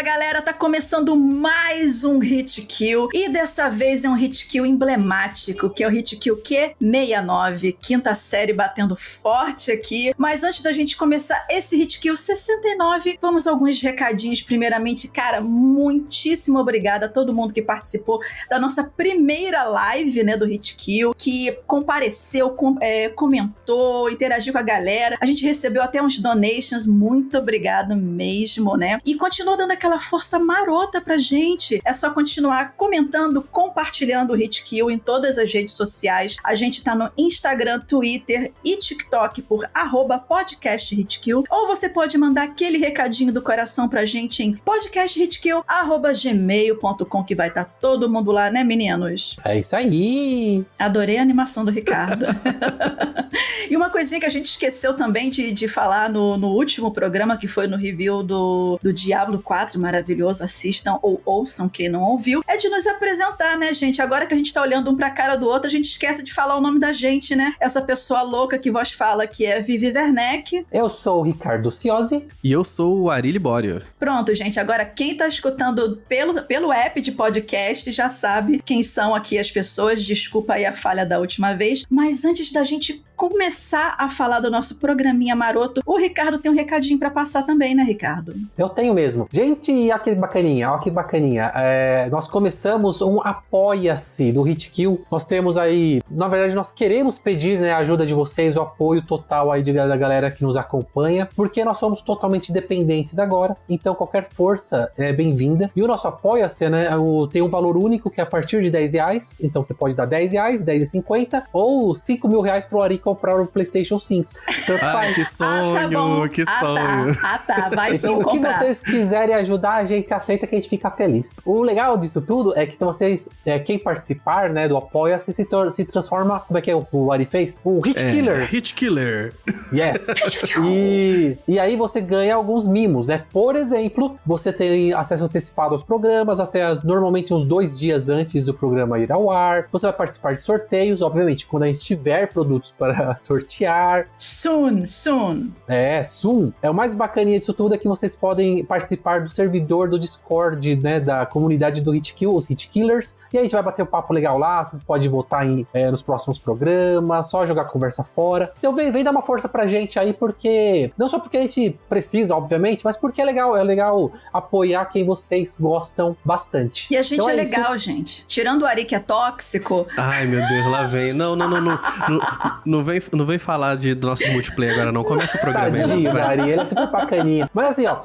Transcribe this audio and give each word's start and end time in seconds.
Fala 0.00 0.12
galera, 0.12 0.40
tá 0.40 0.54
começando 0.54 1.14
mais 1.14 2.04
um 2.04 2.18
Hit 2.20 2.62
Kill 2.62 3.10
e 3.12 3.28
dessa 3.28 3.68
vez 3.68 4.02
é 4.02 4.08
um 4.08 4.14
Hit 4.14 4.46
Kill 4.46 4.64
emblemático, 4.64 5.68
que 5.68 5.84
é 5.84 5.86
o 5.86 5.90
Hit 5.90 6.16
Kill 6.16 6.38
Q69, 6.38 7.76
quinta 7.78 8.14
série 8.14 8.54
batendo 8.54 8.96
forte 8.96 9.70
aqui. 9.70 10.14
Mas 10.16 10.42
antes 10.42 10.62
da 10.62 10.72
gente 10.72 10.96
começar 10.96 11.46
esse 11.50 11.76
Hit 11.76 12.00
Kill 12.00 12.16
69, 12.16 13.18
vamos 13.20 13.46
a 13.46 13.50
alguns 13.50 13.78
recadinhos. 13.82 14.40
Primeiramente, 14.40 15.06
cara, 15.06 15.42
muitíssimo 15.42 16.58
obrigada 16.58 17.04
a 17.04 17.08
todo 17.10 17.34
mundo 17.34 17.52
que 17.52 17.60
participou 17.60 18.20
da 18.48 18.58
nossa 18.58 18.82
primeira 18.82 19.64
live, 19.64 20.22
né, 20.24 20.34
do 20.34 20.46
Hit 20.46 20.76
Kill, 20.76 21.12
que 21.14 21.52
compareceu, 21.66 22.48
com, 22.52 22.74
é, 22.80 23.10
comentou, 23.10 24.08
interagiu 24.08 24.54
com 24.54 24.60
a 24.60 24.62
galera. 24.62 25.18
A 25.20 25.26
gente 25.26 25.44
recebeu 25.44 25.82
até 25.82 26.00
uns 26.00 26.18
donations, 26.18 26.86
muito 26.86 27.36
obrigado 27.36 27.94
mesmo, 27.94 28.78
né? 28.78 28.98
E 29.04 29.14
continua 29.14 29.58
dando 29.58 29.72
aquela 29.72 29.89
força 29.98 30.38
marota 30.38 31.00
pra 31.00 31.18
gente. 31.18 31.80
É 31.84 31.92
só 31.92 32.10
continuar 32.10 32.74
comentando, 32.76 33.42
compartilhando 33.42 34.34
o 34.34 34.36
Hit 34.36 34.62
Kill 34.62 34.88
em 34.90 34.98
todas 34.98 35.38
as 35.38 35.52
redes 35.52 35.74
sociais. 35.74 36.36
A 36.44 36.54
gente 36.54 36.84
tá 36.84 36.94
no 36.94 37.10
Instagram, 37.16 37.80
Twitter 37.80 38.52
e 38.64 38.76
TikTok 38.76 39.42
por 39.42 39.68
arroba 39.72 40.18
podcast 40.18 40.94
Hitkill. 40.94 41.44
Ou 41.50 41.66
você 41.66 41.88
pode 41.88 42.16
mandar 42.18 42.42
aquele 42.44 42.76
recadinho 42.78 43.32
do 43.32 43.40
coração 43.40 43.88
pra 43.88 44.04
gente 44.04 44.42
em 44.42 44.54
podcasthitkill.gmail.com 44.56 47.24
que 47.24 47.34
vai 47.34 47.48
estar 47.48 47.64
tá 47.64 47.70
todo 47.80 48.10
mundo 48.10 48.30
lá, 48.30 48.50
né, 48.50 48.62
meninos? 48.62 49.36
É 49.44 49.58
isso 49.58 49.74
aí! 49.74 50.64
Adorei 50.78 51.16
a 51.18 51.22
animação 51.22 51.64
do 51.64 51.70
Ricardo. 51.70 52.26
e 53.70 53.76
uma 53.76 53.90
coisinha 53.90 54.20
que 54.20 54.26
a 54.26 54.30
gente 54.30 54.46
esqueceu 54.46 54.94
também 54.94 55.30
de, 55.30 55.52
de 55.52 55.66
falar 55.66 56.10
no, 56.10 56.36
no 56.36 56.48
último 56.48 56.90
programa, 56.90 57.36
que 57.36 57.48
foi 57.48 57.66
no 57.66 57.76
review 57.76 58.22
do, 58.22 58.78
do 58.82 58.92
Diablo 58.92 59.40
4, 59.40 59.79
maravilhoso, 59.80 60.44
assistam 60.44 60.98
ou 61.02 61.20
ouçam 61.24 61.68
quem 61.68 61.88
não 61.88 62.02
ouviu, 62.02 62.42
é 62.46 62.56
de 62.56 62.68
nos 62.68 62.86
apresentar, 62.86 63.56
né, 63.56 63.72
gente? 63.72 64.02
Agora 64.02 64.26
que 64.26 64.34
a 64.34 64.36
gente 64.36 64.52
tá 64.52 64.62
olhando 64.62 64.90
um 64.90 64.96
pra 64.96 65.10
cara 65.10 65.36
do 65.36 65.46
outro, 65.46 65.66
a 65.66 65.70
gente 65.70 65.86
esquece 65.86 66.22
de 66.22 66.32
falar 66.32 66.56
o 66.56 66.60
nome 66.60 66.78
da 66.78 66.92
gente, 66.92 67.34
né? 67.34 67.54
Essa 67.58 67.80
pessoa 67.80 68.22
louca 68.22 68.58
que 68.58 68.70
vos 68.70 68.92
fala 68.92 69.26
que 69.26 69.44
é 69.46 69.60
Vivi 69.60 69.88
Werneck. 69.88 70.66
Eu 70.70 70.88
sou 70.88 71.20
o 71.20 71.22
Ricardo 71.22 71.70
Ciosi. 71.70 72.28
E 72.42 72.52
eu 72.52 72.64
sou 72.64 73.00
o 73.00 73.10
Ari 73.10 73.32
Libório. 73.32 73.82
Pronto, 73.98 74.34
gente. 74.34 74.58
Agora, 74.60 74.84
quem 74.84 75.16
tá 75.16 75.26
escutando 75.26 76.02
pelo, 76.08 76.42
pelo 76.42 76.72
app 76.72 77.00
de 77.00 77.12
podcast 77.12 77.90
já 77.92 78.08
sabe 78.08 78.60
quem 78.64 78.82
são 78.82 79.14
aqui 79.14 79.38
as 79.38 79.50
pessoas. 79.50 80.04
Desculpa 80.04 80.54
aí 80.54 80.64
a 80.64 80.72
falha 80.72 81.06
da 81.06 81.18
última 81.18 81.54
vez. 81.54 81.84
Mas 81.88 82.24
antes 82.24 82.52
da 82.52 82.64
gente 82.64 83.04
começar 83.20 83.96
a 83.98 84.08
falar 84.08 84.40
do 84.40 84.50
nosso 84.50 84.76
programinha 84.76 85.36
maroto, 85.36 85.82
o 85.84 85.98
Ricardo 85.98 86.38
tem 86.38 86.50
um 86.50 86.54
recadinho 86.54 86.98
para 86.98 87.10
passar 87.10 87.42
também, 87.42 87.74
né, 87.74 87.82
Ricardo? 87.82 88.34
Eu 88.56 88.70
tenho 88.70 88.94
mesmo. 88.94 89.28
Gente, 89.30 89.70
olha 89.90 89.98
que 89.98 90.14
bacaninha, 90.14 90.72
olha 90.72 90.80
que 90.80 90.90
bacaninha. 90.90 91.52
É, 91.54 92.08
nós 92.10 92.26
começamos 92.26 93.02
um 93.02 93.20
Apoia-se 93.20 94.32
do 94.32 94.48
Hitkill. 94.48 95.04
Nós 95.10 95.26
temos 95.26 95.58
aí, 95.58 96.00
na 96.10 96.28
verdade, 96.28 96.54
nós 96.54 96.72
queremos 96.72 97.18
pedir 97.18 97.60
né, 97.60 97.72
a 97.72 97.78
ajuda 97.78 98.06
de 98.06 98.14
vocês, 98.14 98.56
o 98.56 98.62
apoio 98.62 99.02
total 99.02 99.52
aí 99.52 99.62
de, 99.62 99.74
da 99.74 99.96
galera 99.98 100.30
que 100.30 100.42
nos 100.42 100.56
acompanha, 100.56 101.28
porque 101.36 101.62
nós 101.62 101.76
somos 101.76 102.00
totalmente 102.00 102.50
dependentes 102.50 103.18
agora, 103.18 103.54
então 103.68 103.94
qualquer 103.94 104.24
força 104.24 104.90
é 104.96 105.12
bem-vinda. 105.12 105.70
E 105.76 105.82
o 105.82 105.86
nosso 105.86 106.08
Apoia-se, 106.08 106.70
né, 106.70 106.96
o, 106.96 107.26
tem 107.26 107.42
um 107.42 107.48
valor 107.48 107.76
único 107.76 108.08
que 108.08 108.18
é 108.18 108.24
a 108.24 108.26
partir 108.26 108.62
de 108.62 108.70
10 108.70 108.94
reais, 108.94 109.40
então 109.42 109.62
você 109.62 109.74
pode 109.74 109.92
dar 109.92 110.06
10 110.06 110.32
reais, 110.32 110.64
10,50 110.64 111.42
ou 111.52 111.94
5 111.94 112.26
mil 112.26 112.40
reais 112.40 112.64
pro 112.64 112.80
Ari 112.80 112.98
comprar 113.10 113.40
o 113.40 113.46
PlayStation 113.46 113.98
5. 113.98 114.30
Tanto 114.66 114.84
ah, 114.84 114.92
faz. 114.92 115.14
Que 115.14 115.24
sonho, 115.24 115.76
ah, 115.76 116.22
tá 116.22 116.28
que 116.28 116.42
ah, 116.46 116.60
sonho. 116.60 117.16
Tá. 117.16 117.34
Ah, 117.34 117.38
tá. 117.38 117.70
Vai 117.74 117.92
então, 117.94 118.16
sim 118.16 118.22
o 118.22 118.28
que 118.28 118.38
vocês 118.38 118.80
quiserem 118.80 119.34
ajudar, 119.34 119.74
a 119.74 119.84
gente 119.84 120.12
aceita 120.12 120.46
que 120.46 120.54
a 120.54 120.58
gente 120.58 120.70
fica 120.70 120.90
feliz. 120.90 121.38
O 121.44 121.62
legal 121.62 121.96
disso 121.96 122.20
tudo 122.22 122.56
é 122.56 122.66
que 122.66 122.74
então, 122.74 122.92
vocês, 122.92 123.28
é, 123.44 123.58
quem 123.58 123.78
participar, 123.78 124.50
né, 124.50 124.68
do 124.68 124.76
Apoia-se 124.76 125.32
se, 125.32 125.46
se 125.70 125.84
transforma, 125.84 126.40
como 126.40 126.58
é 126.58 126.62
que 126.62 126.70
é 126.70 126.76
o, 126.76 126.86
o 126.92 127.12
Ari 127.12 127.24
fez? 127.24 127.58
O 127.64 127.80
Hit 127.80 128.00
é, 128.00 128.10
Killer. 128.10 128.46
Hit 128.46 128.74
Killer. 128.74 129.34
Yes. 129.72 130.06
e, 130.62 131.36
e 131.46 131.58
aí 131.58 131.76
você 131.76 132.00
ganha 132.00 132.34
alguns 132.34 132.66
mimos, 132.66 133.08
né? 133.08 133.24
Por 133.32 133.56
exemplo, 133.56 134.18
você 134.24 134.52
tem 134.52 134.92
acesso 134.92 135.24
antecipado 135.24 135.72
aos 135.72 135.82
programas, 135.82 136.40
até 136.40 136.64
as, 136.64 136.82
normalmente 136.82 137.34
uns 137.34 137.44
dois 137.44 137.78
dias 137.78 138.08
antes 138.08 138.44
do 138.44 138.54
programa 138.54 138.98
ir 138.98 139.10
ao 139.12 139.30
ar. 139.30 139.66
Você 139.72 139.86
vai 139.86 139.96
participar 139.96 140.34
de 140.34 140.42
sorteios, 140.42 141.02
obviamente, 141.02 141.46
quando 141.46 141.64
a 141.64 141.66
gente 141.66 141.80
tiver 141.80 142.26
produtos 142.28 142.70
para 142.70 142.99
sortear. 143.16 144.08
Soon, 144.18 144.86
soon. 144.86 145.50
É, 145.68 146.02
soon. 146.02 146.52
É 146.62 146.70
o 146.70 146.74
mais 146.74 146.94
bacaninha 146.94 147.38
disso 147.38 147.54
tudo 147.54 147.74
é 147.74 147.78
que 147.78 147.88
vocês 147.88 148.14
podem 148.16 148.64
participar 148.64 149.22
do 149.22 149.30
servidor 149.30 149.88
do 149.88 149.98
Discord, 149.98 150.76
né, 150.76 151.00
da 151.00 151.26
comunidade 151.26 151.80
do 151.80 151.94
Hitkill, 151.94 152.34
os 152.34 152.48
Hitkillers. 152.48 153.16
E 153.32 153.36
aí 153.36 153.40
a 153.40 153.42
gente 153.42 153.52
vai 153.52 153.62
bater 153.62 153.82
um 153.82 153.86
papo 153.86 154.12
legal 154.12 154.38
lá, 154.38 154.64
vocês 154.64 154.82
podem 154.82 155.08
votar 155.08 155.46
em, 155.46 155.66
é, 155.72 155.90
nos 155.90 156.02
próximos 156.02 156.38
programas, 156.38 157.30
só 157.30 157.44
jogar 157.44 157.64
conversa 157.66 158.02
fora. 158.02 158.52
Então 158.58 158.74
vem, 158.74 158.90
vem 158.90 159.04
dar 159.04 159.10
uma 159.10 159.22
força 159.22 159.48
pra 159.48 159.66
gente 159.66 159.98
aí, 159.98 160.12
porque 160.12 160.92
não 160.96 161.08
só 161.08 161.18
porque 161.18 161.36
a 161.36 161.42
gente 161.42 161.78
precisa, 161.88 162.34
obviamente, 162.34 162.84
mas 162.84 162.96
porque 162.96 163.20
é 163.20 163.24
legal, 163.24 163.56
é 163.56 163.62
legal 163.62 164.10
apoiar 164.32 164.84
quem 164.86 165.04
vocês 165.04 165.56
gostam 165.58 166.16
bastante. 166.24 166.92
E 166.92 166.96
a 166.96 167.02
gente 167.02 167.14
então 167.14 167.28
é, 167.28 167.32
é 167.32 167.36
legal, 167.36 167.76
gente. 167.78 168.24
Tirando 168.26 168.62
o 168.62 168.66
Ari 168.66 168.84
que 168.84 168.94
é 168.94 169.00
tóxico. 169.00 169.86
Ai, 169.96 170.26
meu 170.26 170.46
Deus, 170.46 170.66
lá 170.70 170.84
vem. 170.84 171.12
Não, 171.12 171.36
não, 171.36 171.48
não, 171.48 171.60
não. 171.60 171.78
não, 172.08 172.20
não 172.64 172.84
vem, 172.90 173.02
não 173.12 173.26
vem 173.26 173.38
falar 173.38 173.76
de 173.76 173.94
nosso 173.94 174.28
multiplayer 174.30 174.74
agora, 174.74 174.92
não. 174.92 175.04
Começa 175.04 175.36
o 175.36 175.40
programa 175.40 175.76
Tadinho, 175.76 176.10
aí. 176.22 176.40
ele 176.40 176.52
é 176.52 176.66
super 176.66 176.90
bacaninha. 176.90 177.50
Mas 177.54 177.66
assim, 177.68 177.86
ó, 177.86 178.00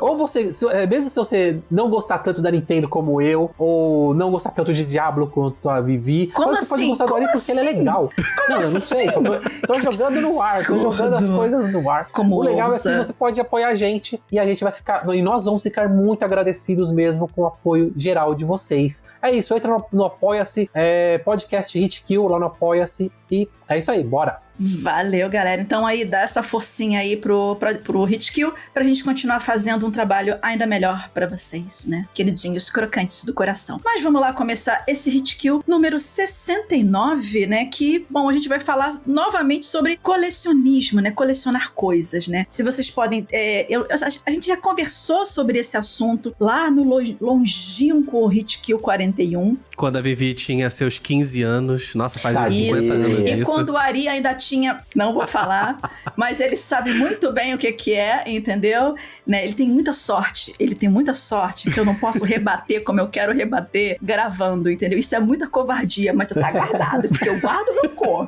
ou 0.00 0.16
você, 0.16 0.50
é, 0.70 0.86
mesmo 0.86 1.10
se 1.10 1.16
você 1.16 1.60
não 1.70 1.88
gostar 1.88 2.18
tanto 2.18 2.42
da 2.42 2.50
Nintendo 2.50 2.88
como 2.88 3.20
eu, 3.20 3.50
ou 3.56 4.12
não 4.14 4.30
gostar 4.30 4.50
tanto 4.50 4.74
de 4.74 4.84
Diablo 4.84 5.28
quanto 5.28 5.68
a 5.68 5.80
Vivi, 5.80 6.26
como 6.28 6.54
você 6.54 6.62
assim? 6.62 6.68
pode 6.68 6.86
gostar 6.88 7.06
do 7.06 7.14
Ori 7.14 7.26
porque 7.32 7.50
ele 7.52 7.60
é 7.60 7.68
assim? 7.68 7.78
legal. 7.78 8.12
Como 8.16 8.48
não, 8.48 8.60
eu 8.62 8.70
não 8.70 8.80
sei, 8.80 9.10
só 9.10 9.20
tô, 9.22 9.72
tô 9.72 9.92
jogando 9.92 10.20
no 10.20 10.42
ar, 10.42 10.66
tô 10.66 10.78
jogando 10.78 11.14
as 11.14 11.28
coisas 11.28 11.72
no 11.72 11.90
ar. 11.90 12.06
Como 12.12 12.36
o 12.36 12.42
legal 12.42 12.70
ouça. 12.70 12.90
é 12.90 12.92
que 12.92 13.04
você 13.04 13.12
pode 13.12 13.40
apoiar 13.40 13.68
a 13.68 13.74
gente 13.74 14.20
e 14.32 14.38
a 14.38 14.46
gente 14.46 14.64
vai 14.64 14.72
ficar, 14.72 15.06
e 15.14 15.22
nós 15.22 15.44
vamos 15.44 15.62
ficar 15.62 15.88
muito 15.88 16.24
agradecidos 16.24 16.90
mesmo 16.90 17.28
com 17.28 17.42
o 17.42 17.46
apoio 17.46 17.92
geral 17.96 18.34
de 18.34 18.44
vocês. 18.44 19.06
É 19.22 19.30
isso, 19.30 19.54
entra 19.54 19.70
no, 19.70 19.84
no 19.92 20.04
Apoia-se, 20.04 20.68
é, 20.74 21.18
podcast 21.18 21.78
Hit 21.78 22.02
Kill 22.04 22.26
lá 22.26 22.38
no 22.38 22.46
Apoia-se 22.46 23.12
e 23.30 23.48
é 23.68 23.78
isso 23.78 23.90
aí, 23.90 24.02
bora! 24.02 24.47
Valeu, 24.58 25.28
galera. 25.28 25.62
Então 25.62 25.86
aí 25.86 26.04
dá 26.04 26.20
essa 26.22 26.42
forcinha 26.42 27.00
aí 27.00 27.16
pro, 27.16 27.56
pro, 27.56 27.78
pro 27.78 28.08
Hitkill 28.08 28.52
pra 28.74 28.82
gente 28.82 29.04
continuar 29.04 29.40
fazendo 29.40 29.86
um 29.86 29.90
trabalho 29.90 30.36
ainda 30.42 30.66
melhor 30.66 31.08
para 31.14 31.26
vocês, 31.26 31.86
né? 31.86 32.06
Queridinhos 32.12 32.68
crocantes 32.68 33.24
do 33.24 33.32
coração. 33.32 33.80
Mas 33.84 34.02
vamos 34.02 34.20
lá 34.20 34.32
começar 34.32 34.82
esse 34.88 35.10
Hitkill 35.10 35.62
número 35.66 35.98
69, 35.98 37.46
né? 37.46 37.66
Que, 37.66 38.04
bom, 38.10 38.28
a 38.28 38.32
gente 38.32 38.48
vai 38.48 38.58
falar 38.58 39.00
novamente 39.06 39.66
sobre 39.66 39.96
colecionismo, 39.96 41.00
né? 41.00 41.10
Colecionar 41.12 41.72
coisas, 41.72 42.26
né? 42.26 42.44
Se 42.48 42.62
vocês 42.62 42.90
podem... 42.90 43.26
É, 43.30 43.66
eu, 43.68 43.86
a, 43.90 44.30
gente 44.30 44.46
já 44.46 44.56
conversou 44.56 45.24
sobre 45.24 45.58
esse 45.58 45.76
assunto 45.76 46.34
lá 46.40 46.70
no 46.70 46.82
longínquo 47.20 48.32
Hitkill 48.32 48.78
41. 48.78 49.56
Quando 49.76 49.96
a 49.96 50.00
Vivi 50.00 50.34
tinha 50.34 50.68
seus 50.68 50.98
15 50.98 51.42
anos. 51.42 51.94
Nossa, 51.94 52.18
faz 52.18 52.36
uns 52.36 52.48
50 52.48 52.94
anos 52.94 53.24
isso. 53.24 53.28
E 53.28 53.44
quando 53.44 53.70
o 53.70 53.76
Ari 53.76 54.08
ainda 54.08 54.34
tinha 54.34 54.47
tinha, 54.48 54.82
não 54.94 55.12
vou 55.12 55.26
falar, 55.26 55.78
mas 56.16 56.40
ele 56.40 56.56
sabe 56.56 56.94
muito 56.94 57.30
bem 57.32 57.54
o 57.54 57.58
que, 57.58 57.70
que 57.72 57.94
é, 57.94 58.24
entendeu? 58.26 58.94
Né? 59.26 59.44
Ele 59.44 59.54
tem 59.54 59.68
muita 59.68 59.92
sorte, 59.92 60.54
ele 60.58 60.74
tem 60.74 60.88
muita 60.88 61.12
sorte 61.12 61.70
que 61.70 61.78
eu 61.78 61.84
não 61.84 61.94
posso 61.94 62.24
rebater 62.24 62.82
como 62.82 63.00
eu 63.00 63.08
quero 63.08 63.32
rebater 63.32 63.98
gravando, 64.02 64.70
entendeu? 64.70 64.98
Isso 64.98 65.14
é 65.14 65.20
muita 65.20 65.46
covardia, 65.46 66.14
mas 66.14 66.30
tá 66.30 66.50
guardado, 66.50 67.08
porque 67.08 67.28
eu 67.28 67.38
guardo 67.40 67.68
rancor. 67.82 68.26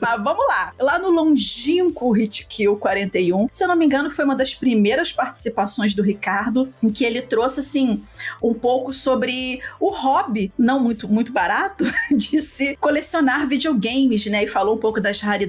Mas 0.00 0.22
vamos 0.22 0.46
lá. 0.46 0.70
Lá 0.78 0.98
no 0.98 1.10
longínquo 1.10 2.10
Hit 2.12 2.46
Kill 2.46 2.76
41, 2.76 3.48
se 3.50 3.64
eu 3.64 3.68
não 3.68 3.76
me 3.76 3.84
engano, 3.84 4.10
foi 4.10 4.24
uma 4.24 4.36
das 4.36 4.54
primeiras 4.54 5.12
participações 5.12 5.94
do 5.94 6.02
Ricardo, 6.02 6.72
em 6.82 6.90
que 6.90 7.04
ele 7.04 7.22
trouxe, 7.22 7.60
assim, 7.60 8.02
um 8.42 8.54
pouco 8.54 8.92
sobre 8.92 9.60
o 9.80 9.90
hobby, 9.90 10.52
não 10.56 10.80
muito, 10.80 11.08
muito 11.08 11.32
barato, 11.32 11.84
de 12.14 12.40
se 12.40 12.76
colecionar 12.76 13.48
videogames, 13.48 14.26
né? 14.26 14.44
E 14.44 14.48
falou 14.48 14.76
um 14.76 14.78
pouco 14.78 15.00
das 15.00 15.20
raridades 15.20 15.47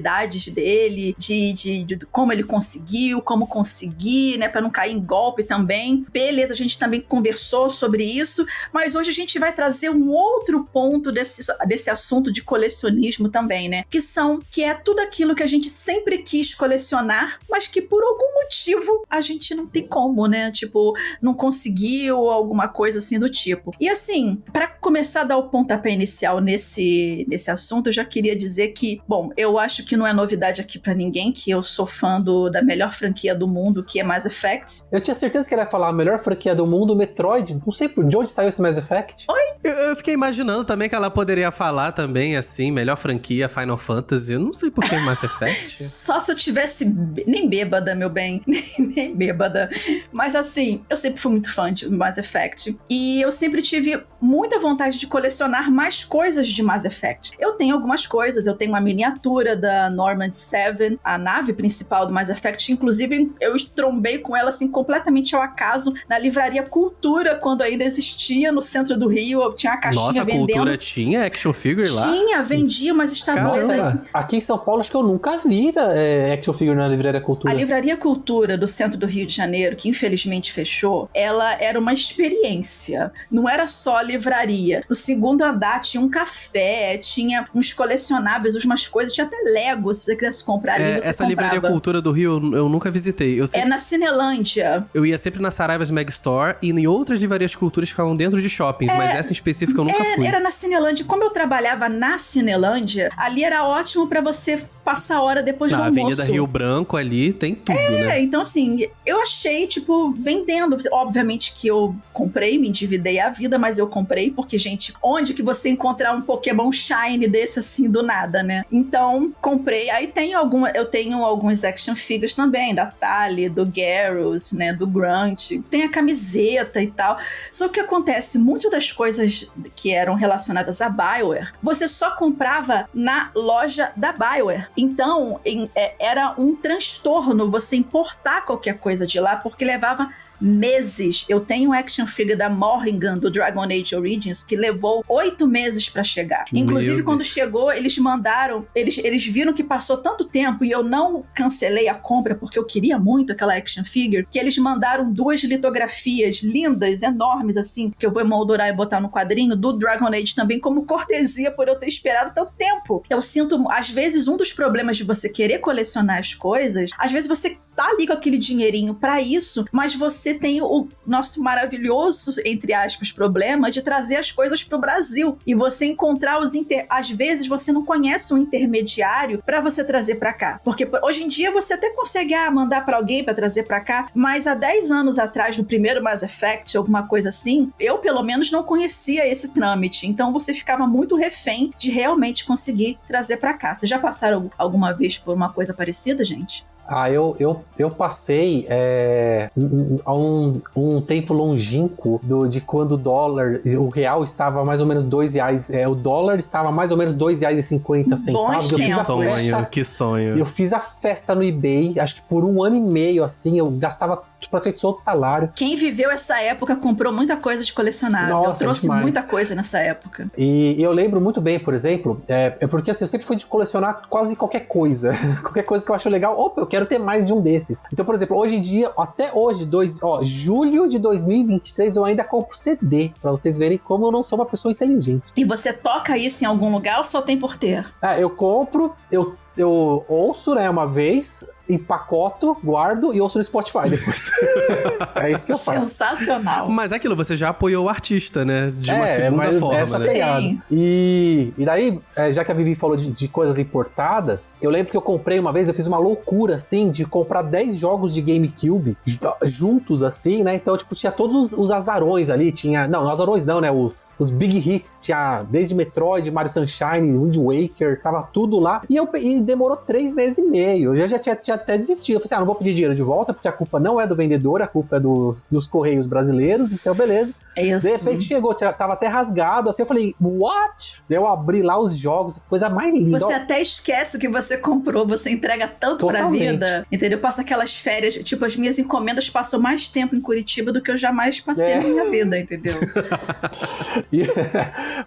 dele, 0.50 1.14
de, 1.18 1.52
de, 1.52 1.84
de, 1.84 2.06
como 2.06 2.32
ele 2.32 2.42
conseguiu, 2.42 3.20
como 3.20 3.46
conseguir, 3.46 4.38
né, 4.38 4.48
para 4.48 4.60
não 4.60 4.70
cair 4.70 4.92
em 4.92 5.00
golpe 5.00 5.42
também. 5.42 6.04
Beleza, 6.12 6.52
a 6.52 6.56
gente 6.56 6.78
também 6.78 7.00
conversou 7.00 7.70
sobre 7.70 8.04
isso, 8.04 8.46
mas 8.72 8.94
hoje 8.94 9.10
a 9.10 9.14
gente 9.14 9.38
vai 9.38 9.52
trazer 9.52 9.90
um 9.90 10.10
outro 10.10 10.64
ponto 10.72 11.12
desse, 11.12 11.46
desse 11.66 11.90
assunto 11.90 12.32
de 12.32 12.42
colecionismo 12.42 13.28
também, 13.28 13.68
né? 13.68 13.84
Que 13.88 14.00
são, 14.00 14.40
que 14.50 14.62
é 14.62 14.74
tudo 14.74 15.00
aquilo 15.00 15.34
que 15.34 15.42
a 15.42 15.46
gente 15.46 15.68
sempre 15.68 16.18
quis 16.18 16.54
colecionar, 16.54 17.38
mas 17.48 17.66
que 17.66 17.82
por 17.82 18.02
algum 18.02 18.42
motivo 18.42 19.04
a 19.08 19.20
gente 19.20 19.54
não 19.54 19.66
tem 19.66 19.86
como, 19.86 20.26
né? 20.26 20.50
Tipo, 20.50 20.96
não 21.20 21.34
conseguiu 21.34 22.18
ou 22.18 22.30
alguma 22.30 22.68
coisa 22.68 22.98
assim 22.98 23.18
do 23.18 23.28
tipo. 23.28 23.74
E 23.80 23.88
assim, 23.88 24.42
para 24.52 24.66
começar 24.66 25.22
a 25.22 25.24
dar 25.24 25.36
o 25.38 25.48
pontapé 25.48 25.90
inicial 25.90 26.40
nesse, 26.40 27.26
nesse 27.28 27.50
assunto, 27.50 27.88
eu 27.88 27.92
já 27.92 28.04
queria 28.04 28.36
dizer 28.36 28.68
que, 28.68 29.00
bom, 29.06 29.30
eu 29.36 29.58
acho 29.58 29.84
que 29.90 29.96
não 29.96 30.06
é 30.06 30.12
novidade 30.12 30.60
aqui 30.60 30.78
para 30.78 30.94
ninguém, 30.94 31.32
que 31.32 31.50
eu 31.50 31.64
sou 31.64 31.84
fã 31.84 32.20
do, 32.20 32.48
da 32.48 32.62
melhor 32.62 32.92
franquia 32.92 33.34
do 33.34 33.48
mundo, 33.48 33.82
que 33.82 33.98
é 33.98 34.04
Mass 34.04 34.24
Effect. 34.24 34.84
Eu 34.92 35.00
tinha 35.00 35.16
certeza 35.16 35.48
que 35.48 35.52
ele 35.52 35.62
ia 35.62 35.66
falar 35.66 35.88
a 35.88 35.92
melhor 35.92 36.20
franquia 36.20 36.54
do 36.54 36.64
mundo, 36.64 36.94
Metroid. 36.94 37.60
Não 37.66 37.72
sei 37.72 37.88
por 37.88 38.06
de 38.06 38.16
onde 38.16 38.30
saiu 38.30 38.48
esse 38.48 38.62
Mass 38.62 38.78
Effect. 38.78 39.26
Oi? 39.28 39.40
Eu, 39.64 39.72
eu, 39.72 39.96
fiquei 39.96 40.14
imaginando 40.14 40.64
também 40.64 40.88
que 40.88 40.94
ela 40.94 41.10
poderia 41.10 41.50
falar 41.50 41.90
também, 41.90 42.36
assim, 42.36 42.70
melhor 42.70 42.94
franquia, 42.94 43.48
Final 43.48 43.76
Fantasy. 43.76 44.34
Eu 44.34 44.38
não 44.38 44.54
sei 44.54 44.70
por 44.70 44.84
que 44.84 44.96
Mass 44.98 45.24
Effect. 45.24 45.82
Só 45.82 46.20
se 46.20 46.30
eu 46.30 46.36
tivesse. 46.36 46.84
Nem 47.26 47.48
bêbada, 47.48 47.92
meu 47.92 48.08
bem. 48.08 48.44
nem 48.78 49.12
bêbada. 49.16 49.68
Mas 50.12 50.36
assim, 50.36 50.84
eu 50.88 50.96
sempre 50.96 51.20
fui 51.20 51.32
muito 51.32 51.52
fã 51.52 51.72
de 51.72 51.88
Mass 51.90 52.16
Effect. 52.16 52.78
E 52.88 53.20
eu 53.20 53.32
sempre 53.32 53.60
tive 53.60 54.00
muita 54.20 54.60
vontade 54.60 54.98
de 54.98 55.08
colecionar 55.08 55.68
mais 55.68 56.04
coisas 56.04 56.46
de 56.46 56.62
Mass 56.62 56.84
Effect. 56.84 57.32
Eu 57.40 57.54
tenho 57.54 57.74
algumas 57.74 58.06
coisas, 58.06 58.46
eu 58.46 58.54
tenho 58.54 58.70
uma 58.70 58.80
miniatura 58.80 59.56
da 59.56 59.79
Normand 59.88 60.32
7, 60.32 60.98
a 61.02 61.16
nave 61.16 61.52
principal 61.52 62.06
do 62.06 62.12
Mass 62.12 62.28
Effect. 62.28 62.72
Inclusive, 62.72 63.30
eu 63.40 63.56
estrombei 63.56 64.18
com 64.18 64.36
ela 64.36 64.48
assim 64.48 64.68
completamente 64.68 65.34
ao 65.34 65.40
acaso 65.40 65.94
na 66.08 66.18
livraria 66.18 66.62
Cultura, 66.62 67.36
quando 67.36 67.62
ainda 67.62 67.84
existia 67.84 68.52
no 68.52 68.60
centro 68.60 68.98
do 68.98 69.08
Rio. 69.08 69.42
Eu 69.42 69.52
tinha 69.52 69.72
a 69.72 69.76
caixinha 69.76 70.04
Nossa, 70.04 70.24
vendendo. 70.24 70.46
Cultura 70.48 70.76
tinha 70.76 71.24
action 71.24 71.52
figure 71.52 71.88
lá? 71.88 72.10
Tinha, 72.10 72.42
vendia 72.42 72.92
umas 72.92 73.12
estaduais. 73.12 73.66
Nossa, 73.66 74.04
aqui 74.12 74.36
em 74.36 74.40
São 74.40 74.58
Paulo 74.58 74.80
acho 74.80 74.90
que 74.90 74.96
eu 74.96 75.02
nunca 75.02 75.38
vi 75.38 75.72
é, 75.76 76.32
action 76.32 76.52
figure 76.52 76.76
na 76.76 76.88
livraria 76.88 77.20
Cultura. 77.20 77.52
A 77.52 77.56
livraria 77.56 77.96
Cultura 77.96 78.58
do 78.58 78.66
centro 78.66 78.98
do 78.98 79.06
Rio 79.06 79.26
de 79.26 79.34
Janeiro, 79.34 79.76
que 79.76 79.88
infelizmente 79.88 80.52
fechou, 80.52 81.08
ela 81.14 81.54
era 81.54 81.78
uma 81.78 81.92
experiência. 81.92 83.12
Não 83.30 83.48
era 83.48 83.66
só 83.66 84.00
livraria. 84.00 84.84
No 84.88 84.94
segundo 84.94 85.42
andar 85.42 85.80
tinha 85.80 86.00
um 86.00 86.08
café, 86.08 86.98
tinha 86.98 87.48
uns 87.54 87.72
colecionáveis, 87.72 88.54
umas 88.64 88.86
coisas, 88.86 89.12
tinha 89.12 89.26
até 89.26 89.36
Lego, 89.60 89.92
se 89.94 90.04
você 90.04 90.16
quisesse 90.16 90.42
comprar 90.44 90.74
ali, 90.74 90.84
É, 90.84 91.00
você 91.02 91.08
essa 91.08 91.24
comprava. 91.24 91.28
livraria 91.54 91.70
Cultura 91.70 92.00
do 92.00 92.10
Rio 92.12 92.40
eu, 92.52 92.54
eu 92.58 92.68
nunca 92.68 92.90
visitei. 92.90 93.38
Eu, 93.38 93.44
É 93.44 93.46
sempre- 93.46 93.68
na 93.68 93.78
Cinelândia. 93.78 94.84
eu 94.94 95.04
ia 95.04 95.18
sempre 95.18 95.40
na 95.40 95.50
Saraivas 95.50 95.90
Mag 95.90 96.08
Store 96.10 96.56
e 96.62 96.70
em 96.70 96.86
outras 96.86 97.20
livrarias 97.20 97.50
de 97.52 97.58
culturas 97.58 97.88
que 97.88 97.92
ficavam 97.92 98.16
dentro 98.16 98.40
de 98.40 98.48
shoppings, 98.48 98.92
mas 98.94 99.14
essa 99.14 99.30
em 99.30 99.32
específico 99.32 99.80
eu 99.80 99.84
nunca 99.84 100.02
É, 100.02 100.14
fui. 100.16 100.26
era 100.26 100.40
na 100.40 100.50
Cinelândia. 100.50 101.04
Como 101.04 101.22
eu 101.22 101.30
trabalhava 101.30 101.88
na 101.88 102.18
Cinelândia, 102.18 103.10
ali 103.16 103.44
era 103.44 103.64
ótimo 103.64 104.06
pra 104.06 104.20
você 104.20 104.62
passar 104.90 105.18
a 105.18 105.22
hora 105.22 105.42
depois 105.42 105.70
Na 105.70 105.78
do 105.78 105.84
almoço. 105.84 106.00
Avenida 106.00 106.24
Rio 106.24 106.46
Branco 106.46 106.96
ali 106.96 107.32
tem 107.32 107.54
tudo, 107.54 107.78
né? 107.78 108.18
É, 108.18 108.20
então 108.20 108.42
assim, 108.42 108.88
eu 109.06 109.22
achei, 109.22 109.66
tipo, 109.68 110.10
vendendo. 110.10 110.76
Obviamente 110.90 111.54
que 111.54 111.68
eu 111.68 111.94
comprei, 112.12 112.58
me 112.58 112.68
endividei 112.68 113.20
a 113.20 113.30
vida, 113.30 113.56
mas 113.58 113.78
eu 113.78 113.86
comprei, 113.86 114.30
porque, 114.30 114.58
gente, 114.58 114.92
onde 115.00 115.32
que 115.32 115.42
você 115.42 115.68
encontrar 115.68 116.12
um 116.12 116.20
Pokémon 116.20 116.72
Shine 116.72 117.28
desse 117.28 117.60
assim 117.60 117.88
do 117.88 118.02
nada, 118.02 118.42
né? 118.42 118.64
Então, 118.70 119.32
comprei. 119.40 119.90
Aí 119.90 120.08
tem 120.08 120.34
alguma. 120.34 120.70
Eu 120.70 120.86
tenho 120.86 121.24
alguns 121.24 121.62
action 121.62 121.94
figures 121.94 122.34
também, 122.34 122.74
da 122.74 122.86
Tali, 122.86 123.48
do 123.48 123.64
Garrus, 123.64 124.50
né? 124.52 124.72
Do 124.72 124.86
Grunt. 124.86 125.52
Tem 125.70 125.84
a 125.84 125.88
camiseta 125.88 126.82
e 126.82 126.88
tal. 126.88 127.18
Só 127.52 127.68
que 127.68 127.78
acontece, 127.78 128.38
muitas 128.38 128.70
das 128.70 128.90
coisas 128.90 129.48
que 129.76 129.92
eram 129.92 130.14
relacionadas 130.14 130.80
a 130.80 130.88
Bioware, 130.88 131.52
você 131.62 131.86
só 131.86 132.10
comprava 132.10 132.88
na 132.92 133.30
loja 133.34 133.92
da 133.96 134.12
Bioware. 134.12 134.66
Então, 134.80 135.40
em- 135.44 135.70
é, 135.74 135.94
era 135.98 136.34
um 136.38 136.54
transtorno 136.56 137.50
você 137.50 137.76
importar 137.76 138.46
qualquer 138.46 138.78
coisa 138.78 139.06
de 139.06 139.20
lá, 139.20 139.36
porque 139.36 139.64
levava 139.64 140.10
meses. 140.40 141.24
Eu 141.28 141.40
tenho 141.40 141.70
um 141.70 141.72
action 141.72 142.06
figure 142.06 142.36
da 142.36 142.48
Morrigan 142.48 143.18
do 143.18 143.30
Dragon 143.30 143.62
Age 143.62 143.94
Origins 143.94 144.42
que 144.42 144.56
levou 144.56 145.04
oito 145.08 145.46
meses 145.46 145.88
pra 145.88 146.02
chegar. 146.02 146.44
Meu 146.52 146.62
Inclusive, 146.62 147.02
quando 147.02 147.18
Deus. 147.18 147.28
chegou, 147.28 147.72
eles 147.72 147.96
mandaram. 147.98 148.66
Eles, 148.74 148.98
eles 148.98 149.24
viram 149.24 149.52
que 149.52 149.62
passou 149.62 149.96
tanto 149.96 150.24
tempo 150.24 150.64
e 150.64 150.70
eu 150.70 150.82
não 150.82 151.24
cancelei 151.34 151.88
a 151.88 151.94
compra 151.94 152.34
porque 152.34 152.58
eu 152.58 152.64
queria 152.64 152.98
muito 152.98 153.32
aquela 153.32 153.54
action 153.54 153.84
figure, 153.84 154.26
que 154.30 154.38
eles 154.38 154.56
mandaram 154.58 155.12
duas 155.12 155.42
litografias 155.42 156.38
lindas, 156.42 157.02
enormes, 157.02 157.56
assim, 157.56 157.92
que 157.98 158.06
eu 158.06 158.10
vou 158.10 158.22
emoldurar 158.22 158.68
e 158.68 158.72
botar 158.72 159.00
no 159.00 159.10
quadrinho 159.10 159.56
do 159.56 159.72
Dragon 159.72 160.08
Age 160.08 160.34
também, 160.34 160.58
como 160.58 160.84
cortesia 160.84 161.50
por 161.50 161.68
eu 161.68 161.76
ter 161.76 161.88
esperado 161.88 162.32
tanto 162.34 162.52
tempo. 162.56 163.02
Eu 163.08 163.20
sinto, 163.20 163.68
às 163.70 163.88
vezes, 163.88 164.28
um 164.28 164.36
dos 164.36 164.52
problemas 164.52 164.96
de 164.96 165.04
você 165.04 165.28
querer 165.28 165.58
colecionar 165.58 166.18
as 166.18 166.34
coisas, 166.34 166.90
às 166.98 167.12
vezes 167.12 167.28
você 167.28 167.58
tá 167.74 167.86
ali 167.86 168.06
com 168.06 168.12
aquele 168.12 168.36
dinheirinho 168.36 168.94
pra 168.94 169.20
isso, 169.20 169.64
mas 169.72 169.94
você 169.94 170.29
tem 170.34 170.60
o 170.62 170.88
nosso 171.06 171.42
maravilhoso, 171.42 172.40
entre 172.44 172.72
aspas, 172.72 173.12
problema 173.12 173.70
de 173.70 173.82
trazer 173.82 174.16
as 174.16 174.30
coisas 174.32 174.62
pro 174.62 174.78
Brasil 174.78 175.38
e 175.46 175.54
você 175.54 175.86
encontrar 175.86 176.40
os 176.40 176.54
inter... 176.54 176.86
às 176.88 177.10
vezes 177.10 177.46
você 177.46 177.72
não 177.72 177.84
conhece 177.84 178.32
um 178.32 178.38
intermediário 178.38 179.42
pra 179.44 179.60
você 179.60 179.84
trazer 179.84 180.16
pra 180.16 180.32
cá, 180.32 180.60
porque 180.64 180.88
hoje 181.02 181.24
em 181.24 181.28
dia 181.28 181.50
você 181.50 181.74
até 181.74 181.90
consegue 181.90 182.34
ah, 182.34 182.50
mandar 182.50 182.84
pra 182.84 182.96
alguém 182.96 183.24
pra 183.24 183.34
trazer 183.34 183.64
pra 183.64 183.80
cá, 183.80 184.08
mas 184.14 184.46
há 184.46 184.54
10 184.54 184.90
anos 184.90 185.18
atrás 185.18 185.56
no 185.56 185.64
primeiro 185.64 186.02
Mass 186.02 186.22
Effect, 186.22 186.76
alguma 186.76 187.06
coisa 187.06 187.28
assim, 187.28 187.72
eu 187.78 187.98
pelo 187.98 188.22
menos 188.22 188.50
não 188.50 188.62
conhecia 188.62 189.26
esse 189.26 189.48
trâmite, 189.48 190.06
então 190.06 190.32
você 190.32 190.54
ficava 190.54 190.86
muito 190.86 191.16
refém 191.16 191.72
de 191.78 191.90
realmente 191.90 192.44
conseguir 192.44 192.98
trazer 193.06 193.36
pra 193.36 193.54
cá. 193.54 193.74
Vocês 193.74 193.88
já 193.88 193.98
passaram 193.98 194.50
alguma 194.56 194.92
vez 194.92 195.18
por 195.18 195.34
uma 195.34 195.52
coisa 195.52 195.74
parecida, 195.74 196.24
gente? 196.24 196.64
Ah, 196.92 197.08
eu, 197.08 197.36
eu, 197.38 197.64
eu 197.78 197.88
passei 197.88 198.66
é, 198.68 199.48
um- 199.56 199.96
há 200.04 200.12
um, 200.12 200.60
um 200.74 201.00
tempo 201.00 201.32
longínquo 201.32 202.20
do, 202.22 202.48
de 202.48 202.60
quando 202.60 202.92
o 202.92 202.96
dólar, 202.96 203.60
o 203.64 203.88
real 203.88 204.24
estava 204.24 204.64
mais 204.64 204.80
ou 204.80 204.86
menos 204.86 205.04
dois 205.06 205.34
reais, 205.34 205.70
é, 205.70 205.86
o 205.86 205.94
dólar 205.94 206.38
estava 206.40 206.72
mais 206.72 206.90
ou 206.90 206.96
menos 206.96 207.14
dois 207.14 207.40
reais 207.42 207.58
e 207.58 207.62
cinquenta 207.62 208.16
centavos. 208.16 208.72
Eu 208.72 208.78
fiz 208.78 208.98
a 208.98 209.04
sonho, 209.04 209.30
festa, 209.30 209.64
que 209.66 209.84
sonho. 209.84 210.36
eu 210.36 210.44
fiz 210.46 210.72
a 210.72 210.80
festa 210.80 211.34
no 211.34 211.44
eBay, 211.44 211.94
acho 212.00 212.16
que 212.16 212.22
por 212.22 212.44
um 212.44 212.62
ano 212.62 212.74
e 212.76 212.80
meio, 212.80 213.22
assim, 213.22 213.58
eu 213.58 213.70
gastava 213.70 214.22
praticamente 214.50 214.80
todo 214.80 214.96
o 214.96 214.98
salário. 214.98 215.50
Quem 215.54 215.76
viveu 215.76 216.10
essa 216.10 216.40
época 216.40 216.74
comprou 216.74 217.12
muita 217.12 217.36
coisa 217.36 217.62
de 217.62 217.72
colecionável. 217.72 218.34
Nossa, 218.34 218.50
eu 218.50 218.56
trouxe 218.58 218.82
demais. 218.82 219.02
muita 219.02 219.22
coisa 219.22 219.54
nessa 219.54 219.78
época. 219.78 220.28
E, 220.36 220.76
e 220.78 220.82
eu 220.82 220.92
lembro 220.92 221.20
muito 221.20 221.40
bem, 221.40 221.58
por 221.60 221.74
exemplo, 221.74 222.20
é, 222.28 222.56
é 222.58 222.66
porque 222.66 222.90
assim, 222.90 223.04
eu 223.04 223.08
sempre 223.08 223.26
fui 223.26 223.36
de 223.36 223.46
colecionar 223.46 224.02
quase 224.08 224.34
qualquer 224.36 224.60
coisa. 224.60 225.12
qualquer 225.42 225.62
coisa 225.62 225.84
que 225.84 225.90
eu 225.90 225.94
acho 225.94 226.08
legal, 226.08 226.38
opa, 226.38 226.60
eu 226.60 226.66
quero 226.66 226.79
ter 226.86 226.98
mais 226.98 227.26
de 227.26 227.32
um 227.32 227.40
desses. 227.40 227.82
Então, 227.92 228.04
por 228.04 228.14
exemplo, 228.14 228.36
hoje 228.36 228.56
em 228.56 228.60
dia, 228.60 228.92
até 228.96 229.32
hoje, 229.32 229.64
dois, 229.64 229.98
ó, 230.02 230.22
julho 230.22 230.88
de 230.88 230.98
2023, 230.98 231.96
eu 231.96 232.04
ainda 232.04 232.24
compro 232.24 232.56
CD, 232.56 233.12
pra 233.20 233.30
vocês 233.30 233.56
verem 233.58 233.78
como 233.78 234.06
eu 234.06 234.12
não 234.12 234.22
sou 234.22 234.38
uma 234.38 234.46
pessoa 234.46 234.72
inteligente. 234.72 235.32
E 235.36 235.44
você 235.44 235.72
toca 235.72 236.16
isso 236.16 236.44
em 236.44 236.46
algum 236.46 236.72
lugar 236.72 236.98
ou 236.98 237.04
só 237.04 237.22
tem 237.22 237.38
por 237.38 237.56
ter? 237.56 237.92
Ah, 238.00 238.18
eu 238.18 238.30
compro, 238.30 238.94
eu, 239.10 239.36
eu 239.56 240.04
ouço, 240.08 240.54
né, 240.54 240.68
uma 240.68 240.86
vez, 240.86 241.50
empacoto, 241.70 242.56
guardo 242.62 243.14
e 243.14 243.20
ouço 243.20 243.38
no 243.38 243.44
Spotify 243.44 243.88
depois. 243.88 244.30
é 245.16 245.32
isso 245.32 245.46
que 245.46 245.52
eu 245.52 245.58
faço. 245.58 245.86
Sensacional. 245.86 246.68
Mas 246.68 246.92
é 246.92 246.96
aquilo, 246.96 247.16
você 247.16 247.36
já 247.36 247.48
apoiou 247.50 247.86
o 247.86 247.88
artista, 247.88 248.44
né? 248.44 248.72
De 248.74 248.90
uma 248.92 249.04
É, 249.04 249.06
segunda 249.06 249.36
mas 249.36 249.58
forma, 249.58 249.78
essa 249.78 249.98
né? 249.98 250.06
pegada. 250.06 250.40
E, 250.70 251.52
e 251.56 251.64
daí, 251.64 252.00
é, 252.16 252.32
já 252.32 252.44
que 252.44 252.50
a 252.52 252.54
Vivi 252.54 252.74
falou 252.74 252.96
de, 252.96 253.10
de 253.10 253.28
coisas 253.28 253.58
importadas, 253.58 254.54
eu 254.60 254.70
lembro 254.70 254.90
que 254.90 254.96
eu 254.96 255.02
comprei 255.02 255.38
uma 255.38 255.52
vez, 255.52 255.68
eu 255.68 255.74
fiz 255.74 255.86
uma 255.86 255.98
loucura, 255.98 256.56
assim, 256.56 256.90
de 256.90 257.04
comprar 257.04 257.42
10 257.42 257.76
jogos 257.76 258.14
de 258.14 258.22
GameCube 258.22 258.96
ju- 259.04 259.18
juntos, 259.44 260.02
assim, 260.02 260.42
né? 260.42 260.54
Então, 260.54 260.76
tipo, 260.76 260.94
tinha 260.94 261.12
todos 261.12 261.34
os, 261.36 261.52
os 261.58 261.70
azarões 261.70 262.30
ali, 262.30 262.52
tinha... 262.52 262.86
Não, 262.88 263.08
azarões 263.10 263.46
não, 263.46 263.60
né? 263.60 263.70
Os, 263.70 264.10
os 264.18 264.30
Big 264.30 264.58
Hits, 264.58 265.00
tinha 265.00 265.42
desde 265.48 265.74
Metroid, 265.74 266.30
Mario 266.30 266.50
Sunshine, 266.50 267.18
Wind 267.18 267.36
Waker, 267.36 268.00
tava 268.02 268.22
tudo 268.32 268.58
lá. 268.58 268.82
E, 268.88 268.96
eu, 268.96 269.08
e 269.14 269.40
demorou 269.40 269.76
três 269.76 270.14
meses 270.14 270.38
e 270.38 270.42
meio. 270.42 270.94
Eu 270.94 271.08
já 271.08 271.18
tinha, 271.18 271.34
tinha 271.36 271.58
até 271.62 271.76
desistido. 271.76 272.16
Eu 272.16 272.20
falei 272.20 272.26
assim, 272.26 272.34
ah, 272.34 272.38
não 272.40 272.46
vou 272.46 272.54
pedir 272.54 272.72
dinheiro 272.72 272.94
de 272.94 273.02
volta, 273.02 273.32
porque 273.32 273.48
a 273.48 273.52
culpa 273.52 273.78
não 273.80 274.00
é 274.00 274.06
do 274.06 274.14
vendedor, 274.16 274.62
a 274.62 274.66
culpa 274.66 274.96
é 274.96 275.00
dos, 275.00 275.50
dos 275.50 275.66
correios 275.66 276.06
brasileiros, 276.06 276.72
então 276.72 276.94
beleza. 276.94 277.34
É 277.56 277.64
isso. 277.64 277.86
De 277.86 277.92
repente 277.92 278.24
chegou, 278.24 278.54
tava 278.54 278.92
até 278.92 279.06
rasgado, 279.06 279.68
assim, 279.70 279.82
eu 279.82 279.86
falei, 279.86 280.14
what? 280.20 281.02
Eu 281.08 281.26
abri 281.26 281.62
lá 281.62 281.78
os 281.78 281.96
jogos, 281.96 282.38
coisa 282.48 282.68
mais 282.70 282.92
linda. 282.94 283.18
Você 283.18 283.32
até 283.32 283.60
esquece 283.60 284.18
que 284.18 284.28
você 284.28 284.56
comprou, 284.56 285.06
você 285.06 285.30
entrega 285.30 285.66
tanto 285.68 286.06
pra 286.06 286.18
Totalmente. 286.18 286.50
vida, 286.52 286.86
entendeu? 286.90 287.18
Passa 287.18 287.42
aquelas 287.42 287.74
férias, 287.74 288.14
tipo, 288.24 288.44
as 288.44 288.56
minhas 288.56 288.78
encomendas 288.78 289.28
passam 289.28 289.60
mais 289.60 289.88
tempo 289.88 290.14
em 290.14 290.20
Curitiba 290.20 290.72
do 290.72 290.80
que 290.80 290.90
eu 290.90 290.96
jamais 290.96 291.40
passei 291.40 291.72
É. 291.72 291.80
na 291.80 291.88
minha 291.88 292.10
vida, 292.10 292.38
entendeu? 292.38 292.74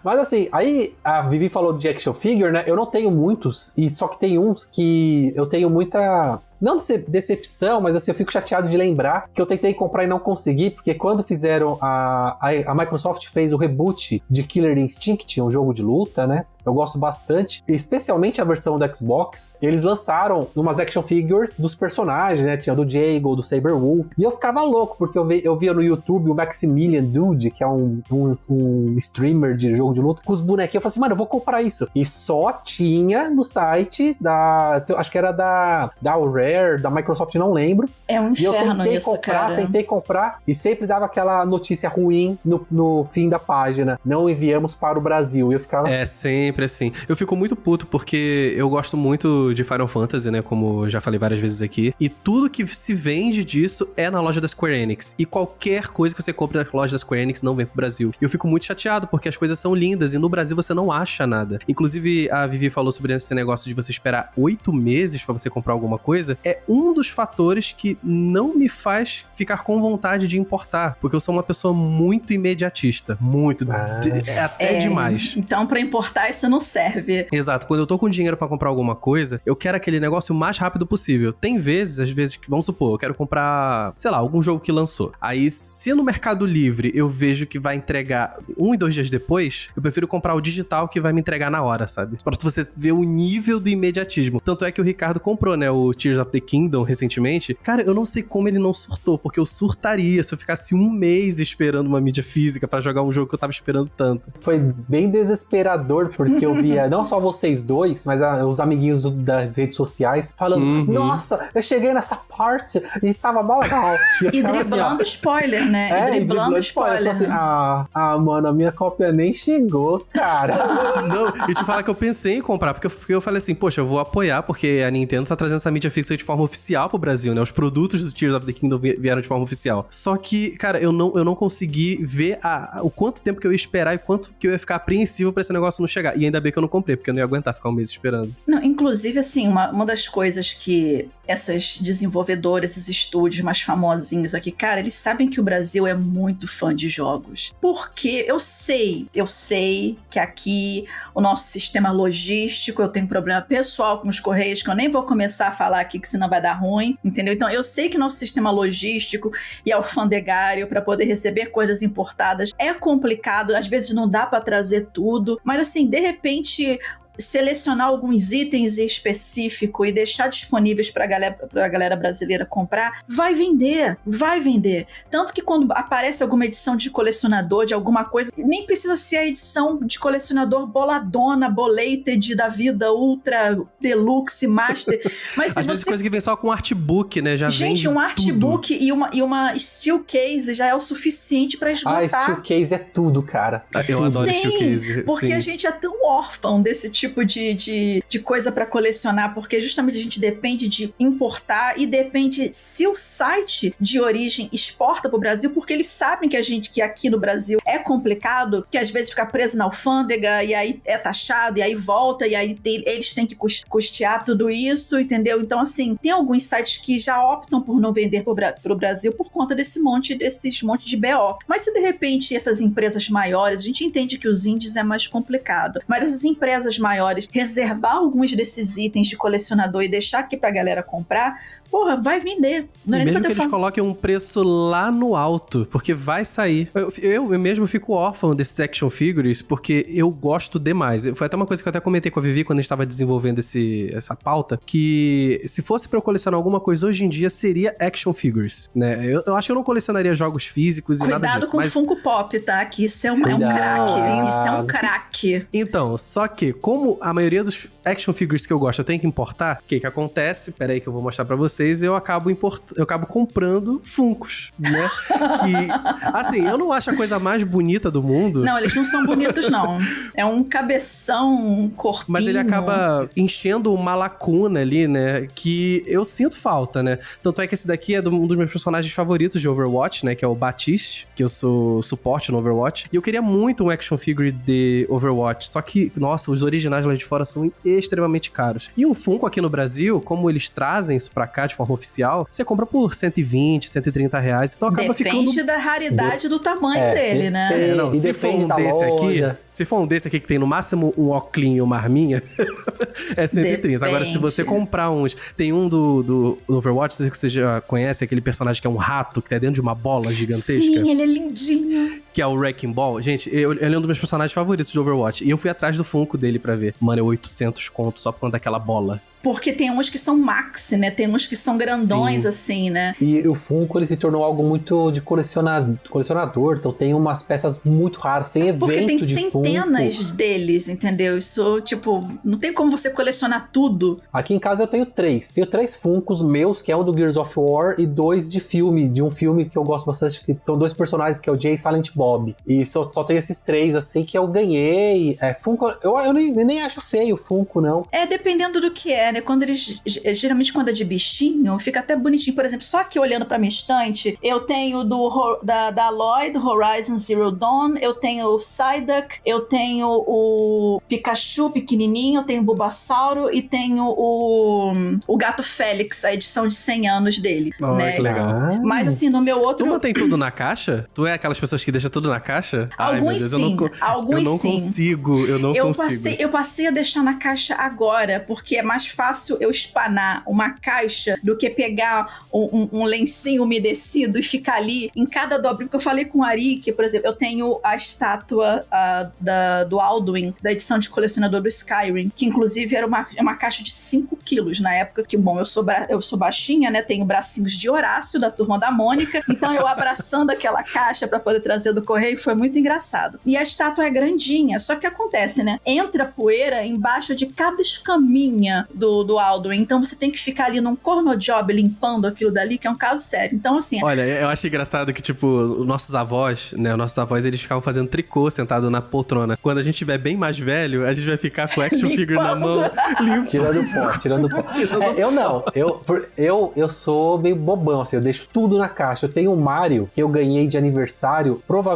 Mas 0.02 0.18
assim, 0.18 0.48
aí 0.52 0.94
a 1.02 1.22
Vivi 1.22 1.48
falou 1.48 1.72
de 1.72 1.88
action 1.88 2.12
figure, 2.14 2.52
né? 2.52 2.64
Eu 2.66 2.76
não 2.76 2.86
tenho 2.86 3.10
muitos, 3.10 3.72
e 3.76 3.88
só 3.90 4.08
que 4.08 4.18
tem 4.18 4.38
uns 4.38 4.64
que 4.64 5.32
eu 5.34 5.46
tenho 5.46 5.68
muita. 5.70 6.40
Não 6.64 6.78
decepção, 7.06 7.78
mas 7.78 7.94
assim, 7.94 8.10
eu 8.10 8.14
fico 8.14 8.32
chateado 8.32 8.70
de 8.70 8.76
lembrar 8.76 9.28
que 9.32 9.40
eu 9.40 9.44
tentei 9.44 9.74
comprar 9.74 10.04
e 10.04 10.06
não 10.06 10.18
consegui, 10.18 10.70
porque 10.70 10.94
quando 10.94 11.22
fizeram 11.22 11.76
a, 11.78 12.38
a, 12.40 12.72
a 12.72 12.74
Microsoft 12.74 13.28
fez 13.28 13.52
o 13.52 13.58
reboot 13.58 14.22
de 14.30 14.42
Killer 14.44 14.78
Instinct, 14.78 15.42
um 15.42 15.50
jogo 15.50 15.74
de 15.74 15.82
luta, 15.82 16.26
né? 16.26 16.46
Eu 16.64 16.72
gosto 16.72 16.98
bastante, 16.98 17.62
especialmente 17.68 18.40
a 18.40 18.44
versão 18.44 18.78
do 18.78 18.96
Xbox. 18.96 19.58
Eles 19.60 19.82
lançaram 19.82 20.48
umas 20.56 20.80
action 20.80 21.02
figures 21.02 21.58
dos 21.58 21.74
personagens, 21.74 22.46
né? 22.46 22.56
Tinha 22.56 22.74
do 22.74 22.88
Jago, 22.88 23.36
do 23.36 23.42
Saberwolf. 23.42 24.12
E 24.16 24.22
eu 24.22 24.30
ficava 24.30 24.62
louco, 24.62 24.96
porque 24.96 25.18
eu, 25.18 25.26
vi, 25.26 25.42
eu 25.44 25.56
via 25.56 25.74
no 25.74 25.82
YouTube 25.82 26.30
o 26.30 26.34
Maximilian 26.34 27.04
Dude, 27.04 27.50
que 27.50 27.62
é 27.62 27.66
um, 27.66 28.00
um, 28.10 28.34
um 28.48 28.94
streamer 28.96 29.54
de 29.54 29.76
jogo 29.76 29.92
de 29.92 30.00
luta, 30.00 30.22
com 30.24 30.32
os 30.32 30.40
bonequinhos. 30.40 30.76
Eu 30.76 30.80
falei 30.80 30.92
assim, 30.92 31.00
mano, 31.00 31.12
eu 31.12 31.18
vou 31.18 31.26
comprar 31.26 31.60
isso. 31.60 31.86
E 31.94 32.06
só 32.06 32.52
tinha 32.52 33.28
no 33.28 33.44
site 33.44 34.16
da. 34.18 34.78
Acho 34.96 35.10
que 35.10 35.18
era 35.18 35.30
da, 35.30 35.90
da 36.00 36.16
Rare, 36.54 36.80
da 36.80 36.90
Microsoft, 36.90 37.34
não 37.34 37.52
lembro. 37.52 37.88
É 38.08 38.20
um 38.20 38.30
inferno 38.32 38.40
E 38.40 38.44
eu 38.44 38.76
tentei 38.76 38.96
isso, 38.96 39.06
comprar, 39.06 39.32
cara. 39.32 39.54
tentei 39.56 39.82
comprar, 39.82 40.38
e 40.46 40.54
sempre 40.54 40.86
dava 40.86 41.04
aquela 41.04 41.44
notícia 41.44 41.88
ruim 41.88 42.38
no, 42.44 42.66
no 42.70 43.04
fim 43.04 43.28
da 43.28 43.38
página. 43.38 43.98
Não 44.04 44.28
enviamos 44.28 44.74
para 44.74 44.98
o 44.98 45.02
Brasil. 45.02 45.50
E 45.52 45.54
eu 45.54 45.60
ficava 45.60 45.88
É 45.88 46.04
sempre 46.04 46.64
assim. 46.64 46.92
Eu 47.08 47.16
fico 47.16 47.34
muito 47.36 47.56
puto 47.56 47.86
porque 47.86 48.54
eu 48.56 48.68
gosto 48.68 48.96
muito 48.96 49.52
de 49.54 49.64
Final 49.64 49.88
Fantasy, 49.88 50.30
né? 50.30 50.42
Como 50.42 50.88
já 50.88 51.00
falei 51.00 51.18
várias 51.18 51.40
vezes 51.40 51.62
aqui. 51.62 51.94
E 52.00 52.08
tudo 52.08 52.48
que 52.50 52.66
se 52.66 52.94
vende 52.94 53.44
disso 53.44 53.88
é 53.96 54.10
na 54.10 54.20
loja 54.20 54.40
da 54.40 54.48
Square 54.48 54.74
Enix. 54.74 55.14
E 55.18 55.24
qualquer 55.24 55.88
coisa 55.88 56.14
que 56.14 56.22
você 56.22 56.32
compre 56.32 56.58
na 56.58 56.66
loja 56.72 56.92
da 56.92 56.98
Square 56.98 57.22
Enix 57.22 57.42
não 57.42 57.54
vem 57.54 57.66
pro 57.66 57.76
Brasil. 57.76 58.10
E 58.20 58.24
eu 58.24 58.30
fico 58.30 58.46
muito 58.46 58.64
chateado 58.66 59.06
porque 59.06 59.28
as 59.28 59.36
coisas 59.36 59.58
são 59.58 59.74
lindas 59.74 60.14
e 60.14 60.18
no 60.18 60.28
Brasil 60.28 60.56
você 60.56 60.74
não 60.74 60.90
acha 60.90 61.26
nada. 61.26 61.58
Inclusive, 61.68 62.30
a 62.30 62.46
Vivi 62.46 62.70
falou 62.70 62.92
sobre 62.92 63.14
esse 63.14 63.34
negócio 63.34 63.68
de 63.68 63.74
você 63.74 63.90
esperar 63.90 64.30
oito 64.36 64.72
meses 64.72 65.24
para 65.24 65.32
você 65.32 65.48
comprar 65.50 65.72
alguma 65.72 65.98
coisa. 65.98 66.36
É 66.44 66.60
um 66.68 66.92
dos 66.92 67.08
fatores 67.08 67.74
que 67.76 67.96
não 68.02 68.54
me 68.56 68.68
faz 68.68 69.24
ficar 69.34 69.58
com 69.64 69.80
vontade 69.80 70.26
de 70.26 70.38
importar. 70.38 70.96
Porque 71.00 71.16
eu 71.16 71.20
sou 71.20 71.34
uma 71.34 71.42
pessoa 71.42 71.72
muito 71.72 72.32
imediatista. 72.32 73.16
Muito. 73.20 73.66
Ah. 73.70 73.98
de- 74.00 74.28
é 74.30 74.38
até 74.40 74.74
É, 74.74 74.78
demais. 74.78 75.34
Então, 75.36 75.66
pra 75.66 75.80
importar, 75.80 76.28
isso 76.28 76.48
não 76.48 76.60
serve. 76.60 77.26
Exato, 77.32 77.66
quando 77.66 77.80
eu 77.80 77.86
tô 77.86 77.98
com 77.98 78.08
dinheiro 78.08 78.36
pra 78.36 78.46
comprar 78.48 78.68
alguma 78.68 78.94
coisa, 78.94 79.40
eu 79.46 79.56
quero 79.56 79.76
aquele 79.76 79.98
negócio 80.00 80.34
o 80.34 80.38
mais 80.38 80.58
rápido 80.58 80.86
possível. 80.86 81.32
Tem 81.32 81.58
vezes, 81.58 81.98
às 82.00 82.10
vezes, 82.10 82.36
que, 82.36 82.48
vamos 82.48 82.66
supor, 82.66 82.92
eu 82.94 82.98
quero 82.98 83.14
comprar, 83.14 83.92
sei 83.96 84.10
lá, 84.10 84.18
algum 84.18 84.42
jogo 84.42 84.60
que 84.60 84.72
lançou. 84.72 85.12
Aí, 85.20 85.50
se 85.50 85.92
no 85.94 86.02
Mercado 86.02 86.44
Livre 86.46 86.90
eu 86.94 87.08
vejo 87.08 87.46
que 87.46 87.58
vai 87.58 87.76
entregar 87.76 88.36
um 88.58 88.74
e 88.74 88.76
dois 88.76 88.94
dias 88.94 89.08
depois, 89.10 89.68
eu 89.76 89.82
prefiro 89.82 90.06
comprar 90.06 90.34
o 90.34 90.40
digital 90.40 90.88
que 90.88 91.00
vai 91.00 91.12
me 91.12 91.20
entregar 91.20 91.50
na 91.50 91.62
hora, 91.62 91.86
sabe? 91.86 92.16
Pra 92.22 92.34
você 92.40 92.66
ver 92.76 92.92
o 92.92 93.02
nível 93.02 93.58
do 93.60 93.68
imediatismo. 93.68 94.40
Tanto 94.40 94.64
é 94.64 94.72
que 94.72 94.80
o 94.80 94.84
Ricardo 94.84 95.20
comprou, 95.20 95.56
né, 95.56 95.70
o 95.70 95.92
Tears 95.92 96.18
of 96.24 96.32
the 96.32 96.40
Kingdom 96.40 96.82
recentemente. 96.82 97.54
Cara, 97.62 97.82
eu 97.82 97.94
não 97.94 98.04
sei 98.04 98.22
como 98.22 98.48
ele 98.48 98.58
não 98.58 98.72
surtou, 98.74 99.18
porque 99.18 99.38
eu 99.38 99.46
surtaria 99.46 100.22
se 100.22 100.34
eu 100.34 100.38
ficasse 100.38 100.74
um 100.74 100.90
mês 100.90 101.38
esperando 101.38 101.86
uma 101.86 102.00
mídia 102.00 102.22
física 102.22 102.66
pra 102.66 102.80
jogar 102.80 103.02
um 103.02 103.12
jogo 103.12 103.28
que 103.28 103.34
eu 103.34 103.38
tava 103.38 103.50
esperando 103.52 103.90
tanto. 103.96 104.30
Foi 104.40 104.58
bem 104.58 105.10
desesperador, 105.10 106.10
porque 106.16 106.44
eu 106.44 106.54
via 106.54 106.88
não 106.88 107.04
só 107.04 107.20
vocês 107.20 107.62
dois, 107.62 108.06
mas 108.06 108.22
a- 108.22 108.46
os 108.46 108.60
amiguinhos 108.60 109.02
do- 109.02 109.10
das 109.10 109.56
redes 109.56 109.76
sociais 109.76 110.32
falando: 110.36 110.64
Uhum. 110.64 110.84
Nossa, 110.86 111.50
eu 111.54 111.62
cheguei 111.62 111.92
nessa 111.92 112.16
parte 112.16 112.82
e 113.02 113.12
tava 113.14 113.40
legal. 113.58 113.94
E 114.20 114.24
E 114.24 114.28
assim, 114.28 114.42
driblando 114.42 115.02
spoiler, 115.02 115.70
né? 115.70 115.90
É, 115.90 116.04
e 116.14 116.16
e 116.16 116.24
driblando 116.24 116.58
spoiler. 116.58 116.96
falei 116.96 117.10
assim, 117.10 117.26
né? 117.26 117.34
ah, 117.36 117.86
ah, 117.92 118.18
mano, 118.18 118.48
a 118.48 118.52
minha 118.52 118.72
cópia 118.72 119.12
nem 119.12 119.32
chegou, 119.34 120.00
cara. 120.12 120.54
Não, 121.08 121.48
e 121.48 121.54
te 121.54 121.64
falar 121.64 121.82
que 121.82 121.90
eu 121.90 121.94
pensei 121.94 122.36
em 122.36 122.40
comprar, 122.42 122.72
porque 122.74 122.86
eu, 122.86 122.90
porque 122.90 123.14
eu 123.14 123.20
falei 123.20 123.38
assim, 123.38 123.54
poxa, 123.54 123.80
eu 123.80 123.86
vou 123.86 123.98
apoiar, 123.98 124.42
porque 124.42 124.82
a 124.86 124.90
Nintendo 124.90 125.26
tá 125.28 125.36
trazendo 125.36 125.56
essa 125.56 125.70
mídia 125.70 125.90
fixa 125.90 126.13
de 126.16 126.24
forma 126.24 126.42
oficial 126.42 126.88
pro 126.88 126.98
Brasil, 126.98 127.34
né? 127.34 127.40
Os 127.40 127.50
produtos 127.50 128.04
do 128.04 128.12
Tears 128.12 128.34
of 128.34 128.46
the 128.46 128.52
Kingdom 128.52 128.78
vi- 128.78 128.96
vieram 128.96 129.20
de 129.20 129.28
forma 129.28 129.44
oficial. 129.44 129.86
Só 129.90 130.16
que, 130.16 130.50
cara, 130.50 130.78
eu 130.78 130.92
não, 130.92 131.12
eu 131.16 131.24
não 131.24 131.34
consegui 131.34 131.98
ver 132.04 132.38
a- 132.42 132.80
o 132.82 132.90
quanto 132.90 133.22
tempo 133.22 133.40
que 133.40 133.46
eu 133.46 133.52
ia 133.52 133.56
esperar 133.56 133.94
e 133.94 133.98
quanto 133.98 134.32
que 134.38 134.46
eu 134.46 134.52
ia 134.52 134.58
ficar 134.58 134.76
apreensivo 134.76 135.32
pra 135.32 135.40
esse 135.40 135.52
negócio 135.52 135.80
não 135.80 135.88
chegar. 135.88 136.16
E 136.18 136.24
ainda 136.24 136.40
bem 136.40 136.50
que 136.52 136.58
eu 136.58 136.62
não 136.62 136.68
comprei, 136.68 136.96
porque 136.96 137.10
eu 137.10 137.14
não 137.14 137.18
ia 137.20 137.24
aguentar 137.24 137.54
ficar 137.54 137.68
um 137.68 137.72
mês 137.72 137.90
esperando. 137.90 138.34
Não, 138.46 138.62
inclusive, 138.62 139.18
assim, 139.18 139.46
uma, 139.48 139.70
uma 139.70 139.84
das 139.86 140.08
coisas 140.08 140.52
que 140.52 141.08
essas 141.26 141.78
desenvolvedoras, 141.80 142.72
esses 142.72 142.88
estúdios 142.88 143.42
mais 143.42 143.60
famosinhos 143.60 144.34
aqui, 144.34 144.50
cara, 144.52 144.80
eles 144.80 144.94
sabem 144.94 145.28
que 145.28 145.40
o 145.40 145.42
Brasil 145.42 145.86
é 145.86 145.94
muito 145.94 146.46
fã 146.46 146.74
de 146.74 146.88
jogos. 146.88 147.52
Porque 147.60 148.24
eu 148.28 148.38
sei, 148.38 149.08
eu 149.14 149.26
sei 149.26 149.96
que 150.10 150.18
aqui 150.18 150.86
o 151.14 151.20
nosso 151.22 151.48
sistema 151.48 151.90
logístico, 151.90 152.82
eu 152.82 152.88
tenho 152.88 153.08
problema 153.08 153.40
pessoal 153.40 154.00
com 154.00 154.08
os 154.08 154.20
Correios, 154.20 154.62
que 154.62 154.68
eu 154.70 154.74
nem 154.74 154.90
vou 154.90 155.02
começar 155.04 155.48
a 155.48 155.52
falar 155.52 155.80
aqui, 155.80 155.98
que 156.04 156.10
senão 156.10 156.28
vai 156.28 156.40
dar 156.40 156.52
ruim, 156.52 156.98
entendeu? 157.02 157.34
Então, 157.34 157.48
eu 157.48 157.62
sei 157.62 157.88
que 157.88 157.98
nosso 157.98 158.16
sistema 158.16 158.50
logístico 158.50 159.32
e 159.64 159.72
alfandegário 159.72 160.66
para 160.66 160.82
poder 160.82 161.04
receber 161.04 161.46
coisas 161.46 161.82
importadas 161.82 162.52
é 162.58 162.72
complicado, 162.74 163.56
às 163.56 163.66
vezes 163.66 163.94
não 163.94 164.08
dá 164.08 164.26
para 164.26 164.40
trazer 164.40 164.88
tudo, 164.92 165.40
mas 165.42 165.60
assim, 165.60 165.88
de 165.88 166.00
repente 166.00 166.78
selecionar 167.18 167.86
alguns 167.86 168.32
itens 168.32 168.78
em 168.78 168.86
específico 168.86 169.84
e 169.84 169.92
deixar 169.92 170.28
disponíveis 170.28 170.90
para 170.90 171.04
a 171.04 171.06
galera, 171.06 171.34
pra 171.34 171.68
galera 171.68 171.96
brasileira 171.96 172.44
comprar, 172.44 173.02
vai 173.08 173.34
vender, 173.34 173.96
vai 174.06 174.40
vender. 174.40 174.86
Tanto 175.10 175.32
que 175.32 175.42
quando 175.42 175.70
aparece 175.72 176.22
alguma 176.22 176.44
edição 176.44 176.76
de 176.76 176.90
colecionador 176.90 177.66
de 177.66 177.74
alguma 177.74 178.04
coisa, 178.04 178.32
nem 178.36 178.64
precisa 178.66 178.96
ser 178.96 179.16
a 179.16 179.26
edição 179.26 179.78
de 179.80 179.98
colecionador 179.98 180.66
boladona, 180.66 181.48
bolated 181.48 182.34
da 182.34 182.48
vida, 182.48 182.92
ultra, 182.92 183.56
deluxe, 183.80 184.46
master. 184.46 185.00
Mas 185.36 185.52
se 185.52 185.60
Às 185.60 185.66
vezes 185.66 185.82
você 185.82 185.88
coisa 185.90 186.02
que 186.02 186.10
vem 186.10 186.20
só 186.20 186.36
com 186.36 186.50
artbook, 186.50 187.20
né? 187.22 187.36
Já 187.36 187.48
Gente, 187.48 187.68
vende 187.68 187.88
um 187.88 187.92
tudo. 187.92 188.00
artbook 188.04 188.74
e 188.74 188.92
uma, 188.92 189.10
e 189.12 189.22
uma 189.22 189.58
steel 189.58 190.00
case 190.04 190.54
já 190.54 190.66
é 190.66 190.74
o 190.74 190.80
suficiente 190.80 191.56
para 191.56 191.70
Ah, 191.70 191.72
esgotar. 191.72 192.22
Steel 192.22 192.40
Case 192.42 192.74
é 192.74 192.78
tudo, 192.78 193.22
cara. 193.22 193.62
É 193.74 193.80
Eu 193.88 193.98
tudo. 193.98 194.06
adoro 194.06 194.30
Sim, 194.32 194.38
steel 194.38 194.58
case. 194.58 195.02
Porque 195.04 195.26
sim. 195.28 195.32
a 195.32 195.40
gente 195.40 195.66
é 195.66 195.72
tão 195.72 196.04
órfão 196.04 196.60
desse 196.62 196.90
tipo 196.90 197.03
de, 197.08 197.54
de, 197.54 198.04
de 198.08 198.18
coisa 198.18 198.50
para 198.52 198.66
colecionar, 198.66 199.34
porque 199.34 199.60
justamente 199.60 199.98
a 199.98 200.02
gente 200.02 200.20
depende 200.20 200.68
de 200.68 200.92
importar 200.98 201.78
e 201.78 201.86
depende 201.86 202.50
se 202.52 202.86
o 202.86 202.94
site 202.94 203.74
de 203.80 204.00
origem 204.00 204.48
exporta 204.52 205.08
para 205.08 205.16
o 205.16 205.20
Brasil, 205.20 205.50
porque 205.50 205.72
eles 205.72 205.86
sabem 205.86 206.28
que 206.28 206.36
a 206.36 206.42
gente, 206.42 206.70
que 206.70 206.80
aqui 206.82 207.08
no 207.10 207.18
Brasil 207.18 207.58
é 207.66 207.78
complicado, 207.78 208.66
que 208.70 208.78
às 208.78 208.90
vezes 208.90 209.10
fica 209.10 209.26
preso 209.26 209.56
na 209.56 209.64
alfândega 209.64 210.42
e 210.44 210.54
aí 210.54 210.80
é 210.84 210.96
taxado 210.98 211.58
e 211.58 211.62
aí 211.62 211.74
volta 211.74 212.26
e 212.26 212.34
aí 212.34 212.54
tem- 212.54 212.82
eles 212.86 213.12
têm 213.12 213.26
que 213.26 213.34
cus- 213.34 213.64
custear 213.68 214.24
tudo 214.24 214.50
isso, 214.50 214.98
entendeu? 214.98 215.40
Então, 215.40 215.60
assim, 215.60 215.96
tem 215.96 216.10
alguns 216.12 216.44
sites 216.44 216.78
que 216.78 216.98
já 216.98 217.22
optam 217.22 217.60
por 217.60 217.80
não 217.80 217.92
vender 217.92 218.22
para 218.24 218.72
o 218.72 218.76
Brasil 218.76 219.12
por 219.12 219.30
conta 219.30 219.54
desse 219.54 219.78
monte, 219.80 220.14
desses 220.14 220.62
monte 220.62 220.86
de 220.86 220.96
BO. 220.96 221.38
Mas 221.48 221.62
se 221.62 221.72
de 221.72 221.80
repente 221.80 222.34
essas 222.34 222.60
empresas 222.60 223.08
maiores, 223.08 223.60
a 223.60 223.64
gente 223.64 223.84
entende 223.84 224.18
que 224.18 224.28
os 224.28 224.46
indies 224.46 224.76
é 224.76 224.82
mais 224.82 225.06
complicado, 225.06 225.80
mas 225.86 226.04
essas 226.04 226.24
empresas 226.24 226.78
maiores 226.78 226.93
reservar 227.32 227.96
alguns 227.96 228.32
desses 228.32 228.76
itens 228.76 229.08
de 229.08 229.16
colecionador 229.16 229.82
e 229.82 229.88
deixar 229.88 230.20
aqui 230.20 230.36
pra 230.36 230.50
galera 230.50 230.82
comprar, 230.82 231.40
porra, 231.70 231.96
vai 231.96 232.20
vender. 232.20 232.68
Não 232.86 232.98
é 232.98 233.04
nem 233.04 233.06
mesmo 233.06 233.20
que 233.20 233.26
eu 233.26 233.30
que 233.30 233.36
tô 233.36 233.42
eles 233.42 233.50
coloquem 233.50 233.82
um 233.82 233.94
preço 233.94 234.42
lá 234.42 234.90
no 234.90 235.16
alto, 235.16 235.66
porque 235.70 235.94
vai 235.94 236.24
sair. 236.24 236.70
Eu, 236.74 236.92
eu, 237.00 237.32
eu 237.32 237.38
mesmo 237.38 237.66
fico 237.66 237.92
órfão 237.92 238.34
desses 238.34 238.58
action 238.60 238.88
figures, 238.90 239.42
porque 239.42 239.86
eu 239.88 240.10
gosto 240.10 240.58
demais. 240.58 241.06
Foi 241.14 241.26
até 241.26 241.36
uma 241.36 241.46
coisa 241.46 241.62
que 241.62 241.68
eu 241.68 241.70
até 241.70 241.80
comentei 241.80 242.10
com 242.10 242.20
a 242.20 242.22
Vivi 242.22 242.44
quando 242.44 242.58
a 242.58 242.60
gente 242.60 242.66
estava 242.66 242.86
desenvolvendo 242.86 243.38
esse, 243.38 243.90
essa 243.92 244.14
pauta, 244.14 244.60
que 244.64 245.40
se 245.46 245.62
fosse 245.62 245.88
pra 245.88 245.98
eu 245.98 246.02
colecionar 246.02 246.38
alguma 246.38 246.60
coisa 246.60 246.86
hoje 246.86 247.04
em 247.04 247.08
dia, 247.08 247.30
seria 247.30 247.74
action 247.78 248.12
figures, 248.12 248.70
né? 248.74 249.04
Eu, 249.04 249.22
eu 249.26 249.36
acho 249.36 249.48
que 249.48 249.52
eu 249.52 249.56
não 249.56 249.64
colecionaria 249.64 250.14
jogos 250.14 250.46
físicos 250.46 250.98
e 250.98 251.00
nada 251.00 251.14
Cuidado 251.14 251.40
disso, 251.40 251.52
com 251.52 251.58
o 251.58 251.60
mas... 251.60 251.72
Funko 251.72 251.96
Pop, 251.96 252.38
tá? 252.40 252.64
Que 252.64 252.84
isso 252.84 253.06
é 253.06 253.12
um, 253.12 253.26
é 253.26 253.34
um 253.34 253.38
Cuidado. 253.38 253.54
craque. 253.54 254.28
Isso 254.28 254.48
é 254.48 254.50
um 254.52 254.66
craque. 254.66 255.46
Então, 255.52 255.98
só 255.98 256.28
que, 256.28 256.52
como 256.52 256.98
a 257.00 257.12
maioria 257.12 257.42
dos 257.42 257.68
action 257.84 258.12
figures 258.12 258.46
que 258.46 258.52
eu 258.52 258.58
gosto 258.58 258.78
eu 258.78 258.84
tenho 258.84 259.00
que 259.00 259.06
importar, 259.06 259.60
o 259.62 259.66
que 259.66 259.80
que 259.80 259.86
acontece? 259.86 260.52
Pera 260.52 260.72
aí 260.72 260.80
que 260.80 260.86
eu 260.86 260.92
vou 260.92 261.02
mostrar 261.02 261.24
pra 261.24 261.36
vocês, 261.36 261.63
eu 261.82 261.94
acabo 261.94 262.30
import... 262.30 262.60
eu 262.76 262.84
acabo 262.84 263.06
comprando 263.06 263.80
Funkos, 263.84 264.52
né? 264.58 264.90
que, 265.08 266.08
assim, 266.16 266.46
eu 266.46 266.56
não 266.58 266.72
acho 266.72 266.90
a 266.90 266.96
coisa 266.96 267.18
mais 267.18 267.42
bonita 267.44 267.90
do 267.90 268.02
mundo, 268.02 268.42
Não, 268.42 268.58
eles 268.58 268.74
não 268.74 268.84
são 268.84 269.04
bonitos, 269.06 269.48
não. 269.48 269.78
É 270.14 270.24
um 270.24 270.42
cabeção, 270.42 271.34
um 271.34 271.68
corpinho. 271.68 272.06
mas 272.08 272.26
ele 272.26 272.38
acaba 272.38 273.08
enchendo 273.16 273.72
uma 273.72 273.94
lacuna 273.94 274.60
ali, 274.60 274.86
né? 274.88 275.28
Que 275.34 275.82
eu 275.86 276.04
sinto 276.04 276.36
falta, 276.38 276.82
né? 276.82 276.98
Tanto 277.22 277.40
é 277.40 277.46
que 277.46 277.54
esse 277.54 277.66
daqui 277.66 277.94
é 277.94 278.02
do- 278.02 278.10
um 278.10 278.26
dos 278.26 278.36
meus 278.36 278.50
personagens 278.50 278.92
favoritos 278.92 279.40
de 279.40 279.48
Overwatch, 279.48 280.04
né? 280.04 280.14
Que 280.14 280.24
é 280.24 280.28
o 280.28 280.34
Batiste, 280.34 281.06
que 281.14 281.22
eu 281.22 281.28
sou 281.28 281.82
suporte 281.82 282.30
no 282.32 282.38
Overwatch. 282.38 282.86
E 282.92 282.96
eu 282.96 283.02
queria 283.02 283.22
muito 283.22 283.64
um 283.64 283.70
action 283.70 283.96
figure 283.98 284.30
de 284.32 284.86
Overwatch. 284.88 285.48
Só 285.48 285.60
que, 285.62 285.92
nossa, 285.96 286.30
os 286.30 286.42
originais 286.42 286.84
lá 286.86 286.94
de 286.94 287.04
fora 287.04 287.24
são 287.24 287.50
extremamente 287.64 288.30
caros. 288.30 288.70
E 288.76 288.84
um 288.86 288.94
Funko 288.94 289.26
aqui 289.26 289.40
no 289.40 289.48
Brasil, 289.48 290.00
como 290.00 290.28
eles 290.28 290.48
trazem 290.48 290.96
isso 290.96 291.10
pra 291.10 291.26
cá 291.26 291.43
de 291.46 291.54
forma 291.54 291.74
oficial, 291.74 292.26
você 292.30 292.44
compra 292.44 292.66
por 292.66 292.94
120, 292.94 293.68
130 293.68 294.18
reais, 294.18 294.54
então 294.56 294.68
acaba 294.68 294.92
Depende 294.94 295.30
ficando... 295.32 295.46
da 295.46 295.56
raridade 295.58 296.22
de... 296.22 296.28
do 296.28 296.38
tamanho 296.38 296.82
É, 296.82 296.94
dele, 296.94 297.30
né? 297.30 297.48
depende. 297.48 297.70
É, 297.70 297.74
não, 297.74 297.90
E 297.92 297.94
se 298.00 298.12
for 298.12 298.28
depende 298.28 298.44
um 298.52 298.56
desse 298.56 298.86
loja. 298.86 299.26
aqui, 299.30 299.38
se 299.52 299.64
for 299.64 299.80
um 299.80 299.86
desse 299.86 300.08
aqui 300.08 300.20
que 300.20 300.26
tem 300.26 300.38
no 300.38 300.46
máximo 300.46 300.92
um 300.96 301.10
oclinho, 301.12 301.64
uma 301.64 301.76
arminha, 301.76 302.22
é 303.16 303.26
130. 303.26 303.84
Agora, 303.84 304.04
se 304.04 304.18
você 304.18 304.42
Depende. 304.42 304.60
comprar 304.60 304.90
uns. 304.90 305.16
Tem 305.36 305.52
um 305.52 305.68
do, 305.68 306.02
do 306.02 306.38
Overwatch, 306.48 306.96
que 307.10 307.16
você 307.16 307.28
já 307.28 307.60
conhece, 307.60 308.04
aquele 308.04 308.20
personagem 308.20 308.60
que 308.60 308.66
é 308.66 308.70
um 308.70 308.76
rato, 308.76 309.22
que 309.22 309.30
tá 309.30 309.38
dentro 309.38 309.54
de 309.54 309.60
uma 309.60 309.74
bola 309.74 310.12
gigantesca, 310.12 310.52
Sim, 310.54 310.90
ele 310.90 311.02
é 311.02 311.06
lindinho. 311.06 312.02
Que 312.14 312.22
é 312.22 312.26
o 312.26 312.32
Wrecking 312.34 312.72
Ball. 312.72 313.02
Gente, 313.02 313.28
eu- 313.34 313.52
ele 313.52 313.74
é 313.74 313.76
um 313.76 313.80
dos 313.80 313.86
meus 313.88 313.98
personagens 313.98 314.32
favoritos 314.32 314.72
de 314.72 314.78
Overwatch. 314.80 315.24
E 315.24 315.28
eu 315.30 315.36
fui 315.36 315.50
atrás 315.50 315.76
do 315.76 315.82
Funko 315.84 316.16
dele 316.16 316.38
pra 316.38 316.54
ver. 316.54 316.74
Mano, 316.80 317.00
é 317.00 317.02
800 317.02 317.68
conto 317.68 317.98
só 318.00 318.12
por 318.12 318.20
conta 318.20 318.32
daquela 318.32 318.58
bola. 318.58 319.00
Porque 319.20 319.54
tem 319.54 319.70
uns 319.70 319.88
que 319.88 319.96
são 319.96 320.18
maxi, 320.18 320.76
né? 320.76 320.90
Tem 320.90 321.08
uns 321.08 321.26
que 321.26 321.34
são 321.34 321.56
grandões, 321.56 322.22
Sim. 322.22 322.28
assim, 322.28 322.70
né? 322.70 322.94
E 323.00 323.26
o 323.26 323.34
Funko 323.34 323.78
ele 323.78 323.86
se 323.86 323.96
tornou 323.96 324.22
algo 324.22 324.42
muito 324.42 324.90
de 324.92 325.00
colecionar, 325.00 325.66
colecionador, 325.88 326.56
então 326.58 326.70
tem 326.70 326.92
umas 326.92 327.22
peças 327.22 327.58
muito 327.64 327.98
raras, 327.98 328.32
tem 328.32 328.48
evento 328.48 328.58
Porque 328.58 328.82
tem 328.84 328.98
de 328.98 329.06
centenas 329.06 329.96
Funko. 329.96 330.12
deles, 330.12 330.68
entendeu? 330.68 331.16
Isso, 331.16 331.58
tipo, 331.62 332.06
não 332.22 332.36
tem 332.36 332.52
como 332.52 332.70
você 332.70 332.90
colecionar 332.90 333.48
tudo. 333.50 333.98
Aqui 334.12 334.34
em 334.34 334.38
casa 334.38 334.62
eu 334.64 334.66
tenho 334.66 334.84
três. 334.84 335.32
Tenho 335.32 335.46
três 335.46 335.74
Funkos 335.74 336.20
meus, 336.20 336.60
que 336.60 336.70
é 336.70 336.76
um 336.76 336.84
do 336.84 336.94
Gears 336.94 337.16
of 337.16 337.32
War, 337.34 337.76
e 337.78 337.86
dois 337.86 338.28
de 338.28 338.40
filme, 338.40 338.86
de 338.90 339.02
um 339.02 339.10
filme 339.10 339.46
que 339.46 339.56
eu 339.56 339.64
gosto 339.64 339.86
bastante, 339.86 340.22
que 340.22 340.36
são 340.44 340.58
dois 340.58 340.74
personagens, 340.74 341.18
que 341.18 341.30
é 341.30 341.32
o 341.32 341.40
Jay 341.40 341.56
Silent 341.56 341.92
Bob. 341.94 342.03
E 342.46 342.64
só, 342.64 342.90
só 342.90 343.04
tem 343.04 343.16
esses 343.16 343.38
três, 343.38 343.74
assim, 343.74 344.04
que 344.04 344.16
eu 344.16 344.26
ganhei. 344.26 345.16
É, 345.20 345.34
Funko, 345.34 345.72
eu, 345.82 345.98
eu 345.98 346.12
nem, 346.12 346.32
nem 346.44 346.62
acho 346.62 346.80
feio 346.80 347.14
o 347.14 347.18
Funko, 347.18 347.60
não. 347.60 347.86
É, 347.90 348.06
dependendo 348.06 348.60
do 348.60 348.70
que 348.70 348.92
é, 348.92 349.12
né? 349.12 349.20
Quando 349.20 349.42
eles. 349.42 349.80
Geralmente, 349.86 350.52
quando 350.52 350.68
é 350.68 350.72
de 350.72 350.84
bichinho, 350.84 351.58
fica 351.58 351.80
até 351.80 351.96
bonitinho. 351.96 352.34
Por 352.36 352.44
exemplo, 352.44 352.64
só 352.64 352.80
aqui 352.80 352.98
olhando 352.98 353.26
pra 353.26 353.38
minha 353.38 353.48
estante, 353.48 354.18
eu 354.22 354.40
tenho 354.40 354.84
do 354.84 355.38
da, 355.42 355.70
da 355.70 355.86
Aloy, 355.86 356.30
do 356.30 356.44
Horizon 356.46 356.96
Zero 356.98 357.30
Dawn, 357.30 357.76
eu 357.80 357.94
tenho 357.94 358.26
o 358.28 358.38
Psyduck, 358.38 359.20
eu 359.24 359.42
tenho 359.42 359.86
o 359.88 360.80
Pikachu 360.88 361.50
pequenininho, 361.50 362.20
eu 362.20 362.24
tenho 362.24 362.42
o 362.42 362.44
Bulbasauro 362.44 363.32
e 363.34 363.42
tenho 363.42 363.84
o, 363.96 364.72
o 365.06 365.16
Gato 365.16 365.42
Félix, 365.42 366.04
a 366.04 366.12
edição 366.12 366.46
de 366.48 366.54
100 366.54 366.88
anos 366.88 367.18
dele, 367.18 367.52
Olha 367.62 367.74
né? 367.84 367.92
que 367.92 368.02
legal. 368.02 368.28
Ah, 368.28 368.60
Mas 368.62 368.88
assim, 368.88 369.08
no 369.08 369.20
meu 369.20 369.38
Tu 369.38 369.44
outro. 369.44 369.66
mantém 369.66 369.92
tudo 369.92 370.16
na 370.16 370.30
caixa? 370.30 370.86
Tu 370.94 371.06
é 371.06 371.12
aquelas 371.14 371.38
pessoas 371.38 371.64
que 371.64 371.70
deixam 371.72 371.90
tudo 371.94 372.08
na 372.10 372.20
caixa? 372.20 372.68
Ai, 372.76 372.96
Alguns 372.96 373.18
Deus, 373.18 373.30
sim, 373.30 373.42
eu 373.42 373.50
não, 373.56 373.70
alguns 373.80 374.16
eu 374.18 374.24
não 374.24 374.38
sim. 374.38 374.50
consigo, 374.52 375.26
eu 375.26 375.38
não 375.38 375.54
eu 375.54 375.66
consigo. 375.66 375.88
passei, 375.88 376.16
eu 376.18 376.28
passei 376.28 376.66
a 376.66 376.70
deixar 376.70 377.02
na 377.02 377.14
caixa 377.14 377.54
agora, 377.54 378.18
porque 378.26 378.56
é 378.56 378.62
mais 378.62 378.86
fácil 378.86 379.36
eu 379.40 379.50
espanar 379.50 380.22
uma 380.26 380.50
caixa 380.50 381.16
do 381.22 381.36
que 381.36 381.48
pegar 381.48 382.24
um, 382.32 382.68
um- 382.72 382.80
um 382.80 382.84
lencinho 382.84 383.42
umedecido 383.44 384.18
e 384.18 384.22
ficar 384.22 384.54
ali 384.56 384.90
em 384.96 385.06
cada 385.06 385.38
dobra. 385.38 385.64
Porque 385.66 385.76
eu 385.76 385.80
falei 385.80 386.04
com 386.04 386.18
o 386.18 386.24
Ari 386.24 386.56
que, 386.56 386.72
por 386.72 386.84
exemplo, 386.84 387.06
eu 387.06 387.14
tenho 387.14 387.60
a 387.62 387.76
estátua 387.76 388.66
ah, 388.70 389.08
da- 389.20 389.64
do 389.64 389.78
Alduin, 389.80 390.34
da 390.42 390.50
edição 390.52 390.78
de 390.78 390.88
colecionador 390.88 391.40
do 391.40 391.48
Skyrim, 391.48 392.10
que 392.14 392.26
inclusive 392.26 392.74
era 392.74 392.86
uma, 392.86 393.06
é 393.16 393.22
uma 393.22 393.36
caixa 393.36 393.62
de 393.62 393.70
5 393.72 394.16
quilos 394.16 394.58
na 394.60 394.74
época, 394.74 395.04
que, 395.04 395.16
bom, 395.16 395.38
eu 395.38 395.44
sou, 395.46 395.64
eu 395.88 396.02
sou 396.02 396.18
baixinha, 396.18 396.70
né? 396.70 396.82
Tenho 396.82 397.04
bracinhos 397.04 397.52
de 397.52 397.70
Horácio, 397.70 398.18
da 398.18 398.30
turma 398.30 398.58
da 398.58 398.70
Mônica, 398.72 399.22
então 399.30 399.54
eu 399.54 399.66
abraçando 399.66 400.30
aquela 400.30 400.62
caixa 400.64 401.06
para 401.06 401.20
poder 401.20 401.40
trazer 401.40 401.72
do 401.72 401.82
correio 401.84 402.18
foi 402.18 402.34
muito 402.34 402.58
engraçado. 402.58 403.18
E 403.24 403.36
a 403.36 403.42
estátua 403.42 403.84
é 403.86 403.90
grandinha, 403.90 404.58
só 404.58 404.76
que 404.76 404.86
acontece, 404.86 405.42
né? 405.42 405.58
Entra 405.64 406.04
poeira 406.04 406.64
embaixo 406.64 407.14
de 407.14 407.26
cada 407.26 407.60
escaminha 407.60 408.66
do, 408.74 409.04
do 409.04 409.18
Alduin, 409.18 409.58
então 409.60 409.82
você 409.84 409.94
tem 409.96 410.10
que 410.10 410.18
ficar 410.18 410.46
ali 410.46 410.60
num 410.60 410.74
cornojob 410.76 411.52
limpando 411.52 412.06
aquilo 412.06 412.30
dali, 412.32 412.58
que 412.58 412.66
é 412.66 412.70
um 412.70 412.76
caso 412.76 413.02
sério. 413.04 413.34
Então, 413.36 413.56
assim, 413.58 413.82
Olha, 413.82 414.02
eu 414.02 414.28
acho 414.28 414.46
engraçado 414.46 414.92
que, 414.92 415.02
tipo, 415.02 415.26
os 415.26 415.66
nossos 415.66 415.94
avós, 415.94 416.52
né? 416.56 416.72
Os 416.72 416.78
nossos 416.78 416.98
avós, 416.98 417.24
eles 417.24 417.40
ficavam 417.40 417.62
fazendo 417.62 417.88
tricô 417.88 418.30
sentado 418.30 418.70
na 418.70 418.80
poltrona. 418.80 419.36
Quando 419.40 419.58
a 419.58 419.62
gente 419.62 419.76
tiver 419.76 419.98
bem 419.98 420.16
mais 420.16 420.38
velho, 420.38 420.86
a 420.86 420.92
gente 420.92 421.06
vai 421.06 421.16
ficar 421.16 421.52
com 421.54 421.60
o 421.60 421.64
action 421.64 421.88
figure 421.94 422.14
na 422.18 422.34
mão, 422.34 422.60
limpo. 423.00 423.26
Tirando 423.28 423.64
pó, 423.72 423.98
tirando 423.98 424.28
pó. 424.30 424.42
É, 424.82 425.02
eu 425.02 425.10
não, 425.10 425.44
eu, 425.54 425.72
por- 425.74 426.08
eu, 426.16 426.52
eu 426.56 426.68
sou 426.68 427.18
meio 427.18 427.36
bobão, 427.36 427.80
assim, 427.80 427.96
eu 427.96 428.02
deixo 428.02 428.28
tudo 428.32 428.58
na 428.58 428.68
caixa. 428.68 429.06
Eu 429.06 429.12
tenho 429.12 429.32
um 429.32 429.36
Mario 429.36 429.88
que 429.94 430.02
eu 430.02 430.08
ganhei 430.08 430.46
de 430.46 430.56
aniversário, 430.58 431.42
provavelmente 431.46 431.73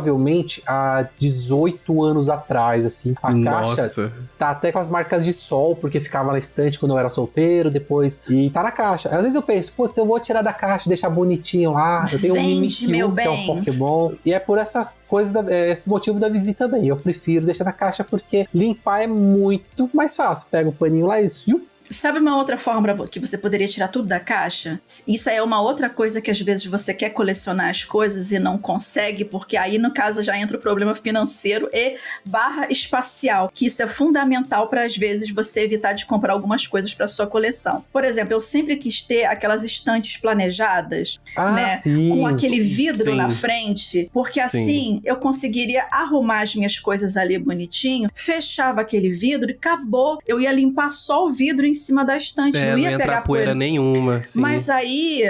há 0.66 1.06
18 1.18 2.02
anos 2.02 2.28
atrás, 2.28 2.86
assim. 2.86 3.14
A 3.22 3.32
caixa 3.32 3.82
Nossa. 3.82 4.12
tá 4.38 4.50
até 4.50 4.72
com 4.72 4.78
as 4.78 4.88
marcas 4.88 5.24
de 5.24 5.32
sol, 5.32 5.74
porque 5.76 6.00
ficava 6.00 6.32
na 6.32 6.38
estante 6.38 6.78
quando 6.78 6.92
eu 6.92 6.98
era 6.98 7.08
solteiro, 7.08 7.70
depois. 7.70 8.20
E 8.28 8.50
tá 8.50 8.62
na 8.62 8.70
caixa. 8.70 9.08
Às 9.08 9.22
vezes 9.22 9.34
eu 9.34 9.42
penso, 9.42 9.72
putz, 9.72 9.96
eu 9.96 10.06
vou 10.06 10.18
tirar 10.20 10.42
da 10.42 10.52
caixa, 10.52 10.88
deixar 10.88 11.10
bonitinho 11.10 11.72
lá. 11.72 12.06
Eu 12.10 12.20
tenho 12.20 12.34
um 12.34 12.36
Vende, 12.36 12.54
Mimikyu, 12.54 12.90
meu 12.90 13.12
que 13.12 13.20
é 13.20 13.30
um 13.30 13.36
bem. 13.36 13.46
Pokémon. 13.46 14.12
E 14.24 14.32
é 14.32 14.38
por 14.38 14.58
essa 14.58 14.88
coisa, 15.08 15.42
da, 15.42 15.52
é 15.52 15.70
esse 15.70 15.88
motivo 15.88 16.20
da 16.20 16.28
Vivi 16.28 16.54
também. 16.54 16.86
Eu 16.86 16.96
prefiro 16.96 17.44
deixar 17.44 17.64
na 17.64 17.72
caixa 17.72 18.04
porque 18.04 18.46
limpar 18.54 19.02
é 19.02 19.06
muito 19.06 19.90
mais 19.94 20.14
fácil. 20.14 20.46
Pega 20.50 20.68
o 20.68 20.72
paninho 20.72 21.06
lá 21.06 21.20
e 21.20 21.28
ziup, 21.28 21.67
Sabe 21.90 22.18
uma 22.18 22.36
outra 22.36 22.58
forma 22.58 23.06
que 23.08 23.18
você 23.20 23.36
poderia 23.38 23.68
tirar 23.68 23.88
tudo 23.88 24.08
da 24.08 24.20
caixa? 24.20 24.80
Isso 25.06 25.28
é 25.30 25.42
uma 25.42 25.60
outra 25.60 25.88
coisa 25.88 26.20
que 26.20 26.30
às 26.30 26.40
vezes 26.40 26.66
você 26.66 26.92
quer 26.92 27.10
colecionar 27.10 27.70
as 27.70 27.84
coisas 27.84 28.30
e 28.32 28.38
não 28.38 28.58
consegue, 28.58 29.24
porque 29.24 29.56
aí 29.56 29.78
no 29.78 29.92
caso 29.92 30.22
já 30.22 30.38
entra 30.38 30.56
o 30.56 30.60
problema 30.60 30.94
financeiro 30.94 31.68
e 31.72 31.96
barra 32.24 32.66
espacial, 32.70 33.50
que 33.52 33.66
isso 33.66 33.82
é 33.82 33.86
fundamental 33.86 34.68
para 34.68 34.84
às 34.84 34.96
vezes 34.96 35.30
você 35.30 35.62
evitar 35.62 35.92
de 35.92 36.06
comprar 36.06 36.32
algumas 36.32 36.66
coisas 36.66 36.92
para 36.94 37.08
sua 37.08 37.26
coleção. 37.26 37.84
Por 37.92 38.04
exemplo, 38.04 38.32
eu 38.34 38.40
sempre 38.40 38.76
quis 38.76 39.02
ter 39.02 39.24
aquelas 39.24 39.64
estantes 39.64 40.16
planejadas 40.16 41.18
Ah, 41.36 41.52
né, 41.52 41.68
sim. 41.68 42.10
com 42.10 42.26
aquele 42.26 42.60
vidro 42.60 43.04
Sim. 43.04 43.16
na 43.16 43.30
frente, 43.30 44.10
porque 44.12 44.40
Sim. 44.42 44.46
assim 44.46 45.00
eu 45.04 45.16
conseguiria 45.16 45.86
arrumar 45.90 46.40
as 46.42 46.54
minhas 46.54 46.78
coisas 46.78 47.16
ali 47.16 47.38
bonitinho, 47.38 48.10
fechava 48.14 48.80
aquele 48.80 49.12
vidro 49.12 49.50
e 49.50 49.54
acabou. 49.54 50.18
Eu 50.26 50.40
ia 50.40 50.52
limpar 50.52 50.90
só 50.90 51.26
o 51.26 51.30
vidro 51.30 51.66
em 51.66 51.74
cima 51.78 52.04
da 52.04 52.16
estante, 52.16 52.58
É, 52.58 52.66
não 52.66 52.72
não 52.72 52.78
ia 52.78 52.90
ia 52.90 52.98
pegar 52.98 53.04
entrar 53.12 53.22
poeira 53.22 53.54
nenhuma, 53.54 54.20
sim. 54.22 54.40
Mas 54.40 54.68
aí 54.68 55.22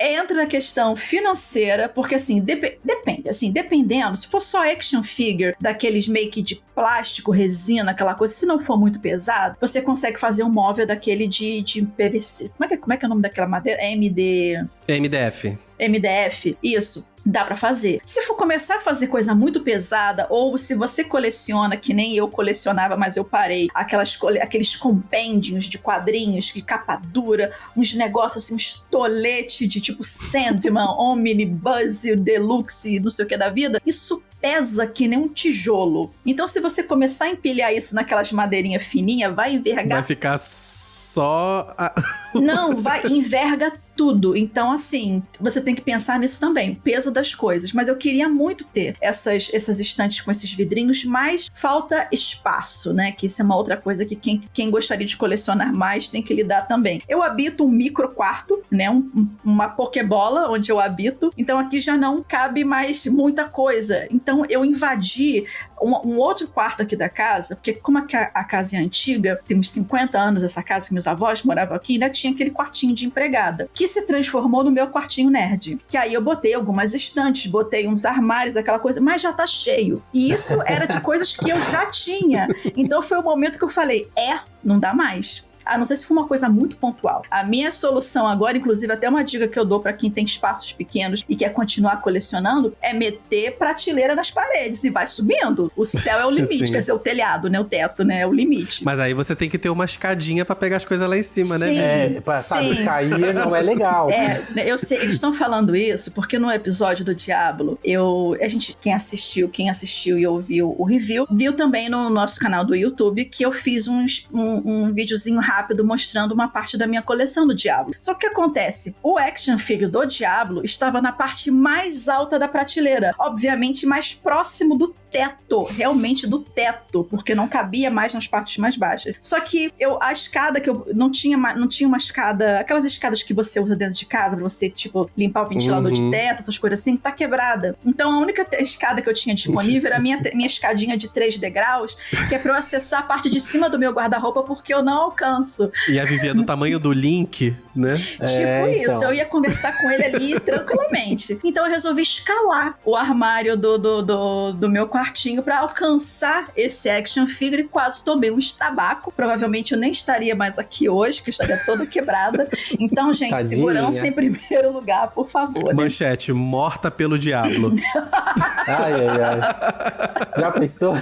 entra 0.00 0.36
na 0.36 0.46
questão 0.46 0.94
financeira, 0.94 1.88
porque 1.88 2.14
assim, 2.14 2.40
dep- 2.40 2.78
depende, 2.84 3.28
assim, 3.28 3.50
dependendo, 3.50 4.16
se 4.16 4.26
for 4.26 4.40
só 4.40 4.62
action 4.70 5.02
figure 5.02 5.54
daqueles 5.60 6.06
make 6.08 6.40
de 6.42 6.62
plástico, 6.74 7.30
resina, 7.30 7.90
aquela 7.92 8.14
coisa, 8.14 8.34
se 8.34 8.46
não 8.46 8.58
for 8.60 8.78
muito 8.78 9.00
pesado, 9.00 9.56
você 9.60 9.80
consegue 9.80 10.18
fazer 10.18 10.42
um 10.42 10.50
móvel 10.50 10.86
daquele 10.86 11.26
de, 11.26 11.62
de 11.62 11.82
PVC. 11.82 12.50
Como 12.56 12.64
é, 12.64 12.68
que, 12.68 12.76
como 12.76 12.92
é 12.92 12.96
que 12.96 13.04
é 13.04 13.06
o 13.06 13.08
nome 13.08 13.22
daquela 13.22 13.46
madeira? 13.48 13.80
MD. 13.82 14.64
MDF. 14.88 15.56
MDF, 15.80 16.56
isso. 16.62 17.06
Dá 17.26 17.44
pra 17.44 17.56
fazer. 17.56 18.00
Se 18.04 18.20
for 18.22 18.34
começar 18.34 18.76
a 18.76 18.80
fazer 18.80 19.06
coisa 19.06 19.34
muito 19.34 19.60
pesada, 19.60 20.26
ou 20.28 20.58
se 20.58 20.74
você 20.74 21.02
coleciona, 21.02 21.76
que 21.76 21.94
nem 21.94 22.14
eu 22.14 22.28
colecionava, 22.28 22.96
mas 22.96 23.16
eu 23.16 23.24
parei, 23.24 23.68
aquelas, 23.74 24.18
aqueles 24.42 24.76
compêndios 24.76 25.64
de 25.64 25.78
quadrinhos, 25.78 26.46
de 26.46 26.60
capa 26.60 26.96
dura, 26.96 27.50
uns 27.76 27.94
negócios 27.94 28.44
assim, 28.44 28.54
uns 28.54 28.84
toletes 28.90 29.66
de 29.68 29.80
tipo 29.80 30.04
Sandman, 30.04 30.86
Omnibus, 30.98 32.02
Deluxe, 32.18 33.00
não 33.00 33.10
sei 33.10 33.24
o 33.24 33.28
que 33.28 33.36
da 33.38 33.48
vida, 33.48 33.80
isso 33.86 34.22
pesa 34.40 34.86
que 34.86 35.08
nem 35.08 35.18
um 35.18 35.28
tijolo. 35.28 36.12
Então, 36.26 36.46
se 36.46 36.60
você 36.60 36.82
começar 36.82 37.24
a 37.24 37.30
empilhar 37.30 37.72
isso 37.72 37.94
naquelas 37.94 38.30
madeirinhas 38.30 38.82
fininhas, 38.82 39.34
vai 39.34 39.54
envergar 39.54 40.00
Vai 40.00 40.04
ficar 40.06 40.36
só. 40.38 41.72
a- 41.78 41.94
não, 42.34 42.76
vai, 42.76 43.06
enverga 43.06 43.72
tudo. 43.96 44.36
Então, 44.36 44.72
assim, 44.72 45.22
você 45.40 45.60
tem 45.60 45.74
que 45.74 45.82
pensar 45.82 46.18
nisso 46.18 46.40
também, 46.40 46.72
o 46.72 46.76
peso 46.76 47.10
das 47.10 47.34
coisas. 47.34 47.72
Mas 47.72 47.88
eu 47.88 47.96
queria 47.96 48.28
muito 48.28 48.64
ter 48.64 48.96
essas, 49.00 49.50
essas 49.52 49.78
estantes 49.80 50.20
com 50.20 50.30
esses 50.30 50.52
vidrinhos, 50.52 51.04
mas 51.04 51.50
falta 51.54 52.08
espaço, 52.12 52.92
né? 52.92 53.12
Que 53.12 53.26
isso 53.26 53.40
é 53.40 53.44
uma 53.44 53.56
outra 53.56 53.76
coisa 53.76 54.04
que 54.04 54.16
quem, 54.16 54.42
quem 54.52 54.70
gostaria 54.70 55.06
de 55.06 55.16
colecionar 55.16 55.72
mais 55.74 56.08
tem 56.08 56.22
que 56.22 56.34
lidar 56.34 56.62
também. 56.62 57.02
Eu 57.08 57.22
habito 57.22 57.64
um 57.64 57.70
micro 57.70 58.12
quarto, 58.14 58.62
né? 58.70 58.90
Um- 58.90 59.10
um- 59.14 59.28
uma 59.44 59.68
pokebola 59.68 60.50
onde 60.50 60.70
eu 60.70 60.80
habito. 60.80 61.30
Então 61.36 61.58
aqui 61.58 61.80
já 61.80 61.96
não 61.96 62.22
cabe 62.22 62.64
mais 62.64 63.04
muita 63.06 63.44
coisa. 63.44 64.06
Então 64.10 64.44
eu 64.48 64.64
invadi 64.64 65.44
um, 65.80 66.12
um 66.14 66.18
outro 66.18 66.48
quarto 66.48 66.82
aqui 66.82 66.96
da 66.96 67.08
casa, 67.08 67.54
porque 67.56 67.74
como 67.74 67.98
a, 67.98 68.04
a 68.34 68.44
casa 68.44 68.76
é 68.76 68.78
antiga, 68.78 69.40
tem 69.46 69.58
uns 69.58 69.70
50 69.70 70.18
anos 70.18 70.42
essa 70.42 70.62
casa 70.62 70.86
que 70.88 70.94
meus 70.94 71.06
avós 71.06 71.42
moravam 71.42 71.76
aqui, 71.76 71.94
ainda 71.94 72.08
tinha 72.10 72.32
aquele 72.32 72.50
quartinho 72.50 72.94
de 72.94 73.04
empregada, 73.06 73.68
que 73.74 73.83
se 73.86 74.02
transformou 74.02 74.64
no 74.64 74.70
meu 74.70 74.88
quartinho 74.88 75.30
nerd. 75.30 75.78
Que 75.88 75.96
aí 75.96 76.14
eu 76.14 76.22
botei 76.22 76.54
algumas 76.54 76.94
estantes, 76.94 77.50
botei 77.50 77.86
uns 77.86 78.04
armários, 78.04 78.56
aquela 78.56 78.78
coisa, 78.78 79.00
mas 79.00 79.22
já 79.22 79.32
tá 79.32 79.46
cheio. 79.46 80.02
E 80.12 80.32
isso 80.32 80.60
era 80.66 80.86
de 80.86 81.00
coisas 81.00 81.36
que 81.36 81.50
eu 81.50 81.60
já 81.62 81.86
tinha. 81.86 82.48
Então 82.76 83.02
foi 83.02 83.18
o 83.18 83.22
momento 83.22 83.58
que 83.58 83.64
eu 83.64 83.68
falei: 83.68 84.08
é, 84.16 84.40
não 84.62 84.78
dá 84.78 84.92
mais. 84.94 85.44
A 85.64 85.78
não 85.78 85.84
ser 85.84 85.96
se 85.96 86.06
for 86.06 86.14
uma 86.14 86.26
coisa 86.26 86.48
muito 86.48 86.76
pontual. 86.76 87.22
A 87.30 87.44
minha 87.44 87.70
solução 87.70 88.26
agora, 88.26 88.56
inclusive, 88.56 88.92
até 88.92 89.08
uma 89.08 89.24
dica 89.24 89.48
que 89.48 89.58
eu 89.58 89.64
dou 89.64 89.80
para 89.80 89.92
quem 89.92 90.10
tem 90.10 90.24
espaços 90.24 90.72
pequenos 90.72 91.24
e 91.28 91.36
quer 91.36 91.50
continuar 91.50 92.00
colecionando, 92.00 92.76
é 92.80 92.92
meter 92.92 93.56
prateleira 93.56 94.14
nas 94.14 94.30
paredes 94.30 94.84
e 94.84 94.90
vai 94.90 95.06
subindo. 95.06 95.72
O 95.76 95.84
céu 95.84 96.20
é 96.20 96.26
o 96.26 96.30
limite, 96.30 96.70
quer 96.70 96.78
dizer, 96.78 96.92
o 96.92 96.98
telhado, 96.98 97.48
né? 97.48 97.58
O 97.58 97.64
teto, 97.64 98.04
né? 98.04 98.20
É 98.20 98.26
o 98.26 98.32
limite. 98.32 98.84
Mas 98.84 99.00
aí 99.00 99.14
você 99.14 99.34
tem 99.34 99.48
que 99.48 99.58
ter 99.58 99.70
uma 99.70 99.84
escadinha 99.84 100.44
para 100.44 100.54
pegar 100.54 100.76
as 100.76 100.84
coisas 100.84 101.08
lá 101.08 101.16
em 101.16 101.22
cima, 101.22 101.58
né? 101.58 101.66
Sim. 101.66 101.74
né? 101.74 102.16
É, 102.16 102.20
pra, 102.20 102.36
sabe, 102.36 102.84
cair 102.84 103.18
não 103.32 103.54
é 103.54 103.62
legal. 103.62 104.10
É, 104.10 104.42
eu 104.64 104.78
sei, 104.78 104.98
eles 104.98 105.14
estão 105.14 105.32
falando 105.32 105.74
isso 105.74 106.10
porque 106.12 106.38
no 106.38 106.50
episódio 106.50 107.04
do 107.04 107.14
Diablo, 107.14 107.78
eu, 107.82 108.36
a 108.40 108.48
gente, 108.48 108.76
quem 108.80 108.92
assistiu, 108.92 109.48
quem 109.48 109.70
assistiu 109.70 110.18
e 110.18 110.26
ouviu 110.26 110.74
o 110.78 110.84
review, 110.84 111.26
viu 111.30 111.52
também 111.54 111.88
no 111.88 112.10
nosso 112.10 112.38
canal 112.38 112.64
do 112.64 112.74
YouTube 112.74 113.24
que 113.24 113.44
eu 113.44 113.52
fiz 113.52 113.88
um, 113.88 114.04
um, 114.32 114.62
um 114.64 114.92
videozinho 114.92 115.40
rápido 115.40 115.53
mostrando 115.84 116.32
uma 116.32 116.48
parte 116.48 116.76
da 116.76 116.86
minha 116.86 117.02
coleção 117.02 117.46
do 117.46 117.54
Diablo. 117.54 117.94
Só 118.00 118.12
que 118.14 118.26
o 118.26 118.30
que 118.30 118.34
acontece? 118.34 118.94
O 119.02 119.18
action 119.18 119.58
figure 119.58 119.90
do 119.90 120.04
Diablo 120.04 120.64
estava 120.64 121.02
na 121.02 121.12
parte 121.12 121.50
mais 121.50 122.08
alta 122.08 122.38
da 122.38 122.48
prateleira, 122.48 123.14
obviamente 123.18 123.86
mais 123.86 124.14
próximo 124.14 124.76
do 124.76 124.94
teto, 125.14 125.62
realmente 125.62 126.26
do 126.26 126.40
teto, 126.40 127.06
porque 127.08 127.36
não 127.36 127.46
cabia 127.46 127.88
mais 127.88 128.12
nas 128.12 128.26
partes 128.26 128.58
mais 128.58 128.76
baixas. 128.76 129.14
Só 129.20 129.38
que 129.38 129.72
eu 129.78 130.02
a 130.02 130.12
escada 130.12 130.60
que 130.60 130.68
eu 130.68 130.88
não 130.92 131.08
tinha 131.08 131.38
não 131.54 131.68
tinha 131.68 131.86
uma 131.86 131.96
escada, 131.96 132.58
aquelas 132.58 132.84
escadas 132.84 133.22
que 133.22 133.32
você 133.32 133.60
usa 133.60 133.76
dentro 133.76 133.94
de 133.94 134.06
casa 134.06 134.34
pra 134.34 134.42
você 134.42 134.68
tipo 134.68 135.08
limpar 135.16 135.44
o 135.44 135.48
ventilador 135.48 135.92
uhum. 135.92 136.10
de 136.10 136.16
teto, 136.16 136.40
essas 136.40 136.58
coisas 136.58 136.80
assim, 136.80 136.96
tá 136.96 137.12
quebrada. 137.12 137.76
Então 137.86 138.10
a 138.10 138.18
única 138.18 138.44
escada 138.60 139.00
que 139.00 139.08
eu 139.08 139.14
tinha 139.14 139.36
disponível 139.36 139.86
era 139.86 139.98
a 139.98 140.00
minha 140.00 140.20
minha 140.34 140.48
escadinha 140.48 140.96
de 140.96 141.08
três 141.08 141.38
degraus, 141.38 141.96
que 142.28 142.34
é 142.34 142.38
para 142.38 142.50
eu 142.50 142.56
acessar 142.56 143.00
a 143.00 143.04
parte 143.04 143.30
de 143.30 143.38
cima 143.38 143.70
do 143.70 143.78
meu 143.78 143.92
guarda-roupa 143.92 144.42
porque 144.42 144.74
eu 144.74 144.82
não 144.82 145.02
alcanço. 145.02 145.70
E 145.88 146.00
a 146.00 146.04
Vivi 146.04 146.28
é 146.28 146.34
do 146.34 146.44
tamanho 146.44 146.80
do 146.80 146.92
Link, 146.92 147.54
né? 147.74 147.94
Tipo 147.94 148.24
é, 148.24 148.76
isso, 148.76 148.96
então. 148.96 149.02
eu 149.04 149.14
ia 149.14 149.24
conversar 149.24 149.76
com 149.80 149.90
ele 149.90 150.04
ali 150.04 150.40
tranquilamente. 150.40 151.38
Então 151.44 151.66
eu 151.66 151.72
resolvi 151.72 152.02
escalar 152.02 152.78
o 152.84 152.94
armário 152.94 153.56
do, 153.56 153.78
do, 153.78 154.02
do, 154.02 154.52
do 154.52 154.68
meu 154.68 154.88
quartinho 154.88 155.42
para 155.42 155.58
alcançar 155.58 156.50
esse 156.56 156.88
action 156.88 157.26
figure 157.26 157.62
e 157.62 157.68
quase 157.68 158.04
tomei 158.04 158.30
um 158.30 158.38
estabaco. 158.38 159.12
Provavelmente 159.12 159.72
eu 159.72 159.78
nem 159.78 159.90
estaria 159.90 160.34
mais 160.34 160.58
aqui 160.58 160.88
hoje, 160.88 161.22
que 161.22 161.30
eu 161.30 161.32
estaria 161.32 161.58
toda 161.64 161.86
quebrada. 161.86 162.48
Então, 162.78 163.12
gente, 163.12 163.30
Tadinha. 163.30 163.48
segurança 163.48 164.06
em 164.06 164.12
primeiro 164.12 164.72
lugar, 164.72 165.10
por 165.10 165.28
favor. 165.28 165.68
Né? 165.68 165.74
Manchete, 165.74 166.32
morta 166.32 166.90
pelo 166.90 167.18
diabo. 167.18 167.74
ai, 168.68 168.92
ai, 168.92 169.22
ai. 169.22 170.40
Já 170.40 170.50
pensou? 170.50 170.94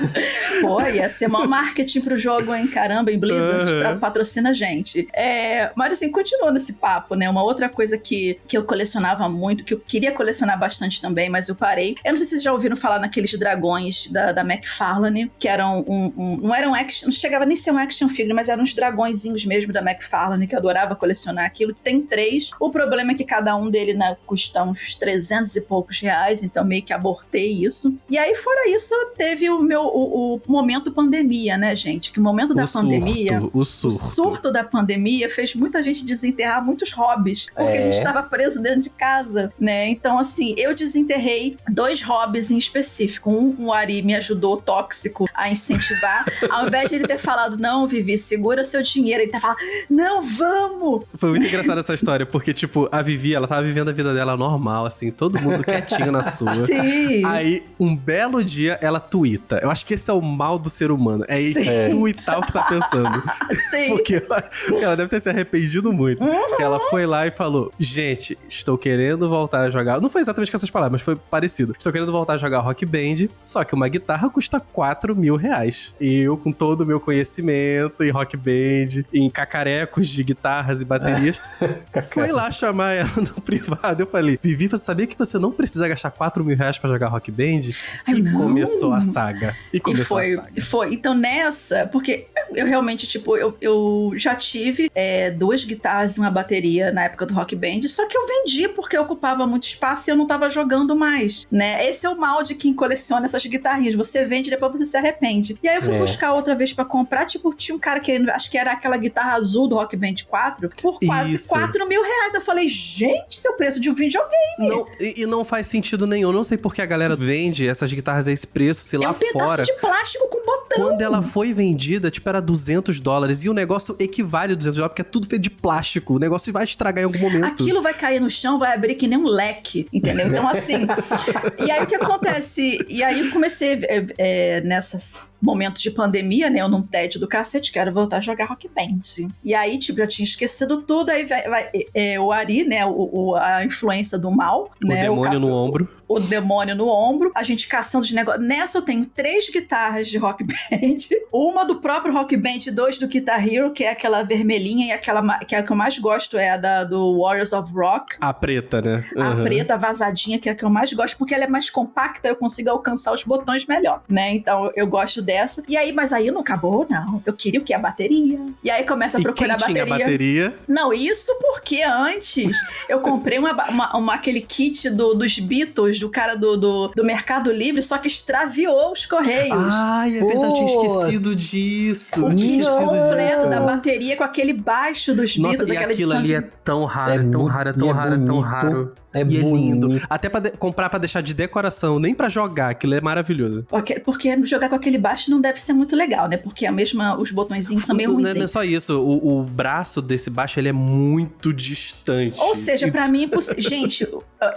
Pô, 0.60 0.80
ia 0.82 1.08
ser 1.08 1.28
maior 1.28 1.48
marketing 1.48 2.00
pro 2.00 2.16
jogo, 2.16 2.54
hein? 2.54 2.66
Caramba, 2.66 3.10
em 3.10 3.18
Blizzard, 3.18 3.72
uhum. 3.72 3.80
pra, 3.80 3.96
patrocina 3.96 4.50
a 4.50 4.52
gente. 4.52 5.08
É, 5.12 5.70
mas 5.74 5.92
assim, 5.92 6.10
continua 6.10 6.52
nesse 6.62 6.72
papo, 6.74 7.14
né? 7.14 7.28
Uma 7.28 7.42
outra 7.42 7.68
coisa 7.68 7.98
que, 7.98 8.38
que 8.46 8.56
eu 8.56 8.64
colecionava 8.64 9.28
muito, 9.28 9.64
que 9.64 9.74
eu 9.74 9.80
queria 9.80 10.12
colecionar 10.12 10.58
bastante 10.58 11.00
também, 11.00 11.28
mas 11.28 11.48
eu 11.48 11.56
parei. 11.56 11.96
Eu 12.04 12.12
não 12.12 12.16
sei 12.16 12.26
se 12.26 12.30
vocês 12.30 12.42
já 12.42 12.52
ouviram 12.52 12.76
falar 12.76 13.00
naqueles 13.00 13.36
dragões 13.36 14.06
da, 14.06 14.32
da 14.32 14.42
McFarlane, 14.42 15.30
que 15.38 15.48
eram 15.48 15.84
um, 15.86 16.12
um, 16.16 16.36
não 16.36 16.54
eram 16.54 16.74
action, 16.74 17.06
não 17.06 17.12
chegava 17.12 17.44
nem 17.44 17.54
a 17.54 17.60
ser 17.60 17.72
um 17.72 17.78
action 17.78 18.08
figure, 18.08 18.32
mas 18.32 18.48
eram 18.48 18.62
uns 18.62 18.72
dragõezinhos 18.72 19.44
mesmo 19.44 19.72
da 19.72 19.80
McFarlane, 19.80 20.46
que 20.46 20.54
eu 20.54 20.58
adorava 20.58 20.94
colecionar 20.94 21.44
aquilo. 21.44 21.74
Tem 21.74 22.00
três. 22.00 22.50
O 22.60 22.70
problema 22.70 23.12
é 23.12 23.14
que 23.14 23.24
cada 23.24 23.56
um 23.56 23.68
dele 23.68 23.94
né, 23.94 24.16
custa 24.24 24.62
uns 24.62 24.94
300 24.94 25.56
e 25.56 25.60
poucos 25.60 25.98
reais, 26.00 26.42
então 26.42 26.64
meio 26.64 26.82
que 26.82 26.92
abortei 26.92 27.50
isso. 27.50 27.94
E 28.08 28.16
aí, 28.16 28.34
fora 28.36 28.68
isso, 28.68 28.94
teve 29.16 29.50
o 29.50 29.60
meu 29.60 29.82
o, 29.82 30.36
o 30.36 30.40
momento 30.46 30.92
pandemia, 30.92 31.56
né, 31.58 31.74
gente? 31.74 32.12
Que 32.12 32.20
o 32.20 32.22
momento 32.22 32.54
da 32.54 32.64
o 32.64 32.68
pandemia, 32.68 33.40
surto, 33.40 33.58
o 33.58 33.64
surto. 33.64 33.96
o 33.96 33.98
surto 33.98 34.52
da 34.52 34.62
pandemia 34.62 35.28
fez 35.28 35.54
muita 35.54 35.82
gente 35.82 36.04
desenterrar 36.04 36.51
muitos 36.60 36.92
hobbies, 36.92 37.46
porque 37.46 37.76
é. 37.76 37.78
a 37.78 37.82
gente 37.82 37.96
estava 37.96 38.20
é. 38.20 38.22
preso 38.22 38.60
dentro 38.60 38.80
de 38.80 38.90
casa, 38.90 39.52
né? 39.58 39.88
Então, 39.88 40.18
assim, 40.18 40.54
eu 40.58 40.74
desenterrei 40.74 41.56
dois 41.68 42.02
hobbies 42.02 42.50
em 42.50 42.58
específico. 42.58 43.30
Um, 43.30 43.54
um 43.58 43.72
Ari 43.72 44.02
me 44.02 44.14
ajudou 44.14 44.56
tóxico 44.56 45.28
a 45.34 45.50
incentivar. 45.50 46.24
Ao 46.50 46.66
invés 46.66 46.88
de 46.88 46.96
ele 46.96 47.06
ter 47.06 47.18
falado, 47.18 47.56
não, 47.56 47.86
Vivi, 47.86 48.18
segura 48.18 48.64
seu 48.64 48.82
dinheiro, 48.82 49.22
ele 49.22 49.30
tá 49.30 49.40
falando, 49.40 49.58
não, 49.88 50.22
vamos! 50.22 51.02
Foi 51.16 51.30
muito 51.30 51.46
engraçada 51.46 51.80
essa 51.80 51.94
história, 51.94 52.26
porque, 52.26 52.52
tipo, 52.52 52.88
a 52.90 53.02
Vivi, 53.02 53.34
ela 53.34 53.48
tava 53.48 53.62
vivendo 53.62 53.88
a 53.88 53.92
vida 53.92 54.14
dela 54.14 54.36
normal, 54.36 54.86
assim, 54.86 55.10
todo 55.10 55.40
mundo 55.40 55.62
quietinho 55.64 56.12
na 56.12 56.22
sua. 56.22 56.54
Sim. 56.66 57.24
Aí, 57.24 57.62
um 57.78 57.96
belo 57.96 58.42
dia, 58.42 58.78
ela 58.80 59.00
tuita. 59.00 59.58
Eu 59.62 59.70
acho 59.70 59.84
que 59.84 59.94
esse 59.94 60.10
é 60.10 60.12
o 60.12 60.20
mal 60.20 60.58
do 60.58 60.68
ser 60.70 60.90
humano. 60.90 61.24
É 61.28 61.36
Sim. 61.36 61.90
tuitar 61.90 62.38
o 62.38 62.46
que 62.46 62.52
tá 62.52 62.62
pensando. 62.62 63.22
Sim. 63.70 63.88
Porque 63.88 64.22
ela, 64.26 64.50
ela, 64.80 64.96
deve 64.96 65.08
ter 65.08 65.20
se 65.20 65.28
arrependido 65.28 65.92
muito. 65.92 66.24
Uhum. 66.50 66.56
Ela 66.60 66.78
foi 66.78 67.04
lá 67.04 67.26
e 67.26 67.30
falou: 67.30 67.72
Gente, 67.78 68.38
estou 68.48 68.78
querendo 68.78 69.28
voltar 69.28 69.62
a 69.62 69.70
jogar. 69.70 70.00
Não 70.00 70.08
foi 70.08 70.20
exatamente 70.20 70.50
com 70.50 70.56
essas 70.56 70.70
palavras, 70.70 70.92
mas 70.92 71.02
foi 71.02 71.16
parecido. 71.16 71.72
Estou 71.76 71.92
querendo 71.92 72.12
voltar 72.12 72.34
a 72.34 72.38
jogar 72.38 72.60
Rock 72.60 72.86
Band, 72.86 73.28
só 73.44 73.64
que 73.64 73.72
que 73.72 73.74
uma 73.74 73.88
guitarra 73.88 74.28
custa 74.28 74.60
4 74.60 75.16
mil 75.16 75.34
reais. 75.34 75.94
E 75.98 76.18
eu, 76.18 76.36
com 76.36 76.52
todo 76.52 76.82
o 76.82 76.86
meu 76.86 77.00
conhecimento 77.00 78.04
em 78.04 78.10
rock 78.10 78.36
band, 78.36 79.02
em 79.14 79.30
cacarecos 79.30 80.08
de 80.08 80.22
guitarras 80.22 80.82
e 80.82 80.84
baterias, 80.84 81.40
fui 82.12 82.30
lá 82.30 82.50
chamar 82.50 82.92
ela 82.92 83.16
no 83.16 83.32
privado. 83.40 84.02
Eu 84.02 84.06
falei, 84.06 84.38
Vivi, 84.42 84.68
você 84.68 84.84
sabia 84.84 85.06
que 85.06 85.16
você 85.16 85.38
não 85.38 85.50
precisa 85.50 85.88
gastar 85.88 86.10
4 86.10 86.44
mil 86.44 86.54
reais 86.54 86.76
pra 86.76 86.90
jogar 86.90 87.08
rock 87.08 87.30
band? 87.30 87.70
Ai, 88.06 88.16
e 88.16 88.22
não. 88.22 88.42
começou 88.42 88.92
a 88.92 89.00
saga. 89.00 89.56
E 89.72 89.80
começou 89.80 90.20
e 90.20 90.24
foi, 90.26 90.32
a 90.34 90.36
saga. 90.36 90.60
Foi. 90.60 90.92
Então 90.92 91.14
nessa, 91.14 91.86
porque 91.86 92.26
eu 92.54 92.66
realmente, 92.66 93.06
tipo, 93.06 93.38
eu, 93.38 93.56
eu 93.58 94.12
já 94.16 94.34
tive 94.34 94.90
é, 94.94 95.30
duas 95.30 95.64
guitarras 95.64 96.18
e 96.18 96.20
uma 96.20 96.30
bateria 96.32 96.90
na 96.90 97.04
época 97.04 97.26
do 97.26 97.34
rock 97.34 97.54
band, 97.54 97.82
só 97.86 98.06
que 98.06 98.16
eu 98.16 98.26
vendi 98.26 98.68
porque 98.68 98.96
ocupava 98.96 99.46
muito 99.46 99.64
espaço 99.64 100.08
e 100.08 100.10
eu 100.10 100.16
não 100.16 100.26
tava 100.26 100.48
jogando 100.50 100.96
mais, 100.96 101.46
né? 101.50 101.86
Esse 101.88 102.06
é 102.06 102.08
o 102.08 102.18
mal 102.18 102.42
de 102.42 102.54
quem 102.54 102.74
coleciona 102.74 103.26
essas 103.26 103.44
guitarrinhas. 103.44 103.94
Você 103.94 104.24
vende 104.24 104.48
e 104.48 104.50
depois 104.50 104.72
você 104.72 104.86
se 104.86 104.96
arrepende. 104.96 105.58
E 105.62 105.68
aí 105.68 105.76
eu 105.76 105.82
fui 105.82 105.94
é. 105.94 105.98
buscar 105.98 106.32
outra 106.32 106.54
vez 106.54 106.72
para 106.72 106.84
comprar. 106.84 107.26
Tipo, 107.26 107.52
tinha 107.54 107.74
um 107.74 107.78
cara 107.78 108.00
que 108.00 108.12
acho 108.30 108.50
que 108.50 108.58
era 108.58 108.72
aquela 108.72 108.96
guitarra 108.96 109.34
azul 109.34 109.68
do 109.68 109.76
Rock 109.76 109.96
Band 109.96 110.14
4 110.26 110.70
por 110.80 110.98
quase 111.00 111.34
Isso. 111.34 111.48
4 111.48 111.88
mil 111.88 112.02
reais. 112.02 112.34
Eu 112.34 112.40
falei, 112.40 112.68
gente, 112.68 113.38
seu 113.38 113.52
preço 113.54 113.80
de 113.80 113.90
um 113.90 113.94
videogame. 113.94 114.32
Não, 114.58 114.86
e, 115.00 115.22
e, 115.22 115.26
não 115.26 115.44
faz 115.44 115.66
sentido 115.66 116.06
nenhum. 116.06 116.32
Não 116.32 116.44
sei 116.44 116.58
porque 116.58 116.80
a 116.82 116.86
galera 116.86 117.16
vende 117.16 117.68
essas 117.68 117.92
guitarras 117.92 118.26
a 118.28 118.32
esse 118.32 118.46
preço, 118.46 118.84
se 118.84 118.96
é 118.96 118.98
lá 118.98 119.10
um 119.10 119.14
fora. 119.14 119.62
de 119.62 119.72
plástico 119.74 120.28
com 120.28 120.44
botão. 120.44 120.61
Quando 120.76 121.00
ela 121.00 121.22
foi 121.22 121.52
vendida, 121.52 122.10
tipo, 122.10 122.28
era 122.28 122.40
200 122.40 123.00
dólares. 123.00 123.44
E 123.44 123.48
o 123.48 123.54
negócio 123.54 123.96
equivale 123.98 124.52
a 124.52 124.56
200 124.56 124.76
dólares, 124.76 124.92
porque 124.92 125.02
é 125.02 125.04
tudo 125.04 125.26
feito 125.26 125.42
de 125.42 125.50
plástico. 125.50 126.14
O 126.14 126.18
negócio 126.18 126.52
vai 126.52 126.64
estragar 126.64 127.02
em 127.02 127.06
algum 127.06 127.18
momento. 127.18 127.62
Aquilo 127.62 127.82
vai 127.82 127.94
cair 127.94 128.20
no 128.20 128.30
chão, 128.30 128.58
vai 128.58 128.74
abrir 128.74 128.94
que 128.94 129.06
nem 129.06 129.18
um 129.18 129.26
leque, 129.26 129.86
entendeu? 129.92 130.26
Então, 130.26 130.48
assim. 130.48 130.86
e 131.64 131.70
aí 131.70 131.82
o 131.82 131.86
que 131.86 131.94
acontece? 131.94 132.84
E 132.88 133.02
aí 133.02 133.20
eu 133.20 133.30
comecei 133.30 133.72
é, 133.72 134.06
é, 134.18 134.60
nessas 134.62 135.14
momentos 135.42 135.82
de 135.82 135.90
pandemia, 135.90 136.48
né? 136.48 136.60
Eu 136.60 136.68
num 136.68 136.82
tédio 136.82 137.18
do 137.18 137.26
cacete, 137.26 137.72
quero 137.72 137.92
voltar 137.92 138.18
a 138.18 138.20
jogar 138.20 138.46
Rock 138.46 138.68
Band. 138.68 139.28
E 139.42 139.54
aí, 139.54 139.76
tipo, 139.78 140.00
eu 140.00 140.06
tinha 140.06 140.24
esquecido 140.24 140.82
tudo, 140.82 141.10
aí 141.10 141.24
vai, 141.24 141.48
vai 141.48 141.70
é, 141.92 142.20
o 142.20 142.30
Ari, 142.30 142.64
né? 142.64 142.86
O, 142.86 143.10
o, 143.12 143.34
a 143.34 143.64
influência 143.64 144.16
do 144.16 144.30
mal, 144.30 144.70
o 144.82 144.86
né? 144.86 145.02
Demônio 145.02 145.38
o 145.38 145.40
no 145.40 145.52
ombro. 145.52 145.88
O 146.08 146.20
demônio 146.20 146.76
no 146.76 146.88
ombro, 146.88 147.32
a 147.34 147.42
gente 147.42 147.66
caçando 147.66 148.04
de 148.04 148.14
negócio. 148.14 148.40
Nessa 148.40 148.78
eu 148.78 148.82
tenho 148.82 149.06
três 149.06 149.48
guitarras 149.50 150.08
de 150.08 150.18
Rock 150.18 150.44
Band, 150.44 151.16
uma 151.32 151.64
do 151.64 151.76
próprio 151.76 152.12
Rock 152.12 152.36
Band, 152.36 152.70
dois 152.72 152.98
do 152.98 153.08
Guitar 153.08 153.46
Hero, 153.46 153.72
que 153.72 153.82
é 153.84 153.90
aquela 153.90 154.22
vermelhinha, 154.22 154.86
e 154.86 154.92
aquela 154.92 155.38
que 155.38 155.54
é 155.54 155.58
a 155.58 155.62
que 155.62 155.72
eu 155.72 155.76
mais 155.76 155.98
gosto 155.98 156.36
é 156.36 156.50
a 156.50 156.56
da, 156.56 156.84
do 156.84 157.18
Warriors 157.20 157.52
of 157.52 157.72
Rock. 157.72 158.16
A 158.20 158.32
preta, 158.32 158.82
né? 158.82 159.04
Uhum. 159.16 159.22
A 159.22 159.42
preta, 159.42 159.78
vazadinha, 159.78 160.38
que 160.38 160.48
é 160.48 160.52
a 160.52 160.54
que 160.54 160.64
eu 160.64 160.70
mais 160.70 160.92
gosto, 160.92 161.16
porque 161.16 161.34
ela 161.34 161.44
é 161.44 161.48
mais 161.48 161.70
compacta, 161.70 162.28
eu 162.28 162.36
consigo 162.36 162.68
alcançar 162.68 163.12
os 163.12 163.24
botões 163.24 163.64
melhor, 163.66 164.02
né? 164.08 164.34
Então 164.34 164.70
eu 164.76 164.86
gosto 164.86 165.22
dessa. 165.32 165.62
E 165.66 165.76
aí, 165.76 165.92
mas 165.92 166.12
aí 166.12 166.30
não 166.30 166.40
acabou, 166.40 166.86
não. 166.88 167.22
Eu 167.24 167.32
queria 167.32 167.58
o 167.60 167.64
que? 167.64 167.72
A 167.72 167.78
bateria. 167.78 168.38
E 168.62 168.70
aí 168.70 168.84
começa 168.84 169.18
a 169.18 169.22
procurar 169.22 169.58
e 169.58 169.64
quem 169.64 169.74
bateria. 169.74 169.84
Tinha 169.84 169.98
bateria. 169.98 170.54
Não, 170.68 170.92
isso 170.92 171.34
porque 171.40 171.82
antes 171.82 172.56
eu 172.88 173.00
comprei 173.00 173.38
uma, 173.38 173.52
uma, 173.70 173.96
uma 173.96 174.14
aquele 174.14 174.42
kit 174.42 174.90
do, 174.90 175.14
dos 175.14 175.38
Beatles, 175.38 175.98
do 175.98 176.10
cara 176.10 176.34
do, 176.34 176.56
do, 176.56 176.88
do, 176.88 177.04
Mercado 177.04 177.50
Livre, 177.50 177.82
só 177.82 177.96
que 177.98 178.08
extraviou 178.08 178.92
os 178.92 179.06
correios. 179.06 179.56
Ai, 179.70 180.18
é 180.18 180.24
verdade, 180.24 180.44
eu 180.44 180.54
tinha 180.54 180.86
esquecido 180.86 181.34
disso. 181.34 182.26
O 182.26 182.34
kit 182.34 182.64
completo 182.64 183.48
da 183.48 183.60
bateria 183.60 184.16
com 184.16 184.24
aquele 184.24 184.52
baixo 184.52 185.14
dos 185.14 185.36
Nossa, 185.36 185.64
Beatles, 185.64 185.68
e 185.68 185.76
aquela 185.76 185.92
aquilo 185.92 186.12
ali 186.12 186.26
de... 186.28 186.34
é 186.34 186.40
tão 186.64 186.84
raro, 186.84 187.12
é 187.12 187.30
tão 187.30 187.44
raro, 187.44 187.68
é 187.68 187.72
tão 187.72 187.90
raro, 187.90 188.14
é 188.14 188.26
tão 188.26 188.40
raro. 188.40 188.94
É, 189.14 189.22
e 189.22 189.36
é 189.36 189.40
lindo. 189.40 190.00
Até 190.08 190.28
para 190.28 190.50
comprar 190.52 190.88
para 190.88 190.98
deixar 190.98 191.20
de 191.20 191.34
decoração, 191.34 191.98
nem 191.98 192.14
para 192.14 192.28
jogar, 192.28 192.70
aquilo 192.70 192.94
é 192.94 193.00
maravilhoso. 193.00 193.64
Porque, 193.68 194.00
porque 194.00 194.34
jogar 194.44 194.68
com 194.68 194.74
aquele 194.74 194.98
baixo 194.98 195.21
não 195.30 195.40
deve 195.40 195.60
ser 195.60 195.72
muito 195.72 195.94
legal, 195.96 196.28
né? 196.28 196.36
Porque 196.36 196.66
a 196.66 196.72
mesma, 196.72 197.16
os 197.18 197.30
botõezinhos 197.30 197.84
são 197.84 197.94
meio 197.96 198.08
Não, 198.10 198.16
ruins. 198.16 198.34
não 198.34 198.44
é 198.44 198.46
só 198.46 198.62
isso, 198.64 198.98
o, 199.00 199.40
o 199.40 199.42
braço 199.44 200.00
desse 200.02 200.30
baixo 200.30 200.58
ele 200.60 200.68
é 200.68 200.72
muito 200.72 201.52
distante. 201.52 202.38
Ou 202.40 202.54
seja, 202.54 202.90
pra 202.90 203.06
mim, 203.08 203.22
é 203.22 203.24
imposs- 203.24 203.54
gente, 203.58 204.06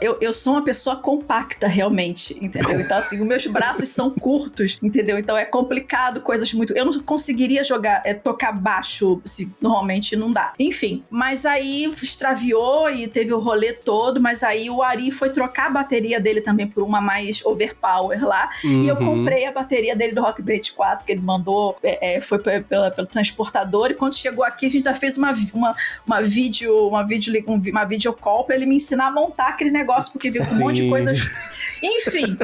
eu, 0.01 0.17
eu 0.21 0.33
sou 0.33 0.53
uma 0.53 0.61
pessoa 0.63 0.95
compacta, 0.95 1.67
realmente, 1.67 2.37
entendeu? 2.41 2.79
Então, 2.79 2.97
assim, 2.97 3.19
os 3.21 3.27
meus 3.27 3.45
braços 3.47 3.89
são 3.89 4.09
curtos, 4.09 4.77
entendeu? 4.81 5.17
Então 5.17 5.37
é 5.37 5.45
complicado, 5.45 6.21
coisas 6.21 6.53
muito. 6.53 6.73
Eu 6.73 6.85
não 6.85 6.93
conseguiria 6.99 7.63
jogar, 7.63 8.01
é, 8.05 8.13
tocar 8.13 8.51
baixo, 8.51 9.21
se 9.25 9.49
normalmente 9.61 10.15
não 10.15 10.31
dá. 10.31 10.53
Enfim, 10.59 11.03
mas 11.09 11.45
aí 11.45 11.85
extraviou 12.01 12.89
e 12.89 13.07
teve 13.07 13.33
o 13.33 13.39
rolê 13.39 13.73
todo, 13.73 14.19
mas 14.21 14.41
aí 14.43 14.69
o 14.69 14.81
Ari 14.81 15.11
foi 15.11 15.29
trocar 15.29 15.67
a 15.67 15.69
bateria 15.69 16.19
dele 16.19 16.41
também 16.41 16.67
por 16.67 16.83
uma 16.83 16.99
mais 17.01 17.45
overpower 17.45 18.23
lá. 18.25 18.49
E 18.63 18.87
eu 18.87 18.95
Uhum. 18.95 19.05
comprei 19.17 19.45
a 19.45 19.51
bateria 19.51 19.95
dele 19.95 20.13
do 20.13 20.21
Rock 20.21 20.41
Band 20.41 20.54
4, 20.73 21.05
que 21.05 21.11
ele 21.11 21.21
mandou, 21.21 21.77
é, 21.83 22.15
é, 22.15 22.21
foi 22.21 22.39
pe- 22.39 22.61
pela- 22.61 22.91
pelo 22.91 23.07
transportador. 23.07 23.91
E 23.91 23.93
quando 23.93 24.15
chegou 24.15 24.43
aqui, 24.43 24.65
a 24.65 24.69
gente 24.69 24.83
já 24.83 24.95
fez 24.95 25.17
uma, 25.17 25.33
uma, 25.53 25.75
uma 26.05 26.21
vídeo, 26.21 26.87
uma 26.87 27.05
vídeo, 27.05 27.33
um 27.47 27.61
uma 27.69 27.85
videocall 27.85 28.43
pra 28.45 28.55
ele 28.55 28.65
me 28.65 28.75
ensinar 28.75 29.07
a 29.07 29.11
montar 29.11 29.47
aquele 29.49 29.71
negócio, 29.71 30.11
porque 30.11 30.29
viu 30.29 30.45
com 30.45 30.53
um 30.55 30.59
monte 30.59 30.81
de 30.83 30.89
coisas. 30.89 31.19
Enfim, 31.81 32.37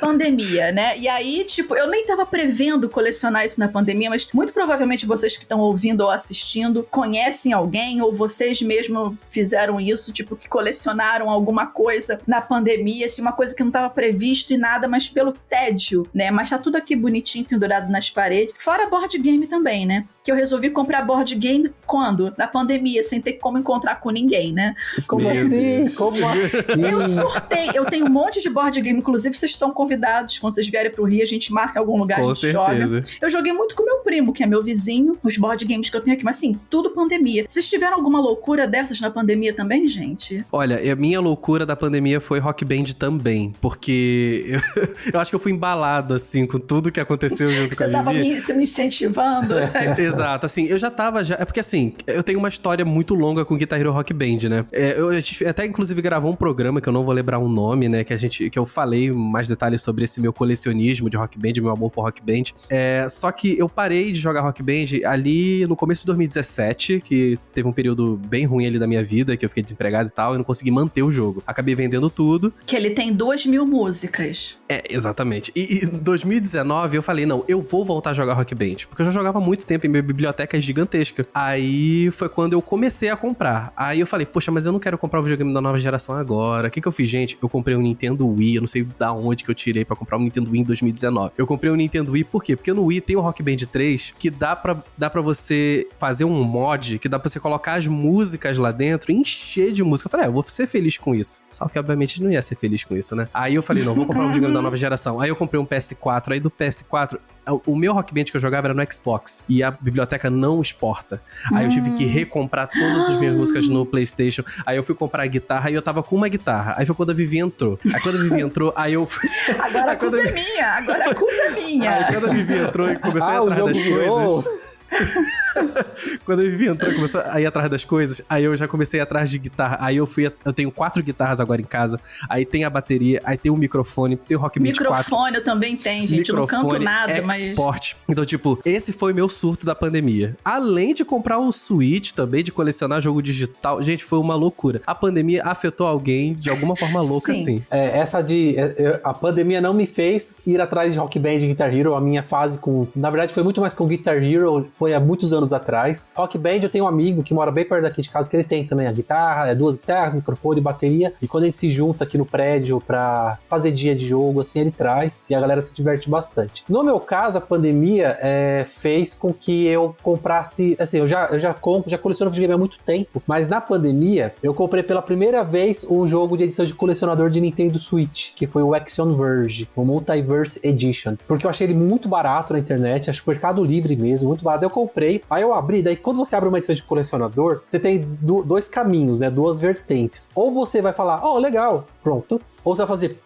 pandemia, 0.00 0.72
né? 0.72 0.98
E 0.98 1.08
aí, 1.08 1.44
tipo, 1.44 1.74
eu 1.74 1.88
nem 1.88 2.06
tava 2.06 2.24
prevendo 2.24 2.88
colecionar 2.88 3.44
isso 3.44 3.60
na 3.60 3.68
pandemia, 3.68 4.10
mas 4.10 4.28
muito 4.32 4.52
provavelmente 4.52 5.06
vocês 5.06 5.36
que 5.36 5.42
estão 5.42 5.60
ouvindo 5.60 6.02
ou 6.02 6.10
assistindo 6.10 6.82
conhecem 6.90 7.52
alguém, 7.52 8.00
ou 8.00 8.14
vocês 8.14 8.60
mesmo 8.62 9.18
fizeram 9.30 9.80
isso, 9.80 10.12
tipo, 10.12 10.36
que 10.36 10.48
colecionaram 10.48 11.30
alguma 11.30 11.66
coisa 11.66 12.18
na 12.26 12.40
pandemia, 12.40 13.06
assim, 13.06 13.22
uma 13.22 13.32
coisa 13.32 13.54
que 13.54 13.62
não 13.62 13.70
tava 13.70 13.90
previsto 13.90 14.52
e 14.52 14.56
nada, 14.56 14.88
mas 14.88 15.08
pelo 15.08 15.32
tédio, 15.32 16.06
né? 16.14 16.30
Mas 16.30 16.50
tá 16.50 16.58
tudo 16.58 16.76
aqui 16.76 16.96
bonitinho, 16.96 17.44
pendurado 17.44 17.90
nas 17.90 18.10
paredes. 18.10 18.54
Fora 18.58 18.88
board 18.88 19.18
game 19.18 19.46
também, 19.46 19.86
né? 19.86 20.04
Que 20.24 20.30
eu 20.30 20.36
resolvi 20.36 20.70
comprar 20.70 21.02
board 21.02 21.34
game 21.34 21.72
quando? 21.86 22.32
Na 22.36 22.46
pandemia, 22.46 23.02
sem 23.02 23.20
ter 23.20 23.34
como 23.34 23.58
encontrar 23.58 24.00
com 24.00 24.10
ninguém, 24.10 24.52
né? 24.52 24.74
Como 25.06 25.22
Meu 25.22 25.46
assim? 25.46 25.48
Deus. 25.48 25.94
Como 25.94 26.28
assim? 26.28 26.82
Eu 26.82 27.08
surtei, 27.08 27.70
eu 27.74 27.84
tenho 27.86 28.06
um 28.06 28.10
monte 28.10 28.40
de 28.40 28.48
board 28.48 28.77
game, 28.82 28.98
inclusive 28.98 29.34
vocês 29.36 29.52
estão 29.52 29.70
convidados. 29.70 30.38
Quando 30.38 30.54
vocês 30.54 30.68
vierem 30.68 30.90
pro 30.90 31.04
Rio, 31.04 31.22
a 31.22 31.26
gente 31.26 31.52
marca 31.52 31.78
algum 31.78 31.98
lugar, 31.98 32.20
Com 32.20 32.30
a 32.30 32.34
gente 32.34 32.50
joga. 32.52 32.86
certeza. 32.86 33.02
Eu 33.20 33.30
joguei 33.30 33.52
muito 33.52 33.74
com 33.74 33.84
meu 33.84 33.98
primo, 33.98 34.32
que 34.32 34.42
é 34.42 34.46
meu 34.46 34.62
vizinho, 34.62 35.16
os 35.22 35.36
board 35.36 35.64
games 35.64 35.90
que 35.90 35.96
eu 35.96 36.00
tenho 36.00 36.14
aqui, 36.14 36.24
mas 36.24 36.36
assim, 36.38 36.58
tudo 36.70 36.90
pandemia. 36.90 37.44
Vocês 37.48 37.68
tiveram 37.68 37.96
alguma 37.96 38.20
loucura 38.20 38.66
dessas 38.66 39.00
na 39.00 39.10
pandemia 39.10 39.52
também, 39.52 39.88
gente? 39.88 40.44
Olha, 40.52 40.92
a 40.92 40.96
minha 40.96 41.20
loucura 41.20 41.64
da 41.66 41.76
pandemia 41.76 42.20
foi 42.20 42.38
Rock 42.38 42.64
Band 42.64 42.84
também, 42.98 43.52
porque 43.60 44.44
eu, 44.48 44.60
eu 45.14 45.20
acho 45.20 45.30
que 45.30 45.34
eu 45.36 45.40
fui 45.40 45.52
embalado, 45.52 46.14
assim, 46.14 46.46
com 46.46 46.58
tudo 46.58 46.90
que 46.92 47.00
aconteceu 47.00 47.48
junto 47.48 47.68
com 47.70 47.74
Você 47.74 47.84
a 47.84 47.88
tava 47.88 48.10
Vivi. 48.10 48.42
me, 48.48 48.54
me 48.54 48.62
incentivando. 48.64 49.54
Exato, 49.98 50.46
assim, 50.46 50.66
eu 50.66 50.78
já 50.78 50.90
tava 50.90 51.22
já. 51.24 51.36
É 51.38 51.44
porque 51.44 51.60
assim, 51.60 51.92
eu 52.06 52.22
tenho 52.22 52.38
uma 52.38 52.48
história 52.48 52.84
muito 52.84 53.14
longa 53.14 53.44
com 53.44 53.56
Guitar 53.56 53.80
Hero 53.80 53.92
Rock 53.92 54.12
Band, 54.12 54.48
né? 54.48 54.64
É, 54.72 54.94
eu, 54.98 55.08
a 55.08 55.14
gente 55.20 55.44
até 55.46 55.64
inclusive 55.66 56.00
gravou 56.00 56.30
um 56.32 56.36
programa 56.36 56.80
que 56.80 56.88
eu 56.88 56.92
não 56.92 57.02
vou 57.02 57.12
lembrar 57.12 57.38
o 57.38 57.48
nome, 57.48 57.88
né? 57.88 58.04
Que 58.04 58.12
a 58.12 58.16
gente. 58.16 58.48
Que 58.50 58.57
eu 58.58 58.66
falei 58.66 59.10
mais 59.12 59.48
detalhes 59.48 59.82
sobre 59.82 60.04
esse 60.04 60.20
meu 60.20 60.32
colecionismo 60.32 61.08
de 61.08 61.16
Rock 61.16 61.38
Band, 61.38 61.54
meu 61.60 61.70
amor 61.70 61.90
por 61.90 62.02
Rock 62.02 62.22
Band. 62.22 62.44
É, 62.68 63.06
só 63.08 63.30
que 63.32 63.58
eu 63.58 63.68
parei 63.68 64.12
de 64.12 64.18
jogar 64.18 64.40
Rock 64.40 64.62
Band 64.62 65.06
ali 65.06 65.66
no 65.66 65.76
começo 65.76 66.02
de 66.02 66.06
2017, 66.06 67.00
que 67.00 67.38
teve 67.52 67.68
um 67.68 67.72
período 67.72 68.20
bem 68.28 68.44
ruim 68.44 68.66
ali 68.66 68.78
da 68.78 68.86
minha 68.86 69.02
vida, 69.02 69.36
que 69.36 69.44
eu 69.44 69.48
fiquei 69.48 69.62
desempregado 69.62 70.08
e 70.08 70.12
tal, 70.12 70.34
e 70.34 70.38
não 70.38 70.44
consegui 70.44 70.70
manter 70.70 71.02
o 71.02 71.10
jogo. 71.10 71.42
Acabei 71.46 71.74
vendendo 71.74 72.10
tudo. 72.10 72.52
que 72.66 72.76
ele 72.76 72.90
tem 72.90 73.12
duas 73.12 73.44
mil 73.46 73.66
músicas. 73.66 74.56
É, 74.68 74.82
exatamente. 74.90 75.50
E 75.54 75.84
em 75.84 75.88
2019 75.88 76.96
eu 76.96 77.02
falei, 77.02 77.24
não, 77.24 77.44
eu 77.48 77.62
vou 77.62 77.84
voltar 77.84 78.10
a 78.10 78.14
jogar 78.14 78.34
Rock 78.34 78.54
Band. 78.54 78.86
Porque 78.88 79.02
eu 79.02 79.06
já 79.06 79.12
jogava 79.12 79.40
muito 79.40 79.64
tempo 79.64 79.86
e 79.86 79.88
minha 79.88 80.02
biblioteca 80.02 80.56
é 80.56 80.60
gigantesca. 80.60 81.26
Aí 81.34 82.10
foi 82.10 82.28
quando 82.28 82.52
eu 82.52 82.62
comecei 82.62 83.08
a 83.08 83.16
comprar. 83.16 83.72
Aí 83.76 84.00
eu 84.00 84.06
falei, 84.06 84.26
poxa, 84.26 84.50
mas 84.50 84.66
eu 84.66 84.72
não 84.72 84.80
quero 84.80 84.98
comprar 84.98 85.20
o 85.20 85.22
videogame 85.22 85.52
da 85.54 85.60
nova 85.60 85.78
geração 85.78 86.14
agora. 86.14 86.68
O 86.68 86.70
que, 86.70 86.80
que 86.80 86.88
eu 86.88 86.92
fiz, 86.92 87.08
gente? 87.08 87.38
Eu 87.42 87.48
comprei 87.48 87.76
um 87.76 87.82
Nintendo 87.82 88.26
Wii. 88.26 88.47
Eu 88.56 88.60
não 88.62 88.66
sei 88.66 88.86
da 88.98 89.12
onde 89.12 89.44
que 89.44 89.50
eu 89.50 89.54
tirei 89.54 89.84
pra 89.84 89.96
comprar 89.96 90.16
um 90.18 90.22
Nintendo 90.22 90.50
Wii 90.50 90.60
em 90.60 90.64
2019. 90.64 91.32
Eu 91.36 91.46
comprei 91.46 91.70
um 91.70 91.76
Nintendo 91.76 92.12
Wii 92.12 92.24
por 92.24 92.42
quê? 92.42 92.56
Porque 92.56 92.72
no 92.72 92.84
Wii 92.84 93.00
tem 93.00 93.16
o 93.16 93.20
Rock 93.20 93.42
Band 93.42 93.66
3 93.70 94.14
que 94.18 94.30
dá 94.30 94.54
pra, 94.56 94.82
dá 94.96 95.10
pra 95.10 95.20
você 95.20 95.86
fazer 95.98 96.24
um 96.24 96.42
mod 96.42 96.98
que 96.98 97.08
dá 97.08 97.18
pra 97.18 97.28
você 97.28 97.40
colocar 97.40 97.74
as 97.74 97.86
músicas 97.86 98.56
lá 98.58 98.72
dentro 98.72 99.12
encher 99.12 99.72
de 99.72 99.82
música. 99.82 100.06
Eu 100.06 100.10
falei, 100.10 100.26
é, 100.26 100.28
eu 100.28 100.32
vou 100.32 100.42
ser 100.44 100.66
feliz 100.66 100.96
com 100.96 101.14
isso. 101.14 101.42
Só 101.50 101.68
que 101.68 101.78
obviamente 101.78 102.22
não 102.22 102.30
ia 102.30 102.42
ser 102.42 102.56
feliz 102.56 102.84
com 102.84 102.96
isso, 102.96 103.14
né? 103.14 103.28
Aí 103.32 103.54
eu 103.54 103.62
falei, 103.62 103.84
não, 103.84 103.94
vou 103.94 104.06
comprar 104.06 104.24
um 104.24 104.28
videogame 104.28 104.54
da 104.54 104.62
nova 104.62 104.76
geração. 104.76 105.20
Aí 105.20 105.28
eu 105.28 105.36
comprei 105.36 105.60
um 105.60 105.66
PS4. 105.66 106.32
Aí 106.32 106.40
do 106.40 106.50
PS4, 106.50 107.18
o 107.52 107.76
meu 107.76 107.92
Rock 107.92 108.12
Band 108.14 108.24
que 108.24 108.36
eu 108.36 108.40
jogava 108.40 108.68
era 108.68 108.74
no 108.74 108.92
Xbox. 108.92 109.42
E 109.48 109.62
a 109.62 109.70
biblioteca 109.70 110.28
não 110.30 110.60
exporta. 110.60 111.20
Aí 111.52 111.64
eu 111.64 111.70
tive 111.70 111.90
que 111.92 112.04
Hum. 112.04 112.10
recomprar 112.10 112.68
todas 112.68 113.08
as 113.08 113.18
minhas 113.18 113.34
músicas 113.36 113.68
no 113.68 113.84
PlayStation. 113.86 114.42
Aí 114.66 114.76
eu 114.76 114.82
fui 114.84 114.94
comprar 114.94 115.22
a 115.22 115.26
guitarra 115.26 115.70
e 115.70 115.74
eu 115.74 115.82
tava 115.82 116.02
com 116.02 116.16
uma 116.16 116.28
guitarra. 116.28 116.74
Aí 116.76 116.84
foi 116.86 116.94
quando 116.94 117.10
a 117.10 117.14
Vivi 117.14 117.38
entrou. 117.38 117.78
Aí 117.92 118.00
quando 118.00 118.18
a 118.18 118.22
Vivi 118.22 118.40
entrou, 118.40 118.72
aí 118.76 118.92
eu. 118.94 119.08
Agora 119.58 119.92
a 119.92 119.96
culpa 119.96 120.16
eu- 120.16 120.26
é 120.28 120.32
minha, 120.32 120.66
agora 120.76 121.10
a 121.10 121.14
culpa 121.14 121.32
é 121.32 121.50
minha. 121.50 121.94
Aí 121.94 122.04
quando 122.12 122.30
a 122.30 122.32
Vivi 122.32 122.54
entrou 122.58 122.90
e 122.92 122.96
comecei 122.98 123.28
a 123.28 123.32
Ah, 123.36 123.42
o 123.42 123.50
atrás 123.50 123.64
das 123.64 123.78
virou. 123.78 124.42
coisas. 124.42 124.68
Quando 126.24 126.40
a 126.40 126.42
Vivi 126.42 126.66
entrou 126.66 126.92
e 126.92 126.94
começou 126.94 127.20
a 127.24 127.40
ir 127.40 127.46
atrás 127.46 127.70
das 127.70 127.84
coisas, 127.84 128.20
aí 128.28 128.44
eu 128.44 128.56
já 128.56 128.68
comecei 128.68 129.00
atrás 129.00 129.30
de 129.30 129.38
guitarra. 129.38 129.78
Aí 129.80 129.96
eu 129.96 130.06
fui. 130.06 130.30
Eu 130.44 130.52
tenho 130.52 130.70
quatro 130.70 131.02
guitarras 131.02 131.40
agora 131.40 131.60
em 131.60 131.64
casa. 131.64 132.00
Aí 132.28 132.44
tem 132.44 132.64
a 132.64 132.70
bateria, 132.70 133.20
aí 133.24 133.36
tem 133.36 133.50
o 133.50 133.56
microfone, 133.56 134.16
tem 134.16 134.36
o 134.36 134.40
Rock 134.40 134.58
Band 134.58 134.66
4. 134.66 134.84
Microfone 134.84 135.36
eu 135.36 135.44
também 135.44 135.76
tenho, 135.76 136.06
gente. 136.06 136.28
Eu 136.28 136.36
não 136.36 136.46
canto 136.46 136.64
microfone, 136.64 136.84
nada, 136.84 137.22
mas. 137.22 137.44
export. 137.44 137.96
Então, 138.08 138.24
tipo, 138.24 138.60
esse 138.64 138.92
foi 138.92 139.12
meu 139.12 139.28
surto 139.28 139.64
da 139.64 139.74
pandemia. 139.74 140.36
Além 140.44 140.94
de 140.94 141.04
comprar 141.04 141.38
o 141.38 141.50
Switch 141.52 142.12
também, 142.12 142.42
de 142.42 142.52
colecionar 142.52 143.00
jogo 143.00 143.22
digital. 143.22 143.82
Gente, 143.82 144.04
foi 144.04 144.18
uma 144.18 144.34
loucura. 144.34 144.82
A 144.86 144.94
pandemia 144.94 145.42
afetou 145.44 145.86
alguém 145.86 146.32
de 146.32 146.50
alguma 146.50 146.76
forma 146.76 147.00
louca, 147.00 147.34
Sim. 147.34 147.42
assim. 147.42 147.64
É, 147.70 147.98
essa 147.98 148.22
de. 148.22 148.56
é, 148.56 149.00
a 149.02 149.14
pandemia 149.14 149.60
não 149.60 149.74
me 149.74 149.86
fez 149.86 150.36
ir 150.46 150.60
atrás 150.60 150.92
de 150.92 150.98
Rock 150.98 151.18
Band 151.18 151.34
e 151.34 151.46
Guitar 151.48 151.74
Hero. 151.74 151.94
A 151.94 152.00
minha 152.00 152.22
fase 152.22 152.58
com. 152.58 152.86
Na 152.94 153.10
verdade, 153.10 153.32
foi 153.32 153.42
muito 153.42 153.60
mais 153.60 153.74
com 153.74 153.86
Guitar 153.86 154.22
Hero, 154.22 154.68
foi 154.72 154.94
há 154.94 155.00
muitos 155.00 155.32
anos 155.32 155.37
atrás. 155.52 156.10
Rock 156.14 156.36
Band, 156.38 156.60
eu 156.62 156.68
tenho 156.68 156.84
um 156.84 156.88
amigo 156.88 157.22
que 157.22 157.34
mora 157.34 157.50
bem 157.50 157.64
perto 157.64 157.82
daqui 157.82 158.02
de 158.02 158.10
casa, 158.10 158.28
que 158.28 158.36
ele 158.36 158.44
tem 158.44 158.66
também 158.66 158.86
a 158.86 158.92
guitarra, 158.92 159.48
é 159.48 159.54
duas 159.54 159.76
guitarras, 159.76 160.14
microfone, 160.14 160.60
bateria. 160.60 161.12
E 161.20 161.28
quando 161.28 161.44
a 161.44 161.46
gente 161.46 161.56
se 161.56 161.70
junta 161.70 162.04
aqui 162.04 162.18
no 162.18 162.26
prédio 162.26 162.80
pra 162.80 163.38
fazer 163.48 163.72
dia 163.72 163.94
de 163.94 164.06
jogo, 164.06 164.40
assim, 164.40 164.60
ele 164.60 164.70
traz. 164.70 165.26
E 165.28 165.34
a 165.34 165.40
galera 165.40 165.60
se 165.62 165.74
diverte 165.74 166.08
bastante. 166.08 166.64
No 166.68 166.82
meu 166.82 167.00
caso, 167.00 167.38
a 167.38 167.40
pandemia 167.40 168.16
é, 168.20 168.64
fez 168.66 169.14
com 169.14 169.32
que 169.32 169.66
eu 169.66 169.94
comprasse. 170.02 170.76
Assim, 170.78 170.98
eu 170.98 171.06
já, 171.06 171.26
eu 171.26 171.38
já 171.38 171.54
compro, 171.54 171.90
já 171.90 171.98
coleciono 171.98 172.30
videogame 172.30 172.54
há 172.54 172.58
muito 172.58 172.78
tempo. 172.80 173.22
Mas 173.26 173.48
na 173.48 173.60
pandemia, 173.60 174.34
eu 174.42 174.54
comprei 174.54 174.82
pela 174.82 175.02
primeira 175.02 175.44
vez 175.44 175.86
um 175.88 176.06
jogo 176.06 176.36
de 176.36 176.44
edição 176.44 176.64
de 176.64 176.74
colecionador 176.74 177.30
de 177.30 177.40
Nintendo 177.40 177.78
Switch, 177.78 178.34
que 178.34 178.46
foi 178.46 178.62
o 178.62 178.74
Action 178.74 179.14
Verge, 179.14 179.68
o 179.74 179.84
Multiverse 179.84 180.60
Edition. 180.62 181.16
Porque 181.26 181.46
eu 181.46 181.50
achei 181.50 181.66
ele 181.66 181.74
muito 181.74 182.08
barato 182.08 182.52
na 182.52 182.58
internet, 182.58 183.10
acho 183.10 183.22
que 183.22 183.28
Mercado 183.28 183.62
Livre 183.64 183.96
mesmo, 183.96 184.28
muito 184.28 184.44
barato. 184.44 184.64
Eu 184.64 184.70
comprei, 184.70 185.20
aí 185.30 185.42
eu 185.42 185.52
abri, 185.54 185.82
daí 185.82 185.96
quando 185.96 186.16
você 186.16 186.34
abre 186.36 186.48
uma 186.48 186.58
edição 186.58 186.74
de 186.74 186.82
colecionador, 186.82 187.62
você 187.66 187.78
tem 187.78 188.00
do- 188.00 188.42
dois 188.42 188.68
caminhos, 188.68 189.20
né? 189.20 189.30
Duas 189.30 189.60
vertentes. 189.60 190.30
Ou 190.34 190.52
você 190.52 190.80
vai 190.82 190.92
falar, 190.92 191.20
oh, 191.24 191.38
legal, 191.38 191.86
pronto. 192.02 192.40
Ou 192.64 192.74
você 192.74 192.82
vai 192.82 192.88
fazer. 192.88 193.18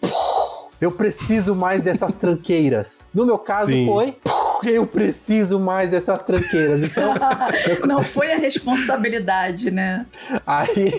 Eu 0.80 0.90
preciso 0.90 1.54
mais 1.54 1.82
dessas 1.82 2.14
tranqueiras. 2.16 3.06
No 3.14 3.24
meu 3.24 3.38
caso 3.38 3.70
Sim. 3.70 3.86
foi. 3.86 4.16
Eu 4.64 4.87
preciso 4.87 5.59
mais 5.59 5.90
dessas 5.90 6.22
tranqueiras. 6.25 6.83
Então, 6.83 7.14
Não 7.87 8.03
foi 8.03 8.33
a 8.33 8.37
responsabilidade, 8.37 9.70
né? 9.70 10.07
Aí, 10.46 10.92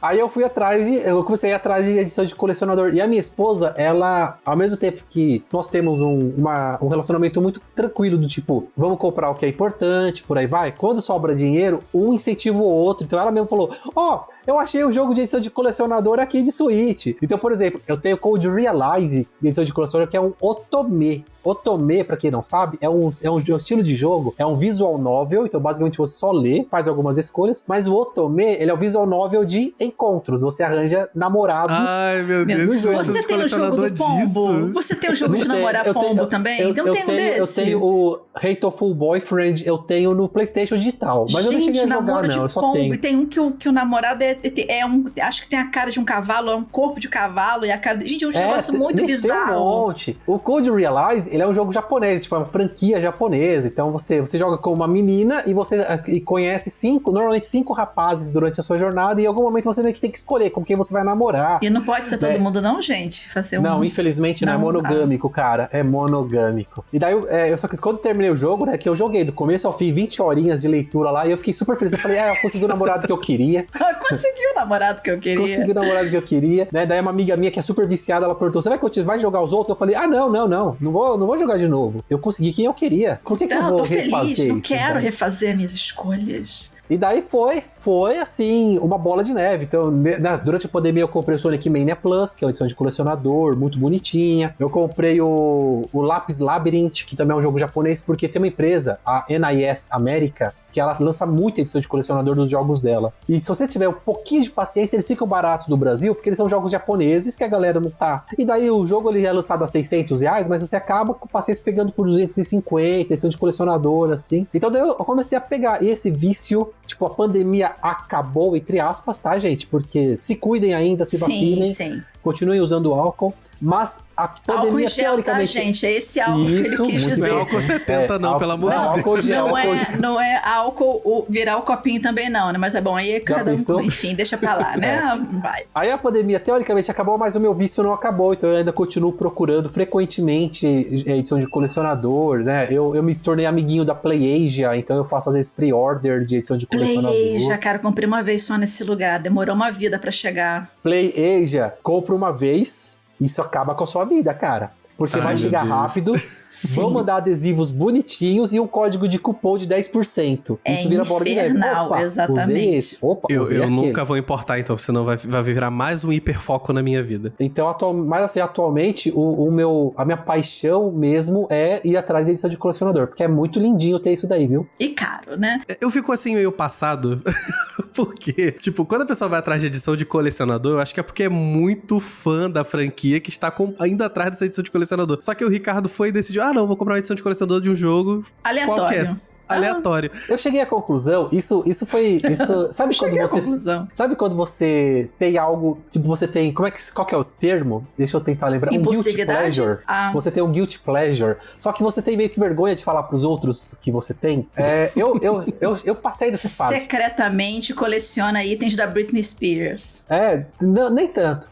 aí 0.00 0.18
eu 0.18 0.28
fui 0.28 0.44
atrás 0.44 0.86
de. 0.86 0.94
Eu 0.96 1.22
comecei 1.24 1.50
a 1.50 1.52
ir 1.54 1.56
atrás 1.56 1.86
de 1.86 1.98
edição 1.98 2.24
de 2.24 2.34
colecionador. 2.34 2.94
E 2.94 3.00
a 3.00 3.06
minha 3.06 3.20
esposa, 3.20 3.74
ela, 3.76 4.38
ao 4.44 4.56
mesmo 4.56 4.76
tempo 4.76 5.02
que 5.08 5.44
nós 5.52 5.68
temos 5.68 6.00
um, 6.02 6.32
uma- 6.36 6.78
um 6.82 6.88
relacionamento 6.88 7.40
muito 7.40 7.60
tranquilo, 7.74 8.16
do 8.18 8.26
tipo, 8.28 8.68
vamos 8.76 8.98
comprar 8.98 9.30
o 9.30 9.34
que 9.34 9.46
é 9.46 9.48
importante, 9.48 10.22
por 10.22 10.38
aí 10.38 10.46
vai. 10.46 10.72
Quando 10.72 11.00
sobra 11.02 11.34
dinheiro, 11.34 11.82
um 11.92 12.12
incentiva 12.12 12.58
o 12.58 12.62
outro. 12.62 13.04
Então 13.04 13.18
ela 13.18 13.30
mesmo 13.30 13.48
falou: 13.48 13.70
Ó, 13.94 14.24
eu 14.46 14.58
achei 14.58 14.84
o 14.84 14.92
jogo 14.92 15.14
de 15.14 15.22
edição 15.22 15.40
de 15.40 15.50
colecionador 15.50 16.18
aqui 16.18 16.42
de 16.42 16.52
Switch. 16.52 17.08
Então, 17.22 17.38
por 17.38 17.52
exemplo, 17.52 17.80
eu 17.86 17.96
tenho 17.96 18.16
o 18.16 18.18
Code 18.18 18.48
Realize 18.48 19.28
de 19.40 19.48
edição 19.48 19.64
de 19.64 19.72
colecionador, 19.72 20.10
que 20.10 20.16
é 20.16 20.20
um 20.20 20.32
Otome. 20.40 21.24
Otome, 21.44 22.04
pra 22.04 22.16
quem 22.16 22.30
não 22.30 22.40
sabe, 22.42 22.78
é 22.80 22.88
um 22.88 23.01
um, 23.08 23.10
é 23.22 23.30
um, 23.30 23.38
é 23.38 23.52
um 23.52 23.56
estilo 23.56 23.82
de 23.82 23.94
jogo, 23.94 24.34
é 24.38 24.44
um 24.46 24.54
visual 24.54 24.98
novel, 24.98 25.46
então 25.46 25.60
basicamente 25.60 25.98
você 25.98 26.16
só 26.16 26.30
lê, 26.30 26.66
faz 26.70 26.86
algumas 26.88 27.18
escolhas, 27.18 27.64
mas 27.66 27.86
o 27.86 27.94
Otome, 27.94 28.44
ele 28.44 28.70
é 28.70 28.74
o 28.74 28.76
visual 28.76 29.06
novel 29.06 29.44
de 29.44 29.74
encontros, 29.78 30.42
você 30.42 30.62
arranja 30.62 31.08
namorados. 31.14 31.88
Ai, 31.90 32.22
meu 32.22 32.44
Deus. 32.44 32.60
Esse 32.70 32.78
jogo 32.80 32.96
você 32.96 33.22
tem 33.22 33.36
o 33.36 33.48
jogo 33.48 33.76
do 33.88 33.94
pombo? 33.94 34.20
disso. 34.20 34.70
Você 34.72 34.94
tem 34.94 35.10
o 35.10 35.14
jogo 35.16 35.36
de 35.36 35.44
namorar 35.46 35.86
eu 35.86 35.94
pombo 35.94 36.08
tenho- 36.08 36.26
também? 36.26 36.60
Eu, 36.60 36.68
então 36.70 36.86
eu 36.86 36.92
tem 36.92 37.02
um 37.04 37.06
desse. 37.06 37.38
eu 37.38 37.46
tenho 37.46 37.82
o 37.82 38.18
Hateful 38.34 38.94
Boyfriend, 38.94 39.66
eu 39.66 39.78
tenho 39.78 40.14
no 40.14 40.28
PlayStation 40.28 40.76
Digital, 40.76 41.26
mas 41.30 41.44
eu 41.44 41.52
não 41.52 41.60
cheguei 41.60 41.82
a 41.82 41.86
jogar, 41.86 42.22
não, 42.22 42.28
de 42.28 42.36
eu 42.36 42.48
só 42.48 42.60
pombo. 42.60 42.74
tenho. 42.74 42.94
E 42.94 42.98
tem 42.98 43.16
um 43.16 43.26
que 43.26 43.38
o, 43.40 43.50
que 43.52 43.68
o 43.68 43.72
namorado 43.72 44.22
é, 44.22 44.38
é- 44.42 44.78
é 44.78 44.86
um. 44.86 45.04
Acho 45.20 45.42
que 45.42 45.48
tem 45.48 45.58
a 45.58 45.66
cara 45.70 45.90
de 45.90 45.98
um 46.00 46.04
cavalo, 46.04 46.50
é 46.50 46.56
um 46.56 46.64
corpo 46.64 46.98
de 47.00 47.08
cavalo. 47.08 47.64
E 47.64 47.70
a 47.70 47.78
cara. 47.78 48.00
Gente, 48.06 48.24
é 48.24 48.28
um 48.28 48.30
negócio 48.32 48.72
tem- 48.72 48.80
muito 48.80 48.96
bicho, 48.96 49.20
Tem 49.22 49.30
um 49.30 49.34
bizarro. 49.34 49.60
monte. 49.60 50.18
O 50.26 50.38
Code 50.38 50.70
Realize, 50.70 51.32
ele 51.32 51.42
é 51.42 51.46
um 51.46 51.54
jogo 51.54 51.72
japonês, 51.72 52.22
tipo, 52.22 52.34
é 52.34 52.38
uma 52.38 52.46
franquia 52.46 52.91
japonesa. 53.00 53.68
Então 53.68 53.90
você, 53.92 54.20
você 54.20 54.36
joga 54.38 54.56
com 54.58 54.72
uma 54.72 54.86
menina 54.88 55.42
e 55.46 55.54
você 55.54 55.76
eh, 55.80 56.02
e 56.08 56.20
conhece 56.20 56.70
cinco, 56.70 57.10
normalmente 57.12 57.46
cinco 57.46 57.72
rapazes 57.72 58.30
durante 58.30 58.60
a 58.60 58.62
sua 58.62 58.78
jornada. 58.78 59.20
E 59.20 59.24
em 59.24 59.26
algum 59.26 59.42
momento 59.42 59.64
você 59.66 59.82
meio 59.82 59.94
que 59.94 60.00
tem 60.00 60.10
que 60.10 60.16
escolher 60.18 60.50
com 60.50 60.64
quem 60.64 60.76
você 60.76 60.92
vai 60.92 61.04
namorar. 61.04 61.60
E 61.62 61.70
não 61.70 61.82
pode 61.84 62.08
ser 62.08 62.18
todo 62.18 62.30
É. 62.30 62.38
mundo, 62.38 62.60
não, 62.60 62.80
gente. 62.82 63.28
Fazer 63.30 63.58
um. 63.58 63.62
Não, 63.62 63.84
infelizmente 63.84 64.44
não, 64.44 64.52
Não, 64.54 64.58
é 64.60 64.62
monogâmico, 64.62 65.28
cara. 65.30 65.68
É 65.72 65.82
monogâmico. 65.82 66.84
E 66.92 66.98
daí, 66.98 67.12
eu- 67.12 67.28
é, 67.28 67.52
eu 67.52 67.58
só 67.58 67.66
que 67.68 67.76
quando 67.76 67.98
terminei 67.98 68.30
o 68.30 68.36
jogo, 68.36 68.66
né, 68.66 68.76
que 68.78 68.88
eu 68.88 68.94
joguei 68.94 69.24
do 69.24 69.32
começo 69.32 69.66
ao 69.66 69.72
fim 69.72 69.92
20 69.92 70.20
horinhas 70.22 70.62
de 70.62 70.68
leitura 70.68 71.10
lá, 71.10 71.26
e 71.26 71.30
eu 71.30 71.38
fiquei 71.38 71.52
super 71.52 71.76
feliz. 71.76 71.92
Eu 71.92 71.98
falei, 71.98 72.18
é, 72.18 72.30
eu 72.30 72.36
consegui 72.42 72.64
o 72.64 72.68
namorado 72.68 73.06
que 73.06 73.12
eu 73.12 73.18
queria. 73.18 73.66
Consegui 74.12 74.46
o 74.52 74.54
namorado 74.54 75.00
que 75.00 75.10
eu 75.10 75.18
queria. 75.18 75.40
Consegui 75.40 75.70
o 75.70 75.74
namorado 75.74 76.10
que 76.10 76.16
eu 76.16 76.22
queria. 76.22 76.68
Né? 76.70 76.84
Daí 76.84 77.00
uma 77.00 77.10
amiga 77.10 77.34
minha 77.36 77.50
que 77.50 77.58
é 77.58 77.62
super 77.62 77.86
viciada, 77.86 78.26
ela 78.26 78.34
perguntou: 78.34 78.60
você 78.60 78.68
vai 78.68 78.78
continuar, 78.78 79.06
vai 79.06 79.18
jogar 79.18 79.40
os 79.40 79.52
outros? 79.52 79.70
Eu 79.70 79.78
falei, 79.78 79.94
ah, 79.94 80.06
não, 80.06 80.30
não, 80.30 80.46
não. 80.46 80.76
Não 80.80 80.92
vou, 80.92 81.16
não 81.16 81.26
vou 81.26 81.38
jogar 81.38 81.56
de 81.56 81.66
novo. 81.66 82.04
Eu 82.10 82.18
consegui 82.18 82.52
quem 82.52 82.66
eu 82.66 82.74
queria. 82.82 83.20
Por 83.24 83.38
que, 83.38 83.46
que 83.46 83.54
eu 83.54 83.58
Não, 83.58 83.64
eu 83.66 83.70
vou 83.70 83.78
tô 83.78 83.84
feliz, 83.84 84.04
refazer 84.06 84.48
não 84.48 84.58
isso? 84.58 84.68
quero 84.68 84.98
refazer 84.98 85.54
minhas 85.56 85.72
escolhas. 85.72 86.70
E 86.90 86.96
daí 86.98 87.22
foi, 87.22 87.62
foi 87.80 88.18
assim, 88.18 88.76
uma 88.78 88.98
bola 88.98 89.22
de 89.24 89.32
neve. 89.32 89.64
Então, 89.64 89.90
na- 89.90 90.36
durante 90.36 90.66
a 90.66 90.68
pandemia 90.68 91.02
eu 91.02 91.08
comprei 91.08 91.36
o 91.36 91.38
Sonic 91.38 91.70
Mania 91.70 91.96
Plus, 91.96 92.34
que 92.34 92.44
é 92.44 92.46
uma 92.46 92.50
edição 92.50 92.66
de 92.66 92.74
colecionador, 92.74 93.56
muito 93.56 93.78
bonitinha. 93.78 94.54
Eu 94.58 94.68
comprei 94.68 95.18
o, 95.20 95.88
o 95.92 96.00
Lapis 96.02 96.38
Labyrinth, 96.38 97.04
que 97.06 97.16
também 97.16 97.34
é 97.34 97.38
um 97.38 97.40
jogo 97.40 97.58
japonês, 97.58 98.02
porque 98.02 98.28
tem 98.28 98.42
uma 98.42 98.48
empresa, 98.48 98.98
a 99.06 99.24
NIS 99.28 99.88
América, 99.90 100.52
que 100.72 100.80
ela 100.80 100.96
lança 100.98 101.26
muita 101.26 101.60
edição 101.60 101.80
de 101.80 101.86
colecionador 101.86 102.34
dos 102.34 102.50
jogos 102.50 102.80
dela. 102.80 103.12
E 103.28 103.38
se 103.38 103.46
você 103.46 103.66
tiver 103.66 103.88
um 103.88 103.92
pouquinho 103.92 104.42
de 104.42 104.50
paciência, 104.50 104.96
eles 104.96 105.06
ficam 105.06 105.26
baratos 105.26 105.68
no 105.68 105.76
Brasil, 105.76 106.14
porque 106.14 106.28
eles 106.28 106.38
são 106.38 106.48
jogos 106.48 106.72
japoneses 106.72 107.36
que 107.36 107.44
a 107.44 107.48
galera 107.48 107.78
não 107.78 107.90
tá. 107.90 108.24
E 108.38 108.44
daí 108.44 108.70
o 108.70 108.84
jogo 108.86 109.10
ele 109.10 109.24
é 109.26 109.32
lançado 109.32 109.62
a 109.62 109.66
600 109.66 110.22
reais, 110.22 110.48
mas 110.48 110.62
você 110.62 110.74
acaba 110.74 111.12
com 111.14 111.28
paciência 111.28 111.62
pegando 111.62 111.92
por 111.92 112.06
250, 112.06 113.12
edição 113.12 113.28
de 113.28 113.36
colecionador, 113.36 114.10
assim. 114.12 114.46
Então 114.52 114.70
daí 114.70 114.80
eu 114.82 114.94
comecei 114.96 115.36
a 115.36 115.40
pegar. 115.40 115.82
E 115.82 115.88
esse 115.88 116.10
vício, 116.10 116.72
tipo, 116.86 117.04
a 117.04 117.10
pandemia 117.10 117.72
acabou, 117.82 118.56
entre 118.56 118.80
aspas, 118.80 119.20
tá, 119.20 119.36
gente? 119.36 119.66
Porque 119.66 120.16
se 120.16 120.36
cuidem 120.36 120.72
ainda, 120.74 121.04
se 121.04 121.16
vacinem, 121.16 121.66
Sim, 121.66 121.74
sim. 121.74 122.02
continuem 122.22 122.60
usando 122.60 122.94
álcool, 122.94 123.34
mas 123.60 124.06
a 124.24 124.52
Álcool 124.52 124.66
pandemia 124.66 124.84
em 124.84 124.88
gel, 124.88 125.04
tá, 125.04 125.10
teoricamente. 125.22 125.52
gente? 125.52 125.86
É 125.86 125.92
esse 125.92 126.20
álcool 126.20 126.44
que 126.44 126.52
ele 126.52 126.60
Isso, 126.68 126.82
quis 126.84 127.02
muito 127.02 127.02
Não 127.02 127.08
é 127.08 127.14
dizer. 127.14 127.30
álcool 127.40 127.60
70, 127.62 128.18
não, 128.18 128.28
álcool- 128.28 128.40
pelo 128.40 128.52
amor 128.52 128.70
de 128.70 128.76
não, 128.76 128.82
Deus. 128.84 128.96
álcool 128.98 129.20
gel, 129.20 129.46
Não 129.48 129.56
álcool 129.56 129.74
é, 129.74 129.78
gel. 129.78 129.98
não 130.00 130.20
é 130.20 130.42
álcool 130.44 131.02
o- 131.04 131.26
virar 131.28 131.56
o 131.58 131.62
copinho 131.62 132.00
também 132.02 132.28
não, 132.30 132.52
né? 132.52 132.58
Mas 132.58 132.74
é 132.74 132.80
bom, 132.80 132.96
aí 132.96 133.20
cada 133.20 133.44
pensou? 133.44 133.78
um, 133.78 133.82
enfim, 133.82 134.14
deixa 134.14 134.36
pra 134.36 134.54
lá, 134.54 134.76
né? 134.76 135.02
Vai. 135.42 135.64
Aí 135.74 135.90
a 135.90 135.98
pandemia 135.98 136.38
teoricamente 136.40 136.90
acabou, 136.90 137.16
mas 137.18 137.34
o 137.36 137.40
meu 137.40 137.54
vício 137.54 137.82
não 137.82 137.92
acabou, 137.92 138.32
então 138.32 138.50
eu 138.50 138.58
ainda 138.58 138.72
continuo 138.72 139.12
procurando 139.12 139.68
frequentemente 139.68 140.66
é, 141.06 141.16
edição 141.18 141.38
de 141.38 141.48
colecionador, 141.48 142.38
né? 142.40 142.66
Eu, 142.70 142.94
eu 142.94 143.02
me 143.02 143.14
tornei 143.14 143.46
amiguinho 143.46 143.84
da 143.84 143.94
Play 143.94 144.46
Asia, 144.46 144.76
então 144.76 144.96
eu 144.96 145.04
faço 145.04 145.28
às 145.28 145.34
vezes 145.34 145.50
pre-order 145.50 146.20
de 146.24 146.36
edição 146.36 146.56
de 146.56 146.66
colecionador. 146.66 147.10
Play 147.12 147.38
já, 147.40 147.58
cara, 147.58 147.78
comprei 147.78 148.06
uma 148.06 148.22
vez 148.22 148.42
só 148.44 148.56
nesse 148.56 148.82
lugar, 148.84 149.18
demorou 149.20 149.54
uma 149.54 149.70
vida 149.70 149.98
pra 149.98 150.10
chegar. 150.10 150.70
Play 150.82 151.12
Asia, 151.42 151.74
compra 151.82 152.14
uma 152.14 152.32
vez, 152.32 152.98
isso 153.24 153.40
acaba 153.40 153.74
com 153.74 153.84
a 153.84 153.86
sua 153.86 154.04
vida, 154.04 154.32
cara. 154.34 154.72
Porque 154.96 155.16
Ai, 155.16 155.22
vai 155.22 155.36
chegar 155.36 155.64
Deus. 155.64 155.74
rápido, 155.74 156.14
vão 156.74 156.90
mandar 156.90 157.16
adesivos 157.16 157.70
bonitinhos 157.70 158.52
e 158.52 158.60
um 158.60 158.66
código 158.66 159.08
de 159.08 159.18
cupom 159.18 159.56
de 159.56 159.66
10%. 159.66 160.58
É 160.64 160.74
Isso 160.74 160.88
vira 160.88 161.04
bola 161.04 161.24
de 161.24 161.34
neve. 161.34 161.48
infernal, 161.50 161.86
Opa, 161.86 162.02
exatamente. 162.02 162.42
Usei 162.44 162.74
esse. 162.76 162.98
Opa, 163.00 163.28
Eu, 163.30 163.40
usei 163.40 163.58
eu 163.58 163.62
aquele. 163.64 163.76
nunca 163.80 164.04
vou 164.04 164.16
importar, 164.16 164.58
então, 164.58 164.76
senão 164.76 165.04
vai, 165.04 165.16
vai 165.16 165.42
virar 165.42 165.70
mais 165.70 166.04
um 166.04 166.12
hiperfoco 166.12 166.72
na 166.72 166.82
minha 166.82 167.02
vida. 167.02 167.32
Então, 167.40 167.68
atual, 167.68 167.94
mas 167.94 168.22
assim, 168.24 168.40
atualmente, 168.40 169.10
o, 169.14 169.46
o 169.48 169.50
meu, 169.52 169.94
a 169.96 170.04
minha 170.04 170.16
paixão 170.16 170.90
mesmo 170.92 171.46
é 171.50 171.80
ir 171.86 171.96
atrás 171.96 172.26
de 172.26 172.32
edição 172.32 172.50
de 172.50 172.56
colecionador, 172.56 173.06
porque 173.08 173.22
é 173.22 173.28
muito 173.28 173.58
lindinho 173.58 173.98
ter 173.98 174.12
isso 174.12 174.26
daí, 174.26 174.46
viu? 174.46 174.66
E 174.78 174.88
caro, 174.90 175.36
né? 175.38 175.62
Eu 175.80 175.90
fico 175.90 176.12
assim 176.12 176.34
meio 176.34 176.52
passado, 176.52 177.22
porque, 177.94 178.52
tipo, 178.52 178.84
quando 178.84 179.02
a 179.02 179.06
pessoa 179.06 179.28
vai 179.28 179.38
atrás 179.38 179.60
de 179.60 179.66
edição 179.66 179.96
de 179.96 180.04
colecionador, 180.04 180.72
eu 180.72 180.80
acho 180.80 180.94
que 180.94 181.00
é 181.00 181.02
porque 181.02 181.24
é 181.24 181.28
muito 181.28 181.98
fã 182.00 182.50
da 182.50 182.64
franquia 182.64 183.20
que 183.20 183.30
está 183.30 183.50
com- 183.50 183.74
ainda 183.78 184.06
atrás 184.06 184.30
dessa 184.30 184.44
edição 184.46 184.62
de 184.62 184.70
colecionador. 184.70 185.18
Só 185.20 185.34
que 185.34 185.44
o 185.44 185.48
Ricardo 185.48 185.88
foi 185.88 186.08
e 186.08 186.12
decidiu: 186.12 186.41
ah, 186.42 186.52
não, 186.52 186.66
vou 186.66 186.76
comprar 186.76 186.94
uma 186.94 186.98
edição 186.98 187.14
de 187.14 187.22
colecionador 187.22 187.60
de 187.60 187.70
um 187.70 187.74
jogo 187.74 188.24
Aleatório. 188.42 188.82
qualquer. 188.82 189.04
Ah. 189.48 189.54
Aleatório. 189.54 190.10
Eu 190.28 190.38
cheguei 190.38 190.60
à 190.60 190.66
conclusão, 190.66 191.28
isso, 191.30 191.62
isso 191.66 191.84
foi. 191.84 192.20
Isso, 192.30 192.68
sabe 192.72 192.96
quando 192.96 193.16
você. 193.16 193.40
conclusão. 193.40 193.88
Sabe 193.92 194.16
quando 194.16 194.34
você 194.34 195.10
tem 195.18 195.36
algo. 195.36 195.78
Tipo, 195.90 196.06
você 196.06 196.26
tem. 196.26 196.52
Como 196.52 196.66
é 196.66 196.70
que. 196.70 196.92
Qual 196.92 197.06
que 197.06 197.14
é 197.14 197.18
o 197.18 197.24
termo? 197.24 197.86
Deixa 197.96 198.16
eu 198.16 198.20
tentar 198.20 198.48
lembrar. 198.48 198.72
Um 198.72 198.82
guilty 198.82 199.24
pleasure. 199.24 199.78
Ah. 199.86 200.10
Você 200.14 200.30
tem 200.30 200.42
um 200.42 200.50
guilty 200.50 200.78
pleasure. 200.78 201.36
Só 201.60 201.72
que 201.72 201.82
você 201.82 202.00
tem 202.00 202.16
meio 202.16 202.30
que 202.30 202.40
vergonha 202.40 202.74
de 202.74 202.82
falar 202.82 203.02
pros 203.04 203.24
outros 203.24 203.74
que 203.80 203.92
você 203.92 204.14
tem. 204.14 204.48
É, 204.56 204.90
eu, 204.96 205.18
eu, 205.22 205.44
eu, 205.60 205.76
eu 205.84 205.94
passei 205.94 206.30
dessa 206.30 206.48
fase. 206.48 206.78
Secretamente 206.78 207.74
coleciona 207.74 208.42
itens 208.44 208.74
da 208.74 208.86
Britney 208.86 209.22
Spears. 209.22 210.02
É, 210.08 210.44
não, 210.62 210.88
nem 210.90 211.08
tanto. 211.08 211.48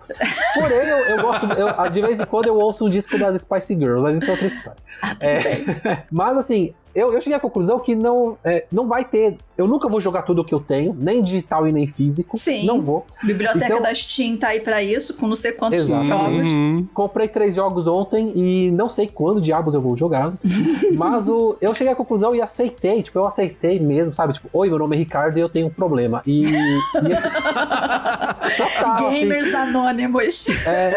Porém, 0.55 0.79
eu, 0.79 0.99
eu 0.99 1.23
gosto. 1.23 1.47
eu- 1.53 1.91
de 1.91 2.01
vez 2.01 2.21
em 2.21 2.27
quando 2.27 2.47
eu 2.47 2.57
ouço 2.57 2.87
um 2.87 2.91
disco 2.91 3.19
das 3.19 3.41
Spice 3.43 3.75
Girls, 3.75 4.03
mas 4.03 4.17
isso 4.17 4.27
é 4.27 4.31
outra 4.31 4.47
história. 4.47 4.80
Ah, 5.03 5.15
bem. 5.15 5.41
Mas 6.11 6.37
assim, 6.37 6.75
eu, 6.95 7.13
eu 7.13 7.21
cheguei 7.21 7.37
à 7.37 7.41
conclusão 7.41 7.79
que 7.79 7.95
não, 7.95 8.37
é, 8.45 8.67
não 8.73 8.87
vai 8.87 9.05
ter. 9.05 9.37
Eu 9.57 9.67
nunca 9.69 9.89
vou 9.91 10.01
jogar 10.01 10.23
tudo 10.23 10.41
o 10.41 10.45
que 10.45 10.55
eu 10.55 10.61
tenho, 10.61 10.97
nem 10.99 11.23
digital 11.23 11.69
e 11.69 11.73
nem 11.73 11.87
físico. 11.87 12.39
Sim. 12.39 12.65
Não 12.65 12.81
vou. 12.81 13.05
Biblioteca 13.23 13.65
Então- 13.67 13.83
da 13.83 13.95
Steam 13.95 14.39
tá 14.39 14.49
aí 14.49 14.61
pra 14.61 14.83
isso, 14.83 15.13
com 15.15 15.27
não 15.27 15.37
sei 15.37 15.53
quantos 15.53 15.81
Exato. 15.81 16.07
jogos. 16.07 16.53
Uhum. 16.53 16.89
Comprei 16.95 17.29
três 17.29 17.57
jogos 17.57 17.87
ontem 17.87 18.33
e 18.35 18.71
não 18.71 18.89
sei 18.89 19.07
quando 19.07 19.39
diabos 19.41 19.75
eu 19.75 19.83
vou 19.83 19.95
jogar. 19.97 20.33
mas 20.97 21.29
o, 21.29 21.57
eu 21.61 21.75
cheguei 21.75 21.93
à 21.93 21.97
conclusão 21.97 22.35
e 22.35 22.41
aceitei. 22.41 23.03
Tipo, 23.03 23.19
eu 23.19 23.27
aceitei 23.27 23.79
mesmo, 23.79 24.15
sabe? 24.15 24.33
Tipo, 24.33 24.49
oi, 24.53 24.69
meu 24.71 24.79
nome 24.79 24.97
é 24.97 24.99
Ricardo 24.99 25.37
e 25.37 25.41
eu 25.41 25.49
tenho 25.51 25.67
um 25.67 25.71
problema. 25.71 26.23
E. 26.27 26.43
e 26.47 27.13
esse, 27.13 27.29
total, 28.57 29.09
assim, 29.09 29.21
Gamers 29.21 29.55
anônimos. 29.55 30.47
É, 30.67 30.93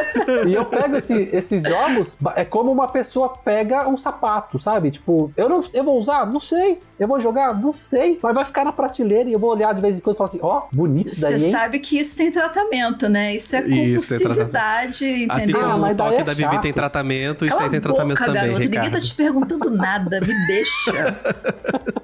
e 0.47 0.53
eu 0.53 0.65
pego 0.65 0.95
esse- 0.97 1.29
esses 1.33 1.63
jogos, 1.63 2.17
é 2.35 2.45
como 2.45 2.71
uma 2.71 2.87
pessoa 2.87 3.29
pega 3.43 3.87
um 3.89 3.97
sapato, 3.97 4.57
sabe? 4.57 4.91
Tipo, 4.91 5.31
eu 5.35 5.49
não, 5.49 5.63
eu 5.73 5.82
vou 5.83 5.99
usar, 5.99 6.25
não 6.25 6.39
sei. 6.39 6.79
Eu 6.99 7.07
vou 7.07 7.19
jogar, 7.19 7.59
não 7.59 7.73
sei. 7.73 8.19
Mas 8.21 8.33
vai 8.33 8.45
ficar 8.45 8.63
na 8.63 8.71
prateleira 8.71 9.29
e 9.29 9.33
eu 9.33 9.39
vou 9.39 9.51
olhar 9.51 9.73
de 9.73 9.81
vez 9.81 9.97
em 9.97 10.01
quando 10.01 10.15
e 10.15 10.17
falar 10.17 10.29
assim, 10.29 10.39
ó, 10.41 10.63
bonito 10.71 11.07
isso 11.07 11.21
daí, 11.21 11.39
Você 11.39 11.51
sabe 11.51 11.79
que 11.79 11.99
isso 11.99 12.15
tem 12.15 12.31
tratamento, 12.31 13.09
né? 13.09 13.35
Isso 13.35 13.55
é 13.55 13.59
Isso, 13.61 14.09
tem 14.09 14.19
compulsividade, 14.19 15.05
Assim 15.05 15.43
entendeu? 15.43 15.61
Ah, 15.65 15.71
como 15.71 15.81
mas 15.81 15.93
o 15.93 15.95
toque 15.95 16.15
é 16.15 16.23
da 16.23 16.33
Vivi 16.33 16.61
tem 16.61 16.73
tratamento, 16.73 17.45
isso 17.45 17.55
Cala 17.55 17.65
aí 17.65 17.71
tem 17.71 17.81
tratamento 17.81 18.19
boca, 18.19 18.25
também, 18.25 18.41
garoto. 18.41 18.59
Ninguém 18.59 18.79
tá 18.79 18.85
Ricardo. 18.85 19.05
te 19.05 19.15
perguntando 19.15 19.69
nada. 19.69 20.19
Me 20.21 20.33
deixa. 20.47 21.21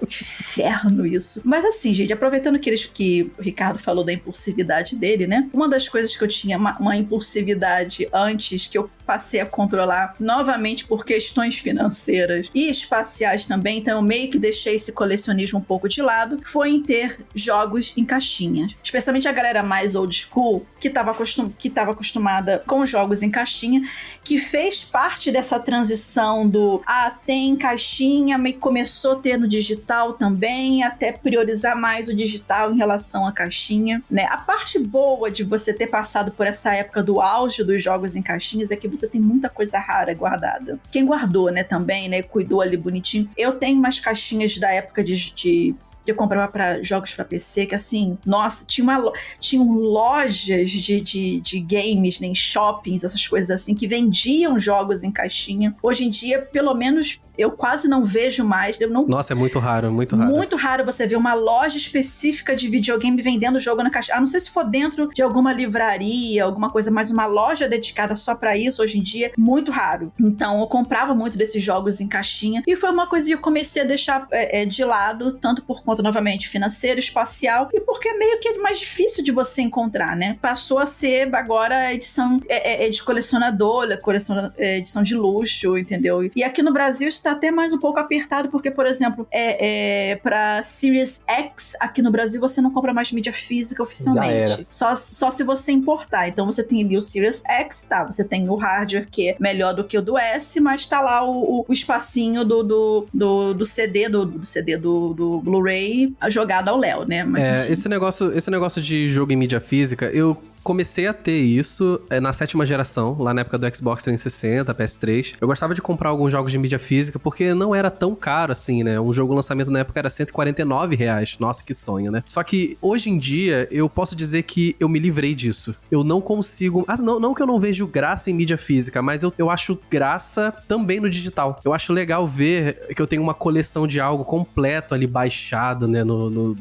Inferno 0.04 1.06
isso. 1.06 1.42
Mas 1.44 1.64
assim, 1.66 1.94
gente, 1.94 2.12
aproveitando 2.12 2.60
que, 2.60 2.70
eles, 2.70 2.86
que 2.86 3.32
o 3.38 3.42
Ricardo 3.42 3.80
falou 3.80 4.04
da 4.04 4.12
impulsividade 4.12 4.96
dele, 4.96 5.28
né? 5.28 5.48
Uma 5.54 5.70
das 5.70 5.88
coisas 5.88 6.16
que 6.16 6.24
eu 6.24 6.28
tinha 6.28 6.58
uma, 6.58 6.78
uma 6.80 6.96
impulsividade 6.96 8.08
antes 8.12 8.68
que 8.68 8.78
eu 8.78 8.90
passei 9.06 9.40
a 9.40 9.46
controlar 9.46 10.14
novamente 10.20 10.86
por 10.86 11.04
questões 11.04 11.58
financeiras 11.58 12.48
e 12.54 12.70
espaciais 12.70 13.46
também, 13.48 13.69
então 13.72 13.98
eu 13.98 14.02
meio 14.02 14.30
que 14.30 14.40
deixei 14.40 14.76
esse 14.76 14.92
colecionismo 14.92 15.60
um 15.60 15.64
pouco 15.64 15.88
de 15.88 16.02
lado, 16.02 16.40
foi 16.44 16.72
em 16.72 16.84
ter 16.84 17.26
jogos 17.34 17.94
em 17.98 18.06
caixinhas. 18.06 18.74
Especialmente 18.84 19.28
a 19.28 19.32
galera 19.32 19.64
mais 19.64 19.96
old 19.96 20.16
school, 20.16 20.66
que 20.80 20.88
estava 20.88 21.12
acostum 21.12 21.52
acostumada 21.92 22.64
com 22.66 22.86
jogos 22.86 23.22
em 23.22 23.30
caixinha, 23.30 23.82
que 24.24 24.40
fez 24.40 24.84
parte 24.84 25.32
dessa 25.32 25.60
transição 25.60 26.48
do 26.48 26.82
ah, 26.86 27.12
tem 27.26 27.56
caixinha, 27.56 28.38
mas 28.38 28.56
começou 28.58 29.14
a 29.14 29.20
ter 29.20 29.38
no 29.38 29.48
digital 29.48 30.14
também, 30.14 30.84
até 30.84 31.12
priorizar 31.12 31.80
mais 31.80 32.08
o 32.08 32.16
digital 32.16 32.72
em 32.72 32.78
relação 32.78 33.28
à 33.28 33.32
caixinha, 33.32 34.02
né? 34.10 34.26
A 34.30 34.38
parte 34.38 34.80
boa 34.80 35.30
de 35.30 35.44
você 35.44 35.74
ter 35.74 35.88
passado 35.88 36.32
por 36.32 36.48
essa 36.48 36.74
época 36.74 37.04
do 37.04 37.22
auge 37.22 37.64
dos 37.64 37.84
jogos 37.84 38.16
em 38.16 38.22
caixinhas 38.22 38.72
é 38.72 38.76
que 38.76 38.88
você 38.88 39.08
tem 39.08 39.20
muita 39.20 39.50
coisa 39.50 39.80
rara 39.80 40.14
guardada. 40.14 40.80
Quem 40.92 41.06
guardou, 41.06 41.52
né, 41.52 41.64
também, 41.64 42.10
né, 42.10 42.22
cuidou 42.22 42.62
ali 42.62 42.78
bonitinho. 42.78 43.30
Eu 43.38 43.54
tenho 43.60 43.78
umas 43.78 44.00
caixinhas 44.00 44.58
da 44.58 44.72
época 44.72 45.04
de, 45.04 45.32
de 45.34 45.76
que 46.10 46.14
eu 46.14 46.16
comprava 46.16 46.52
para 46.52 46.82
jogos 46.82 47.14
para 47.14 47.24
PC, 47.24 47.68
que 47.68 47.76
assim, 47.76 48.18
nossa, 48.26 48.66
tinha 48.66 48.84
uma, 48.84 49.12
tinham 49.40 49.72
lojas 49.72 50.72
de, 50.72 51.00
de, 51.00 51.40
de 51.40 51.60
games, 51.60 52.20
nem 52.20 52.32
né, 52.32 52.36
shoppings, 52.36 53.04
essas 53.04 53.28
coisas 53.28 53.52
assim, 53.52 53.76
que 53.76 53.88
vendiam 53.88 54.60
jogos 54.60 55.04
em 55.04 55.12
caixinha. 55.12 55.76
Hoje 55.84 56.06
em 56.06 56.10
dia, 56.10 56.42
pelo 56.42 56.74
menos 56.74 57.20
eu 57.40 57.52
quase 57.52 57.88
não 57.88 58.06
vejo 58.06 58.44
mais. 58.44 58.82
Eu 58.82 58.90
não... 58.90 59.08
Nossa, 59.08 59.32
é 59.32 59.36
muito 59.36 59.60
raro, 59.60 59.90
muito 59.90 60.16
raro. 60.16 60.30
Muito 60.30 60.56
raro 60.58 60.86
você 60.86 61.08
ver 61.08 61.16
uma 61.16 61.34
loja 61.34 61.78
específica 61.78 62.54
de 62.54 62.68
videogame 62.68 63.22
vendendo 63.22 63.58
jogo 63.62 63.82
na 63.82 63.90
caixa. 63.90 64.14
A 64.14 64.20
não 64.20 64.28
sei 64.28 64.42
se 64.42 64.50
for 64.50 64.66
dentro 64.66 65.08
de 65.08 65.22
alguma 65.22 65.54
livraria, 65.54 66.44
alguma 66.44 66.70
coisa, 66.70 66.92
mas 66.92 67.10
uma 67.12 67.26
loja 67.26 67.68
dedicada 67.68 68.14
só 68.14 68.36
para 68.36 68.58
isso 68.58 68.84
hoje 68.84 69.00
em 69.00 69.02
dia, 69.02 69.32
muito 69.38 69.72
raro. 69.72 70.12
Então 70.20 70.60
eu 70.60 70.68
comprava 70.68 71.16
muito 71.16 71.38
desses 71.38 71.64
jogos 71.64 72.02
em 72.02 72.10
caixinha 72.10 72.62
e 72.68 72.76
foi 72.76 72.92
uma 72.92 73.08
coisa 73.08 73.28
que 73.28 73.34
eu 73.34 73.40
comecei 73.40 73.84
a 73.84 73.86
deixar 73.86 74.28
é, 74.32 74.62
é, 74.62 74.66
de 74.66 74.84
lado, 74.84 75.38
tanto 75.40 75.64
por 75.64 75.82
conta, 75.82 75.99
novamente, 76.04 76.50
financeiro, 76.50 77.00
espacial 77.00 77.70
e 77.74 77.80
porque 77.80 78.10
é 78.10 78.14
meio 78.14 78.40
que 78.40 78.58
mais 78.58 78.80
difícil 78.80 79.24
de 79.24 79.32
você 79.32 79.62
encontrar, 79.62 80.16
né? 80.16 80.38
Passou 80.42 80.78
a 80.78 80.86
ser 80.86 81.34
agora 81.34 81.94
edição 81.94 82.42
é, 82.48 82.84
é, 82.84 82.88
é 82.88 82.90
de 82.90 83.02
colecionador, 83.02 83.98
coleção, 84.02 84.52
é, 84.58 84.78
edição 84.78 85.04
de 85.04 85.16
luxo, 85.16 85.78
entendeu? 85.78 86.30
E 86.36 86.44
aqui 86.44 86.62
no 86.62 86.74
Brasil 86.74 87.08
está 87.08 87.30
tá 87.30 87.32
até 87.32 87.52
mais 87.52 87.72
um 87.72 87.78
pouco 87.78 88.00
apertado, 88.00 88.50
porque, 88.50 88.72
por 88.72 88.86
exemplo, 88.86 89.28
é, 89.32 90.12
é, 90.12 90.16
pra 90.16 90.64
Series 90.64 91.22
X, 91.28 91.76
aqui 91.80 92.02
no 92.02 92.12
Brasil, 92.12 92.42
você 92.42 92.62
não 92.62 92.72
compra 92.72 92.94
mais 92.94 93.12
mídia 93.12 93.32
física 93.32 93.84
oficialmente. 93.84 94.66
Só, 94.70 94.96
só 94.96 95.30
se 95.32 95.44
você 95.44 95.72
importar. 95.72 96.28
Então 96.28 96.46
você 96.46 96.64
tem 96.64 96.84
ali 96.84 96.98
o 96.98 97.02
Series 97.02 97.44
X, 97.46 97.84
tá? 97.84 98.04
Você 98.06 98.24
tem 98.24 98.50
o 98.50 98.56
hardware 98.56 99.08
que 99.10 99.30
é 99.30 99.38
melhor 99.40 99.74
do 99.74 99.84
que 99.84 99.98
o 99.98 100.02
do 100.02 100.18
S, 100.18 100.60
mas 100.60 100.86
tá 100.86 101.02
lá 101.02 101.24
o, 101.24 101.60
o, 101.60 101.66
o 101.68 101.74
espacinho 101.74 102.44
do, 102.44 102.64
do, 102.64 103.08
do, 103.14 103.54
do, 103.54 103.66
CD, 103.66 104.10
do, 104.10 104.26
do 104.26 104.46
CD 104.46 104.78
do, 104.78 105.14
do 105.14 105.40
Blu-ray 105.40 105.89
jogado 106.30 106.70
ao 106.70 106.78
Léo, 106.78 107.06
né? 107.06 107.24
Mas, 107.24 107.44
é, 107.44 107.72
esse 107.72 107.88
negócio, 107.88 108.32
esse 108.38 108.50
negócio 108.50 108.82
de 108.82 109.08
jogo 109.08 109.32
em 109.32 109.36
mídia 109.36 109.60
física, 109.60 110.08
eu 110.08 110.38
comecei 110.64 111.08
a 111.08 111.14
ter 111.14 111.40
isso 111.40 112.02
é, 112.10 112.20
na 112.20 112.34
sétima 112.34 112.66
geração, 112.66 113.16
lá 113.20 113.34
na 113.34 113.42
época 113.42 113.58
do 113.58 113.76
Xbox 113.76 114.04
360, 114.04 114.74
PS3. 114.74 115.36
Eu 115.40 115.48
gostava 115.48 115.74
de 115.74 115.82
comprar 115.82 116.10
alguns 116.10 116.32
jogos 116.32 116.52
de 116.52 116.58
mídia 116.58 116.80
física 116.80 117.20
porque 117.20 117.54
não 117.54 117.74
era 117.74 117.90
tão 117.90 118.16
caro 118.16 118.52
assim, 118.52 118.84
né? 118.84 119.00
Um 119.00 119.14
jogo 119.14 119.34
lançamento 119.34 119.72
na 119.72 119.80
época 119.80 120.00
era 120.00 120.10
149 120.10 120.96
reais. 120.96 121.38
Nossa, 121.40 121.64
que 121.64 121.74
sonho, 121.74 122.12
né? 122.12 122.24
Só 122.26 122.44
que 122.44 122.78
hoje 122.82 123.10
em 123.10 123.18
dia 123.18 123.68
eu 123.72 123.90
posso 123.90 124.16
dizer 124.16 124.44
que 124.44 124.76
eu 124.80 124.90
me 124.90 125.00
livrei 125.00 125.34
disso. 125.34 125.76
Eu 125.90 126.04
não 126.04 126.22
consigo. 126.22 126.84
Ah, 126.88 126.98
não, 126.98 127.20
não 127.20 127.34
que 127.34 127.42
eu 127.42 127.48
não 127.48 127.60
vejo 127.60 127.88
graça 127.88 128.30
em 128.30 128.34
mídia 128.34 128.58
física, 128.58 129.02
mas 129.02 129.24
eu, 129.24 129.34
eu 129.38 129.50
acho 129.50 129.80
graça 129.90 130.54
também 130.68 131.00
no 131.00 131.10
digital. 131.10 131.60
Eu 131.64 131.74
acho 131.74 131.94
legal 131.94 132.28
ver 132.28 132.94
que 132.96 133.02
eu 133.02 133.08
tenho 133.08 133.22
uma 133.22 133.34
coleção 133.34 133.88
de 133.88 134.00
algo 134.00 134.24
completo 134.26 134.94
ali 134.94 135.08
baixado, 135.08 135.88
né? 135.88 136.04
No, 136.04 136.30
no, 136.30 136.48
no, 136.50 136.58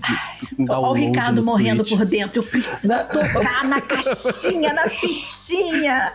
no 0.59 0.73
Olha 0.73 0.79
o 0.79 0.93
Ricardo 0.93 1.45
morrendo 1.45 1.85
por 1.85 2.05
dentro. 2.05 2.39
Eu 2.39 2.43
preciso 2.43 2.95
tocar 3.13 3.65
na 3.65 3.81
caixinha, 3.89 4.73
na 4.73 4.89
fitinha. 4.89 6.13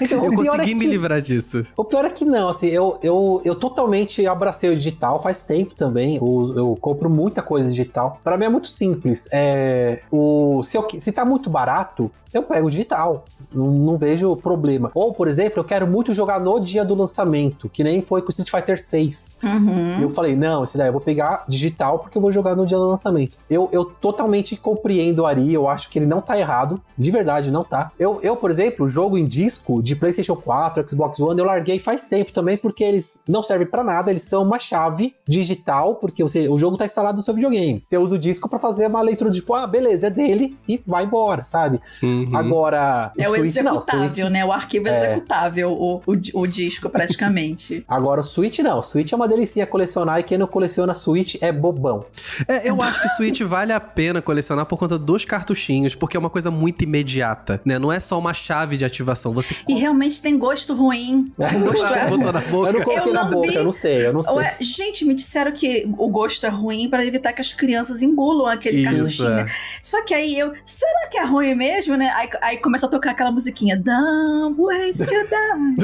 Então, 0.00 0.24
eu 0.24 0.32
consegui 0.32 0.72
é 0.72 0.74
me 0.74 0.86
livrar 0.86 1.20
disso. 1.20 1.66
O 1.76 1.84
pior 1.84 2.04
é 2.04 2.10
que 2.10 2.24
não, 2.24 2.48
assim, 2.48 2.68
eu, 2.68 2.98
eu, 3.02 3.42
eu 3.44 3.54
totalmente 3.54 4.26
abracei 4.26 4.70
o 4.70 4.76
digital 4.76 5.20
faz 5.20 5.42
tempo 5.42 5.74
também. 5.74 6.16
Eu, 6.16 6.54
eu 6.56 6.78
compro 6.80 7.10
muita 7.10 7.42
coisa 7.42 7.68
digital. 7.68 8.18
Para 8.22 8.36
mim 8.36 8.44
é 8.44 8.48
muito 8.48 8.68
simples. 8.68 9.28
É, 9.32 10.00
o, 10.10 10.62
se, 10.62 10.76
eu, 10.76 10.86
se 10.98 11.12
tá 11.12 11.24
muito 11.24 11.50
barato, 11.50 12.10
eu 12.32 12.42
pego 12.42 12.66
o 12.66 12.70
digital. 12.70 13.24
Não, 13.52 13.70
não, 13.70 13.96
vejo 13.96 14.34
problema. 14.36 14.90
Ou, 14.94 15.12
por 15.12 15.28
exemplo, 15.28 15.60
eu 15.60 15.64
quero 15.64 15.86
muito 15.86 16.12
jogar 16.12 16.40
no 16.40 16.60
dia 16.60 16.84
do 16.84 16.94
lançamento, 16.94 17.68
que 17.68 17.82
nem 17.82 18.02
foi 18.02 18.22
com 18.22 18.30
Street 18.30 18.50
Fighter 18.50 18.80
6. 18.80 19.38
Uhum. 19.42 20.00
Eu 20.00 20.10
falei, 20.10 20.36
não, 20.36 20.64
esse 20.64 20.76
daí 20.76 20.88
eu 20.88 20.92
vou 20.92 21.00
pegar 21.00 21.44
digital 21.48 21.98
porque 21.98 22.18
eu 22.18 22.22
vou 22.22 22.30
jogar 22.30 22.54
no 22.54 22.66
dia 22.66 22.78
do 22.78 22.86
lançamento. 22.86 23.38
Eu, 23.48 23.68
eu 23.72 23.84
totalmente 23.84 24.56
compreendo 24.56 25.20
o 25.20 25.26
Ari, 25.26 25.52
eu 25.52 25.68
acho 25.68 25.88
que 25.88 25.98
ele 25.98 26.06
não 26.06 26.20
tá 26.20 26.38
errado, 26.38 26.80
de 26.96 27.10
verdade, 27.10 27.50
não 27.50 27.64
tá. 27.64 27.90
Eu, 27.98 28.20
eu, 28.22 28.36
por 28.36 28.50
exemplo, 28.50 28.88
jogo 28.88 29.16
em 29.16 29.24
disco 29.24 29.82
de 29.82 29.96
PlayStation 29.96 30.36
4, 30.36 30.88
Xbox 30.88 31.18
One, 31.18 31.38
eu 31.38 31.46
larguei 31.46 31.78
faz 31.78 32.06
tempo 32.08 32.32
também, 32.32 32.56
porque 32.56 32.84
eles 32.84 33.22
não 33.26 33.42
servem 33.42 33.66
para 33.66 33.82
nada, 33.82 34.10
eles 34.10 34.24
são 34.24 34.42
uma 34.42 34.58
chave 34.58 35.14
digital, 35.26 35.96
porque 35.96 36.22
você, 36.22 36.48
o 36.48 36.58
jogo 36.58 36.76
tá 36.76 36.84
instalado 36.84 37.16
no 37.16 37.22
seu 37.22 37.34
videogame. 37.34 37.80
Você 37.84 37.96
usa 37.96 38.16
o 38.16 38.18
disco 38.18 38.48
para 38.48 38.58
fazer 38.58 38.86
uma 38.86 39.00
leitura 39.00 39.30
de 39.30 39.40
tipo, 39.40 39.54
ah, 39.54 39.66
beleza, 39.66 40.08
é 40.08 40.10
dele, 40.10 40.56
e 40.68 40.80
vai 40.86 41.04
embora, 41.04 41.44
sabe? 41.44 41.80
Uhum. 42.02 42.30
Agora. 42.34 43.12
É 43.16 43.28
o 43.28 43.37
Switch, 43.38 43.56
executável, 43.56 44.00
não, 44.00 44.08
Switch, 44.08 44.30
né? 44.30 44.44
O 44.44 44.52
arquivo 44.52 44.88
é... 44.88 45.12
executável, 45.12 45.72
o, 45.72 46.02
o, 46.06 46.20
o 46.34 46.46
disco, 46.46 46.88
praticamente. 46.88 47.84
Agora, 47.88 48.20
o 48.20 48.24
Switch 48.24 48.58
não. 48.60 48.78
O 48.78 48.82
Switch 48.82 49.12
é 49.12 49.16
uma 49.16 49.28
delicinha 49.28 49.66
colecionar 49.66 50.20
e 50.20 50.22
quem 50.22 50.38
não 50.38 50.46
coleciona 50.46 50.94
Switch 50.94 51.36
é 51.40 51.52
bobão. 51.52 52.06
É, 52.46 52.68
eu 52.68 52.80
acho 52.82 53.02
que 53.02 53.08
Switch 53.10 53.40
vale 53.42 53.72
a 53.72 53.80
pena 53.80 54.20
colecionar 54.20 54.66
por 54.66 54.78
conta 54.78 54.98
dos 54.98 55.24
cartuchinhos, 55.24 55.94
porque 55.94 56.16
é 56.16 56.20
uma 56.20 56.30
coisa 56.30 56.50
muito 56.50 56.82
imediata, 56.82 57.60
né? 57.64 57.78
Não 57.78 57.92
é 57.92 58.00
só 58.00 58.18
uma 58.18 58.34
chave 58.34 58.76
de 58.76 58.84
ativação. 58.84 59.32
Você... 59.34 59.54
E 59.68 59.74
realmente 59.74 60.20
tem 60.20 60.38
gosto 60.38 60.74
ruim. 60.74 61.32
O 61.36 61.58
gosto 61.60 61.84
é... 61.86 62.08
Botou 62.08 62.32
na 62.32 62.40
boca. 62.40 62.68
Eu 62.68 62.72
não 62.72 62.82
coloquei 62.82 63.10
eu 63.10 63.14
na 63.14 63.24
boca, 63.24 63.52
eu 63.52 63.64
não 63.64 63.72
sei, 63.72 64.06
eu 64.06 64.12
não 64.12 64.22
sei. 64.22 64.34
Ué, 64.34 64.56
gente, 64.60 65.04
me 65.04 65.14
disseram 65.14 65.52
que 65.52 65.88
o 65.96 66.08
gosto 66.08 66.44
é 66.46 66.48
ruim 66.48 66.88
para 66.88 67.04
evitar 67.04 67.32
que 67.32 67.40
as 67.40 67.52
crianças 67.52 68.02
engulam 68.02 68.46
aquele 68.46 68.78
Isso, 68.78 68.90
cartuchinho. 68.90 69.38
É. 69.38 69.46
Só 69.82 70.02
que 70.04 70.14
aí 70.14 70.38
eu, 70.38 70.52
será 70.64 71.08
que 71.08 71.18
é 71.18 71.24
ruim 71.24 71.54
mesmo, 71.54 71.96
né? 71.96 72.10
Aí, 72.14 72.28
aí 72.40 72.56
começa 72.58 72.86
a 72.86 72.88
tocar 72.88 73.10
aquela 73.10 73.27
musiquinha. 73.30 73.76
Don't 73.76 74.60
waste 74.60 75.12
your 75.12 75.24
time. 75.26 75.76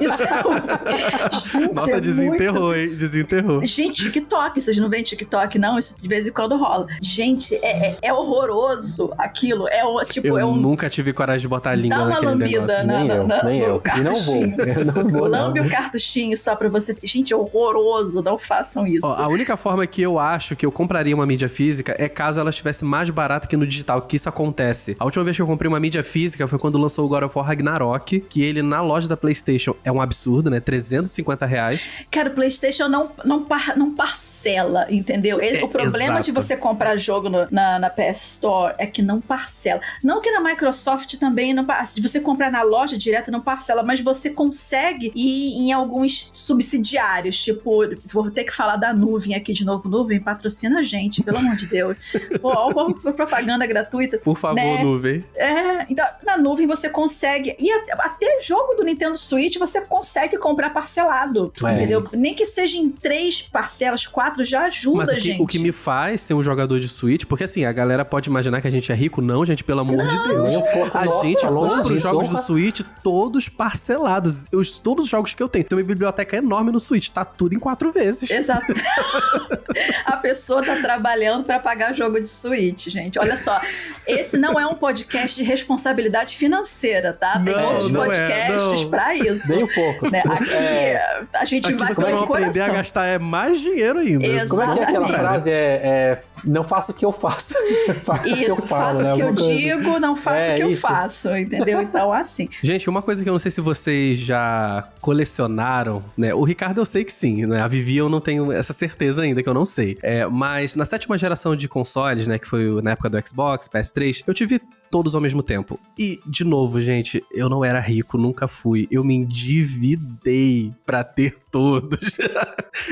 Isso 0.00 0.22
é 0.22 1.58
Gente, 1.58 1.74
Nossa, 1.74 1.92
é 1.92 2.00
desenterrou, 2.00 2.68
muito... 2.68 2.78
hein? 2.78 2.96
Desenterrou. 2.96 3.64
Gente, 3.64 4.02
TikTok. 4.04 4.60
Vocês 4.60 4.76
não 4.78 4.88
veem 4.88 5.02
TikTok, 5.02 5.58
não? 5.58 5.78
Isso 5.78 5.96
de 6.00 6.08
vez 6.08 6.26
em 6.26 6.32
quando 6.32 6.56
rola. 6.56 6.86
Gente, 7.00 7.54
é, 7.56 7.88
é, 7.88 7.98
é 8.02 8.12
horroroso 8.12 9.12
aquilo. 9.18 9.68
É 9.68 9.84
o 9.84 10.04
tipo. 10.04 10.26
Eu 10.26 10.38
é 10.38 10.44
um... 10.44 10.56
nunca 10.56 10.88
tive 10.88 11.12
coragem 11.12 11.42
de 11.42 11.48
botar 11.48 11.70
a 11.70 11.74
língua 11.74 11.98
Dá 11.98 12.04
uma 12.04 12.10
naquele 12.10 12.30
lambida 12.30 12.60
negócio. 12.60 12.86
Na, 12.86 12.98
nem 12.98 13.08
eu, 13.08 13.26
na, 13.26 13.42
nem 13.44 13.58
eu. 13.60 13.82
E 13.96 14.00
não 14.00 14.14
vou. 14.22 14.42
Eu 14.44 14.84
não 14.84 15.08
vou. 15.08 15.28
Lambe 15.28 15.60
o 15.60 15.68
cartuchinho 15.68 16.36
só 16.36 16.54
pra 16.56 16.68
você. 16.68 16.96
Gente, 17.02 17.32
é 17.32 17.36
horroroso. 17.36 18.22
Não 18.22 18.38
façam 18.38 18.86
isso. 18.86 19.06
Ó, 19.06 19.14
a 19.16 19.28
única 19.28 19.56
forma 19.56 19.86
que 19.86 20.02
eu 20.02 20.18
acho 20.18 20.56
que 20.56 20.64
eu 20.64 20.72
compraria 20.72 21.14
uma 21.14 21.26
mídia 21.26 21.48
física 21.48 21.94
é 21.98 22.08
caso 22.08 22.40
ela 22.40 22.50
estivesse 22.50 22.84
mais 22.84 23.10
barata 23.10 23.46
que 23.46 23.56
no 23.56 23.66
digital, 23.66 24.02
que 24.02 24.16
isso 24.16 24.28
acontece. 24.28 24.96
A 24.98 25.04
última 25.04 25.24
vez 25.24 25.36
que 25.36 25.42
eu 25.42 25.46
comprei 25.46 25.68
uma 25.68 25.80
mídia 25.80 26.02
física 26.02 26.46
foi 26.46 26.58
quando 26.58 26.78
lançou 26.88 27.04
o 27.04 27.08
God 27.08 27.24
of 27.24 27.36
War 27.36 27.46
Ragnarok, 27.46 28.20
que 28.20 28.42
ele 28.42 28.62
na 28.62 28.80
loja 28.80 29.06
da 29.06 29.16
PlayStation 29.16 29.76
é 29.84 29.92
um 29.92 30.00
absurdo, 30.00 30.50
né? 30.50 30.58
350 30.58 31.44
reais. 31.44 31.88
Cara, 32.10 32.30
o 32.30 32.32
PlayStation 32.32 32.88
não, 32.88 33.10
não, 33.24 33.44
par, 33.44 33.76
não 33.76 33.94
parcela, 33.94 34.86
entendeu? 34.90 35.38
É, 35.40 35.62
o 35.62 35.68
problema 35.68 36.14
exato. 36.14 36.24
de 36.24 36.32
você 36.32 36.56
comprar 36.56 36.96
jogo 36.96 37.28
no, 37.28 37.46
na, 37.50 37.78
na 37.78 37.90
PS 37.90 38.32
Store 38.32 38.74
é 38.78 38.86
que 38.86 39.02
não 39.02 39.20
parcela. 39.20 39.80
Não 40.02 40.22
que 40.22 40.30
na 40.30 40.40
Microsoft 40.40 41.14
também 41.16 41.52
não 41.52 41.66
de 41.94 42.00
você 42.00 42.18
comprar 42.18 42.50
na 42.50 42.62
loja 42.62 42.96
direto 42.96 43.30
não 43.30 43.40
parcela, 43.40 43.82
mas 43.82 44.00
você 44.00 44.30
consegue 44.30 45.12
ir 45.14 45.60
em 45.60 45.72
alguns 45.72 46.28
subsidiários, 46.32 47.38
tipo, 47.42 47.80
vou 48.06 48.30
ter 48.30 48.44
que 48.44 48.54
falar 48.54 48.76
da 48.76 48.94
nuvem 48.94 49.34
aqui 49.34 49.52
de 49.52 49.64
novo, 49.64 49.88
nuvem, 49.88 50.18
patrocina 50.18 50.80
a 50.80 50.82
gente, 50.82 51.22
pelo 51.22 51.36
amor 51.38 51.56
de 51.56 51.66
Deus. 51.66 51.98
Pô, 52.40 52.48
ó, 52.48 52.92
propaganda 53.12 53.66
gratuita. 53.66 54.18
Por 54.18 54.38
favor, 54.38 54.56
né? 54.56 54.82
nuvem. 54.82 55.24
É, 55.34 55.86
então, 55.90 56.06
na 56.24 56.38
nuvem 56.38 56.66
você 56.66 56.77
consegue. 56.86 57.56
E 57.58 57.72
até 57.72 58.38
jogo 58.42 58.74
do 58.74 58.84
Nintendo 58.84 59.16
Switch 59.16 59.56
você 59.56 59.80
consegue 59.80 60.36
comprar 60.36 60.68
parcelado. 60.68 61.50
É. 61.64 61.72
Entendeu? 61.72 62.06
Nem 62.12 62.34
que 62.34 62.44
seja 62.44 62.76
em 62.76 62.90
três 62.90 63.40
parcelas, 63.40 64.06
quatro, 64.06 64.44
já 64.44 64.66
ajuda, 64.66 64.98
Mas 64.98 65.08
o 65.08 65.14
que, 65.14 65.20
gente. 65.20 65.42
O 65.42 65.46
que 65.46 65.58
me 65.58 65.72
faz 65.72 66.20
ser 66.20 66.34
um 66.34 66.42
jogador 66.42 66.78
de 66.78 66.88
Switch, 66.88 67.24
porque 67.24 67.44
assim, 67.44 67.64
a 67.64 67.72
galera 67.72 68.04
pode 68.04 68.28
imaginar 68.28 68.60
que 68.60 68.68
a 68.68 68.70
gente 68.70 68.92
é 68.92 68.94
rico. 68.94 69.22
Não, 69.22 69.46
gente, 69.46 69.64
pelo 69.64 69.80
amor 69.80 69.96
não. 69.96 70.06
de 70.06 70.28
Deus. 70.28 70.62
a 70.94 71.04
Nossa, 71.04 71.26
gente 71.26 71.46
compra 71.46 71.94
os 71.94 72.02
jogos 72.02 72.28
do 72.28 72.42
Switch 72.42 72.80
todos 73.02 73.48
parcelados. 73.48 74.48
Eu, 74.52 74.60
todos 74.82 75.04
os 75.04 75.10
jogos 75.10 75.32
que 75.32 75.42
eu 75.42 75.48
tenho. 75.48 75.64
Tem 75.64 75.78
uma 75.78 75.84
biblioteca 75.84 76.36
enorme 76.36 76.70
no 76.70 76.78
Switch. 76.78 77.08
Tá 77.08 77.24
tudo 77.24 77.54
em 77.54 77.58
quatro 77.58 77.90
vezes. 77.90 78.30
Exato. 78.30 78.66
a 80.04 80.16
pessoa 80.16 80.62
tá 80.62 80.76
trabalhando 80.76 81.44
para 81.44 81.58
pagar 81.58 81.94
jogo 81.94 82.20
de 82.20 82.28
Switch, 82.28 82.88
gente. 82.88 83.18
Olha 83.18 83.36
só. 83.36 83.58
Esse 84.06 84.36
não 84.36 84.58
é 84.58 84.66
um 84.66 84.74
podcast 84.74 85.36
de 85.36 85.42
responsabilidade 85.42 86.36
financeira, 86.36 86.67
tá? 87.12 87.38
Tem 87.38 87.54
não, 87.54 87.64
outros 87.64 87.90
não 87.90 88.04
é, 88.04 88.06
podcasts 88.06 88.82
é, 88.82 88.86
para 88.86 89.14
isso. 89.14 89.48
Nem 89.54 89.64
um 89.64 89.68
pouco. 89.68 90.10
Né? 90.10 90.22
Aqui 90.24 90.52
é... 90.52 91.22
a 91.34 91.44
gente 91.44 91.66
Aqui 91.66 91.74
vai 91.76 91.94
você 91.94 92.02
vai 92.02 92.12
aprender 92.12 92.60
a 92.60 92.68
gastar 92.68 93.06
é 93.06 93.18
mais 93.18 93.60
dinheiro 93.60 93.98
ainda. 93.98 94.26
Exatamente. 94.26 94.48
Como 94.48 94.62
é 94.62 94.74
que 94.74 94.80
é 94.80 94.84
aquela 94.84 95.08
frase? 95.08 95.50
É, 95.50 95.54
é 95.54 96.22
não 96.44 96.64
faço 96.64 96.92
o 96.92 96.94
que 96.94 97.04
eu 97.04 97.12
faço. 97.12 97.54
faço 98.02 98.28
isso, 98.28 98.52
o 98.52 98.56
que 98.56 98.62
eu 98.62 98.66
falo, 98.66 99.02
né? 99.02 99.12
o 99.12 99.16
que 99.16 99.22
eu 99.22 99.32
digo, 99.32 99.98
não 99.98 100.16
faço 100.16 100.38
é, 100.38 100.52
o 100.52 100.56
que 100.56 100.62
eu 100.62 100.76
faço, 100.76 101.36
entendeu? 101.36 101.80
Então, 101.80 102.12
assim. 102.12 102.48
Gente, 102.62 102.88
uma 102.88 103.02
coisa 103.02 103.22
que 103.22 103.28
eu 103.28 103.32
não 103.32 103.40
sei 103.40 103.50
se 103.50 103.60
vocês 103.60 104.18
já 104.18 104.88
colecionaram, 105.00 106.02
né? 106.16 106.34
O 106.34 106.44
Ricardo 106.44 106.80
eu 106.80 106.86
sei 106.86 107.04
que 107.04 107.12
sim, 107.12 107.46
né? 107.46 107.60
A 107.60 107.68
Vivi 107.68 107.96
eu 107.96 108.08
não 108.08 108.20
tenho 108.20 108.52
essa 108.52 108.72
certeza 108.72 109.22
ainda, 109.22 109.42
que 109.42 109.48
eu 109.48 109.54
não 109.54 109.66
sei. 109.66 109.98
É, 110.02 110.26
mas 110.26 110.74
na 110.74 110.84
sétima 110.84 111.16
geração 111.18 111.56
de 111.56 111.68
consoles, 111.68 112.26
né? 112.26 112.38
Que 112.38 112.46
foi 112.46 112.80
na 112.82 112.92
época 112.92 113.10
do 113.10 113.18
Xbox, 113.26 113.68
PS3, 113.68 114.24
eu 114.26 114.34
tive 114.34 114.60
todos 114.90 115.14
ao 115.14 115.20
mesmo 115.20 115.42
tempo. 115.42 115.78
E, 115.98 116.20
de 116.26 116.44
novo, 116.44 116.80
gente, 116.80 117.24
eu 117.32 117.48
não 117.48 117.64
era 117.64 117.80
rico, 117.80 118.18
nunca 118.18 118.48
fui. 118.48 118.86
Eu 118.90 119.04
me 119.04 119.14
endividei 119.14 120.72
pra 120.84 121.04
ter 121.04 121.36
todos. 121.50 122.18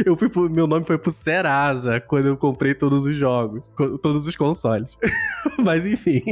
eu 0.05 0.17
fui 0.17 0.29
pro, 0.29 0.49
meu 0.49 0.67
nome 0.67 0.85
foi 0.85 0.99
pro 0.99 1.11
Serasa 1.11 2.01
quando 2.01 2.27
eu 2.27 2.37
comprei 2.37 2.75
todos 2.75 3.05
os 3.05 3.17
jogos, 3.17 3.63
todos 4.03 4.27
os 4.27 4.37
consoles. 4.37 4.99
Mas 5.59 5.87
enfim, 5.87 6.23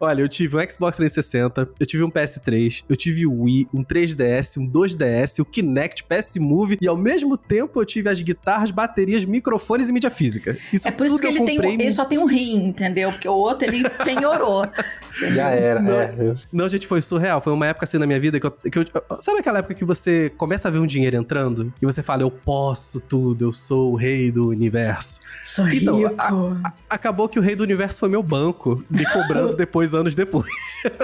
olha, 0.00 0.22
eu 0.22 0.28
tive 0.28 0.56
um 0.56 0.60
Xbox 0.60 0.96
360, 0.96 1.68
eu 1.78 1.86
tive 1.86 2.02
um 2.02 2.10
PS3, 2.10 2.84
eu 2.88 2.96
tive 2.96 3.26
o 3.26 3.42
Wii, 3.42 3.68
um 3.72 3.84
3DS, 3.84 4.60
um 4.60 4.68
2DS, 4.68 5.40
o 5.40 5.44
Kinect, 5.44 6.04
PS 6.04 6.36
Move 6.36 6.78
e 6.80 6.88
ao 6.88 6.96
mesmo 6.96 7.36
tempo 7.36 7.80
eu 7.80 7.84
tive 7.84 8.08
as 8.08 8.20
guitarras, 8.20 8.70
baterias, 8.70 9.24
microfones 9.24 9.88
e 9.88 9.92
mídia 9.92 10.10
física. 10.10 10.58
Isso 10.72 10.88
é 10.88 10.90
por 10.90 11.06
isso 11.06 11.18
que 11.18 11.26
ele, 11.26 11.44
tem 11.44 11.60
um, 11.60 11.64
ele 11.64 11.92
só 11.92 12.04
tem 12.04 12.18
um 12.18 12.26
rim, 12.26 12.66
entendeu? 12.66 13.10
Porque 13.10 13.28
o 13.28 13.34
outro 13.34 13.66
ele 13.66 13.88
penhorou. 14.04 14.66
Já 15.34 15.50
era. 15.50 15.80
Não, 15.80 16.00
é. 16.00 16.34
não, 16.52 16.68
gente, 16.68 16.86
foi 16.86 17.02
surreal. 17.02 17.40
Foi 17.40 17.52
uma 17.52 17.66
época 17.66 17.84
assim 17.84 17.98
na 17.98 18.06
minha 18.06 18.20
vida 18.20 18.38
que 18.38 18.46
eu, 18.46 18.50
que 18.50 18.78
eu. 18.78 18.86
Sabe 19.20 19.40
aquela 19.40 19.58
época 19.58 19.74
que 19.74 19.84
você 19.84 20.30
começa 20.36 20.68
a 20.68 20.70
ver 20.70 20.78
um 20.78 20.86
dinheiro 20.86 21.16
entrando 21.16 21.72
e 21.80 21.86
você 21.86 22.02
fala, 22.02 22.22
eu 22.22 22.30
posso 22.30 23.00
tudo, 23.00 23.44
eu 23.46 23.52
sou 23.52 23.92
o 23.92 23.96
rei 23.96 24.30
do 24.30 24.48
universo. 24.48 25.20
Sou 25.44 25.68
então, 25.68 25.96
rico. 25.96 26.14
A, 26.18 26.28
a, 26.68 26.72
acabou 26.88 27.28
que 27.28 27.38
o 27.38 27.42
rei 27.42 27.56
do 27.56 27.62
universo 27.62 28.00
foi 28.00 28.08
meu 28.08 28.22
banco, 28.22 28.82
me 28.90 29.04
cobrando 29.06 29.54
depois, 29.56 29.94
anos 29.94 30.14
depois. 30.14 30.50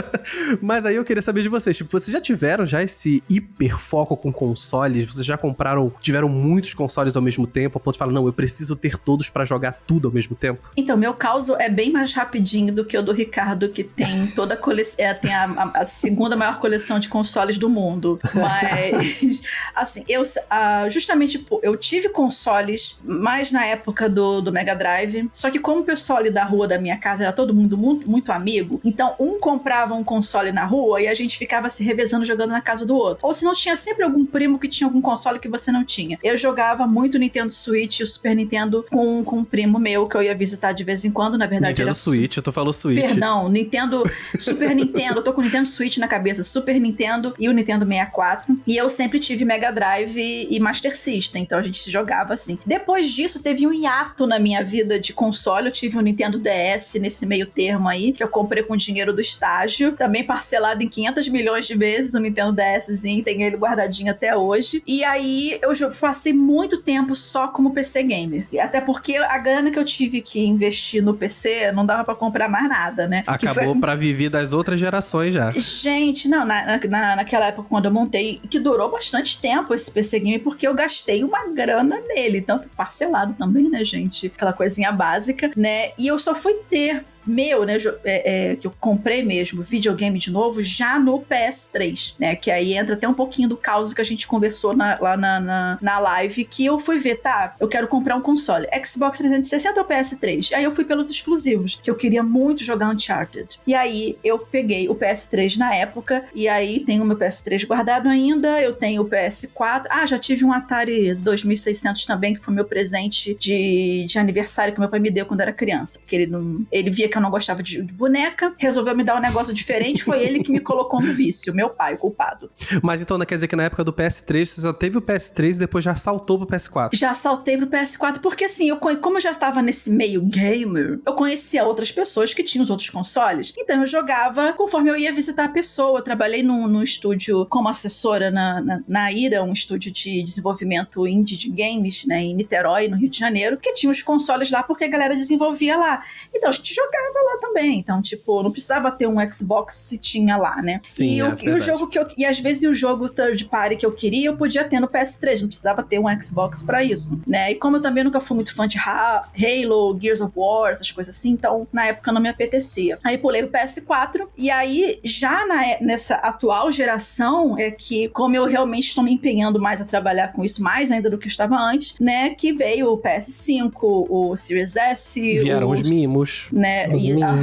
Mas 0.60 0.86
aí 0.86 0.96
eu 0.96 1.04
queria 1.04 1.22
saber 1.22 1.42
de 1.42 1.48
vocês, 1.48 1.76
tipo, 1.76 1.90
vocês 1.90 2.12
já 2.12 2.20
tiveram 2.20 2.64
já 2.64 2.82
esse 2.82 3.22
hiper 3.28 3.76
foco 3.76 4.16
com 4.16 4.32
consoles? 4.32 5.06
Vocês 5.06 5.26
já 5.26 5.36
compraram, 5.36 5.92
tiveram 6.00 6.28
muitos 6.28 6.74
consoles 6.74 7.16
ao 7.16 7.22
mesmo 7.22 7.46
tempo, 7.46 7.78
a 7.78 7.80
ponto 7.80 7.94
de 7.94 7.98
falar, 7.98 8.12
não, 8.12 8.26
eu 8.26 8.32
preciso 8.32 8.76
ter 8.76 8.98
todos 8.98 9.28
para 9.28 9.44
jogar 9.44 9.72
tudo 9.86 10.08
ao 10.08 10.14
mesmo 10.14 10.36
tempo? 10.36 10.62
Então, 10.76 10.96
meu 10.96 11.14
caso 11.14 11.54
é 11.56 11.68
bem 11.68 11.92
mais 11.92 12.14
rapidinho 12.14 12.72
do 12.72 12.84
que 12.84 12.96
o 12.96 13.02
do 13.02 13.12
Ricardo, 13.12 13.68
que 13.68 13.84
tem 13.84 14.03
toda 14.34 14.54
a 14.54 14.56
coleção, 14.56 14.96
é, 14.98 15.14
tem 15.14 15.32
a, 15.32 15.44
a, 15.44 15.80
a, 15.80 15.86
segunda 15.86 16.36
maior 16.36 16.58
coleção 16.58 16.98
de 16.98 17.08
consoles 17.08 17.58
do 17.58 17.68
mundo. 17.68 18.18
Mas, 18.34 19.42
assim, 19.74 20.04
eu 20.08 20.22
uh, 20.22 20.90
justamente, 20.90 21.44
eu 21.62 21.76
tive 21.76 22.08
consoles 22.08 22.98
mais 23.04 23.50
na 23.52 23.64
época 23.64 24.08
do, 24.08 24.40
do 24.40 24.52
Mega 24.52 24.74
Drive, 24.74 25.28
só 25.32 25.50
que 25.50 25.58
como 25.58 25.80
o 25.80 25.84
pessoal 25.84 26.18
ali 26.18 26.30
da 26.30 26.44
rua 26.44 26.66
da 26.66 26.78
minha 26.78 26.96
casa 26.96 27.24
era 27.24 27.32
todo 27.32 27.54
mundo 27.54 27.76
muito, 27.76 28.10
muito 28.10 28.32
amigo, 28.32 28.80
então 28.84 29.14
um 29.18 29.38
comprava 29.38 29.94
um 29.94 30.04
console 30.04 30.52
na 30.52 30.64
rua 30.64 31.02
e 31.02 31.08
a 31.08 31.14
gente 31.14 31.36
ficava 31.38 31.68
se 31.68 31.82
revezando 31.84 32.24
jogando 32.24 32.50
na 32.50 32.60
casa 32.60 32.84
do 32.84 32.96
outro. 32.96 33.26
Ou 33.26 33.32
se 33.32 33.44
não 33.44 33.54
tinha 33.54 33.76
sempre 33.76 34.04
algum 34.04 34.24
primo 34.24 34.58
que 34.58 34.68
tinha 34.68 34.86
algum 34.86 35.00
console 35.00 35.38
que 35.38 35.48
você 35.48 35.70
não 35.70 35.84
tinha. 35.84 36.18
Eu 36.22 36.36
jogava 36.36 36.86
muito 36.86 37.18
Nintendo 37.18 37.52
Switch 37.52 38.00
e 38.00 38.02
o 38.02 38.06
Super 38.06 38.34
Nintendo 38.34 38.84
com, 38.90 39.24
com 39.24 39.38
um 39.38 39.44
primo 39.44 39.78
meu 39.78 40.06
que 40.06 40.16
eu 40.16 40.22
ia 40.22 40.34
visitar 40.34 40.72
de 40.72 40.84
vez 40.84 41.04
em 41.04 41.10
quando, 41.10 41.36
na 41.38 41.46
verdade 41.46 41.72
Nintendo 41.72 41.88
era 41.88 41.94
Switch, 41.94 42.38
tu 42.38 42.52
falou 42.52 42.72
Switch. 42.72 43.00
Perdão, 43.00 43.48
Nintendo, 43.48 43.93
Super 44.38 44.74
Nintendo, 44.74 45.18
eu 45.18 45.22
tô 45.22 45.32
com 45.32 45.40
o 45.40 45.44
Nintendo 45.44 45.66
Switch 45.66 45.98
na 45.98 46.08
cabeça, 46.08 46.42
Super 46.42 46.80
Nintendo 46.80 47.34
e 47.38 47.48
o 47.48 47.52
Nintendo 47.52 47.86
64. 47.86 48.58
E 48.66 48.76
eu 48.76 48.88
sempre 48.88 49.20
tive 49.20 49.44
Mega 49.44 49.70
Drive 49.70 50.48
e 50.50 50.58
Master 50.58 50.96
System, 50.96 51.42
então 51.42 51.58
a 51.58 51.62
gente 51.62 51.90
jogava 51.90 52.34
assim. 52.34 52.58
Depois 52.66 53.10
disso, 53.10 53.42
teve 53.42 53.66
um 53.66 53.72
hiato 53.72 54.26
na 54.26 54.38
minha 54.38 54.64
vida 54.64 54.98
de 54.98 55.12
console, 55.12 55.66
eu 55.66 55.72
tive 55.72 55.98
um 55.98 56.00
Nintendo 56.00 56.38
DS 56.38 56.94
nesse 57.00 57.26
meio 57.26 57.46
termo 57.46 57.88
aí, 57.88 58.12
que 58.12 58.22
eu 58.22 58.28
comprei 58.28 58.62
com 58.62 58.76
dinheiro 58.76 59.12
do 59.12 59.20
estágio, 59.20 59.92
também 59.92 60.24
parcelado 60.24 60.82
em 60.82 60.88
500 60.88 61.28
milhões 61.28 61.66
de 61.66 61.74
vezes, 61.74 62.14
o 62.14 62.18
Nintendo 62.18 62.52
DSzinho, 62.52 63.22
tenho 63.22 63.42
ele 63.42 63.56
guardadinho 63.56 64.10
até 64.10 64.36
hoje. 64.36 64.82
E 64.86 65.04
aí 65.04 65.58
eu 65.62 65.72
passei 66.00 66.32
muito 66.32 66.80
tempo 66.82 67.14
só 67.14 67.48
como 67.48 67.72
PC 67.72 68.02
gamer. 68.02 68.46
Até 68.60 68.80
porque 68.80 69.16
a 69.16 69.38
grana 69.38 69.70
que 69.70 69.78
eu 69.78 69.84
tive 69.84 70.20
que 70.20 70.40
investir 70.40 71.02
no 71.02 71.14
PC 71.14 71.72
não 71.72 71.84
dava 71.84 72.04
para 72.04 72.14
comprar 72.14 72.48
mais 72.48 72.68
nada, 72.68 73.06
né? 73.06 73.22
Acabou 73.26 73.73
foi... 73.74 73.80
para 73.80 73.94
viver 73.94 74.30
das 74.30 74.52
outras 74.52 74.80
gerações 74.80 75.34
já. 75.34 75.50
Gente, 75.50 76.28
não, 76.28 76.44
na, 76.44 76.78
na, 76.88 77.16
naquela 77.16 77.46
época 77.46 77.68
quando 77.68 77.84
eu 77.84 77.90
montei, 77.90 78.40
que 78.48 78.58
durou 78.58 78.90
bastante 78.90 79.40
tempo 79.40 79.74
esse 79.74 79.90
PC 79.90 80.20
Game, 80.20 80.38
porque 80.38 80.66
eu 80.66 80.74
gastei 80.74 81.22
uma 81.22 81.48
grana 81.48 82.00
nele, 82.08 82.40
tanto 82.40 82.68
parcelado 82.76 83.34
também, 83.34 83.68
né, 83.68 83.84
gente? 83.84 84.26
Aquela 84.26 84.52
coisinha 84.52 84.90
básica, 84.92 85.50
né? 85.56 85.92
E 85.98 86.06
eu 86.06 86.18
só 86.18 86.34
fui 86.34 86.54
ter 86.68 87.04
meu, 87.26 87.64
né, 87.64 87.76
é, 88.04 88.52
é, 88.52 88.56
que 88.56 88.66
eu 88.66 88.72
comprei 88.78 89.22
mesmo, 89.22 89.62
videogame 89.62 90.18
de 90.18 90.30
novo, 90.30 90.62
já 90.62 90.98
no 90.98 91.20
PS3, 91.20 92.14
né, 92.18 92.36
que 92.36 92.50
aí 92.50 92.74
entra 92.74 92.94
até 92.94 93.08
um 93.08 93.14
pouquinho 93.14 93.48
do 93.48 93.56
caos 93.56 93.92
que 93.92 94.00
a 94.00 94.04
gente 94.04 94.26
conversou 94.26 94.76
na, 94.76 94.98
lá 95.00 95.16
na, 95.16 95.40
na, 95.40 95.78
na, 95.80 95.98
live, 95.98 96.44
que 96.44 96.64
eu 96.64 96.78
fui 96.78 96.98
ver, 96.98 97.16
tá, 97.16 97.54
eu 97.58 97.68
quero 97.68 97.88
comprar 97.88 98.16
um 98.16 98.20
console, 98.20 98.66
Xbox 98.84 99.18
360 99.18 99.80
ou 99.80 99.86
PS3? 99.86 100.52
Aí 100.54 100.64
eu 100.64 100.72
fui 100.72 100.84
pelos 100.84 101.10
exclusivos, 101.10 101.78
que 101.82 101.90
eu 101.90 101.94
queria 101.94 102.22
muito 102.22 102.64
jogar 102.64 102.88
Uncharted. 102.88 103.58
E 103.66 103.74
aí 103.74 104.18
eu 104.22 104.38
peguei 104.38 104.88
o 104.88 104.94
PS3 104.94 105.56
na 105.56 105.74
época, 105.74 106.24
e 106.34 106.48
aí 106.48 106.80
tenho 106.80 107.02
o 107.02 107.06
meu 107.06 107.16
PS3 107.16 107.66
guardado 107.66 108.08
ainda, 108.08 108.60
eu 108.60 108.74
tenho 108.74 109.02
o 109.02 109.08
PS4, 109.08 109.86
ah, 109.90 110.06
já 110.06 110.18
tive 110.18 110.44
um 110.44 110.52
Atari 110.52 111.14
2600 111.14 112.04
também, 112.04 112.34
que 112.34 112.40
foi 112.40 112.52
meu 112.52 112.64
presente 112.64 113.34
de, 113.34 114.04
de 114.06 114.18
aniversário 114.18 114.74
que 114.74 114.80
meu 114.80 114.88
pai 114.88 115.00
me 115.00 115.10
deu 115.10 115.26
quando 115.26 115.40
era 115.40 115.52
criança, 115.52 115.98
porque 115.98 116.16
ele 116.16 116.26
não, 116.26 116.66
ele 116.70 116.90
via 116.90 117.08
que 117.14 117.18
eu 117.18 117.22
não 117.22 117.30
gostava 117.30 117.62
de, 117.62 117.80
boneca, 117.80 118.52
resolveu 118.58 118.96
me 118.96 119.04
dar 119.04 119.16
um 119.16 119.20
negócio 119.20 119.54
diferente, 119.54 120.02
foi 120.02 120.20
ele 120.20 120.42
que 120.42 120.50
me 120.50 120.58
colocou 120.58 121.00
no 121.00 121.12
vício, 121.14 121.54
meu 121.54 121.70
pai, 121.70 121.94
o 121.94 121.98
culpado. 121.98 122.50
Mas 122.82 123.00
então, 123.00 123.16
quer 123.20 123.36
dizer 123.36 123.46
que 123.46 123.54
na 123.54 123.62
época 123.62 123.84
do 123.84 123.92
PS3, 123.92 124.46
você 124.46 124.60
só 124.60 124.72
teve 124.72 124.98
o 124.98 125.02
PS3 125.02 125.54
e 125.54 125.58
depois 125.60 125.84
já 125.84 125.94
saltou 125.94 126.38
pro 126.38 126.48
PS4? 126.48 126.90
Já 126.92 127.14
saltei 127.14 127.56
pro 127.56 127.68
PS4, 127.68 128.18
porque 128.18 128.46
assim, 128.46 128.68
eu, 128.68 128.78
como 128.78 129.18
eu 129.18 129.20
já 129.20 129.30
estava 129.30 129.62
nesse 129.62 129.90
meio 129.90 130.22
gamer, 130.22 130.98
eu 131.06 131.12
conhecia 131.14 131.64
outras 131.64 131.92
pessoas 131.92 132.34
que 132.34 132.42
tinham 132.42 132.64
os 132.64 132.70
outros 132.70 132.90
consoles, 132.90 133.54
então 133.56 133.80
eu 133.80 133.86
jogava 133.86 134.52
conforme 134.54 134.90
eu 134.90 134.96
ia 134.96 135.12
visitar 135.12 135.44
a 135.44 135.48
pessoa. 135.48 136.00
Eu 136.00 136.02
trabalhei 136.02 136.42
num, 136.42 136.66
num 136.66 136.82
estúdio 136.82 137.46
como 137.46 137.68
assessora 137.68 138.28
na, 138.28 138.60
na, 138.60 138.82
na 138.88 139.12
IRA, 139.12 139.44
um 139.44 139.52
estúdio 139.52 139.92
de 139.92 140.22
desenvolvimento 140.24 141.06
indie 141.06 141.36
de 141.36 141.48
games, 141.48 142.04
né, 142.06 142.22
em 142.22 142.34
Niterói, 142.34 142.88
no 142.88 142.96
Rio 142.96 143.08
de 143.08 143.18
Janeiro, 143.18 143.56
que 143.56 143.72
tinha 143.72 143.92
os 143.92 144.02
consoles 144.02 144.50
lá 144.50 144.64
porque 144.64 144.84
a 144.84 144.88
galera 144.88 145.14
desenvolvia 145.14 145.76
lá. 145.76 146.02
Então 146.34 146.48
a 146.48 146.52
gente 146.52 146.74
jogava 146.74 147.03
jogava 147.04 147.24
lá 147.24 147.38
também. 147.40 147.78
Então, 147.78 148.00
tipo, 148.00 148.42
não 148.42 148.50
precisava 148.50 148.90
ter 148.90 149.06
um 149.06 149.16
Xbox 149.30 149.74
se 149.74 149.98
tinha 149.98 150.36
lá, 150.36 150.60
né? 150.62 150.80
Sim, 150.84 151.16
e, 151.16 151.20
é 151.20 151.28
o, 151.28 151.36
e 151.40 151.50
o 151.50 151.60
jogo 151.60 151.86
que 151.86 151.98
eu. 151.98 152.06
E 152.16 152.24
às 152.24 152.38
vezes 152.38 152.68
o 152.68 152.74
jogo 152.74 153.08
third 153.08 153.44
party 153.46 153.76
que 153.76 153.86
eu 153.86 153.92
queria, 153.92 154.28
eu 154.28 154.36
podia 154.36 154.64
ter 154.64 154.80
no 154.80 154.88
PS3. 154.88 155.40
Não 155.40 155.48
precisava 155.48 155.82
ter 155.82 155.98
um 155.98 156.22
Xbox 156.22 156.62
para 156.62 156.82
isso, 156.82 157.20
né? 157.26 157.52
E 157.52 157.54
como 157.54 157.76
eu 157.76 157.82
também 157.82 158.04
nunca 158.04 158.20
fui 158.20 158.36
muito 158.36 158.54
fã 158.54 158.66
de 158.66 158.78
Halo, 158.78 159.98
Gears 160.00 160.20
of 160.20 160.32
War, 160.36 160.72
essas 160.72 160.90
coisas 160.90 161.16
assim, 161.16 161.30
então 161.30 161.66
na 161.72 161.86
época 161.86 162.12
não 162.12 162.20
me 162.20 162.28
apetecia. 162.28 162.98
Aí 163.04 163.18
pulei 163.18 163.42
pro 163.44 163.60
PS4. 163.60 164.26
E 164.36 164.50
aí, 164.50 165.00
já 165.04 165.46
na, 165.46 165.80
nessa 165.80 166.16
atual 166.16 166.70
geração, 166.72 167.58
é 167.58 167.70
que, 167.70 168.08
como 168.08 168.36
eu 168.36 168.46
realmente 168.46 168.88
estou 168.88 169.04
me 169.04 169.12
empenhando 169.12 169.60
mais 169.60 169.80
a 169.80 169.84
trabalhar 169.84 170.32
com 170.32 170.44
isso, 170.44 170.62
mais 170.62 170.90
ainda 170.90 171.10
do 171.10 171.18
que 171.18 171.26
eu 171.26 171.30
estava 171.30 171.56
antes, 171.56 171.94
né? 172.00 172.30
Que 172.30 172.52
veio 172.52 172.92
o 172.92 172.98
PS5, 172.98 173.72
o 173.82 174.36
Series 174.36 174.76
S. 174.76 175.20
Vieram 175.20 175.70
os, 175.70 175.80
os 175.80 175.88
mimos. 175.88 176.46
Né? 176.52 176.88
A, 177.22 177.34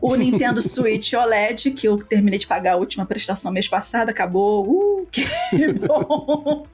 o 0.00 0.14
Nintendo 0.14 0.60
Switch 0.62 1.12
OLED, 1.12 1.70
que 1.72 1.88
eu 1.88 1.98
terminei 1.98 2.38
de 2.38 2.46
pagar 2.46 2.74
a 2.74 2.76
última 2.76 3.04
prestação 3.04 3.52
mês 3.52 3.68
passado, 3.68 4.08
acabou. 4.08 4.66
Uh, 4.68 5.06
que 5.10 5.24
bom! 5.86 6.66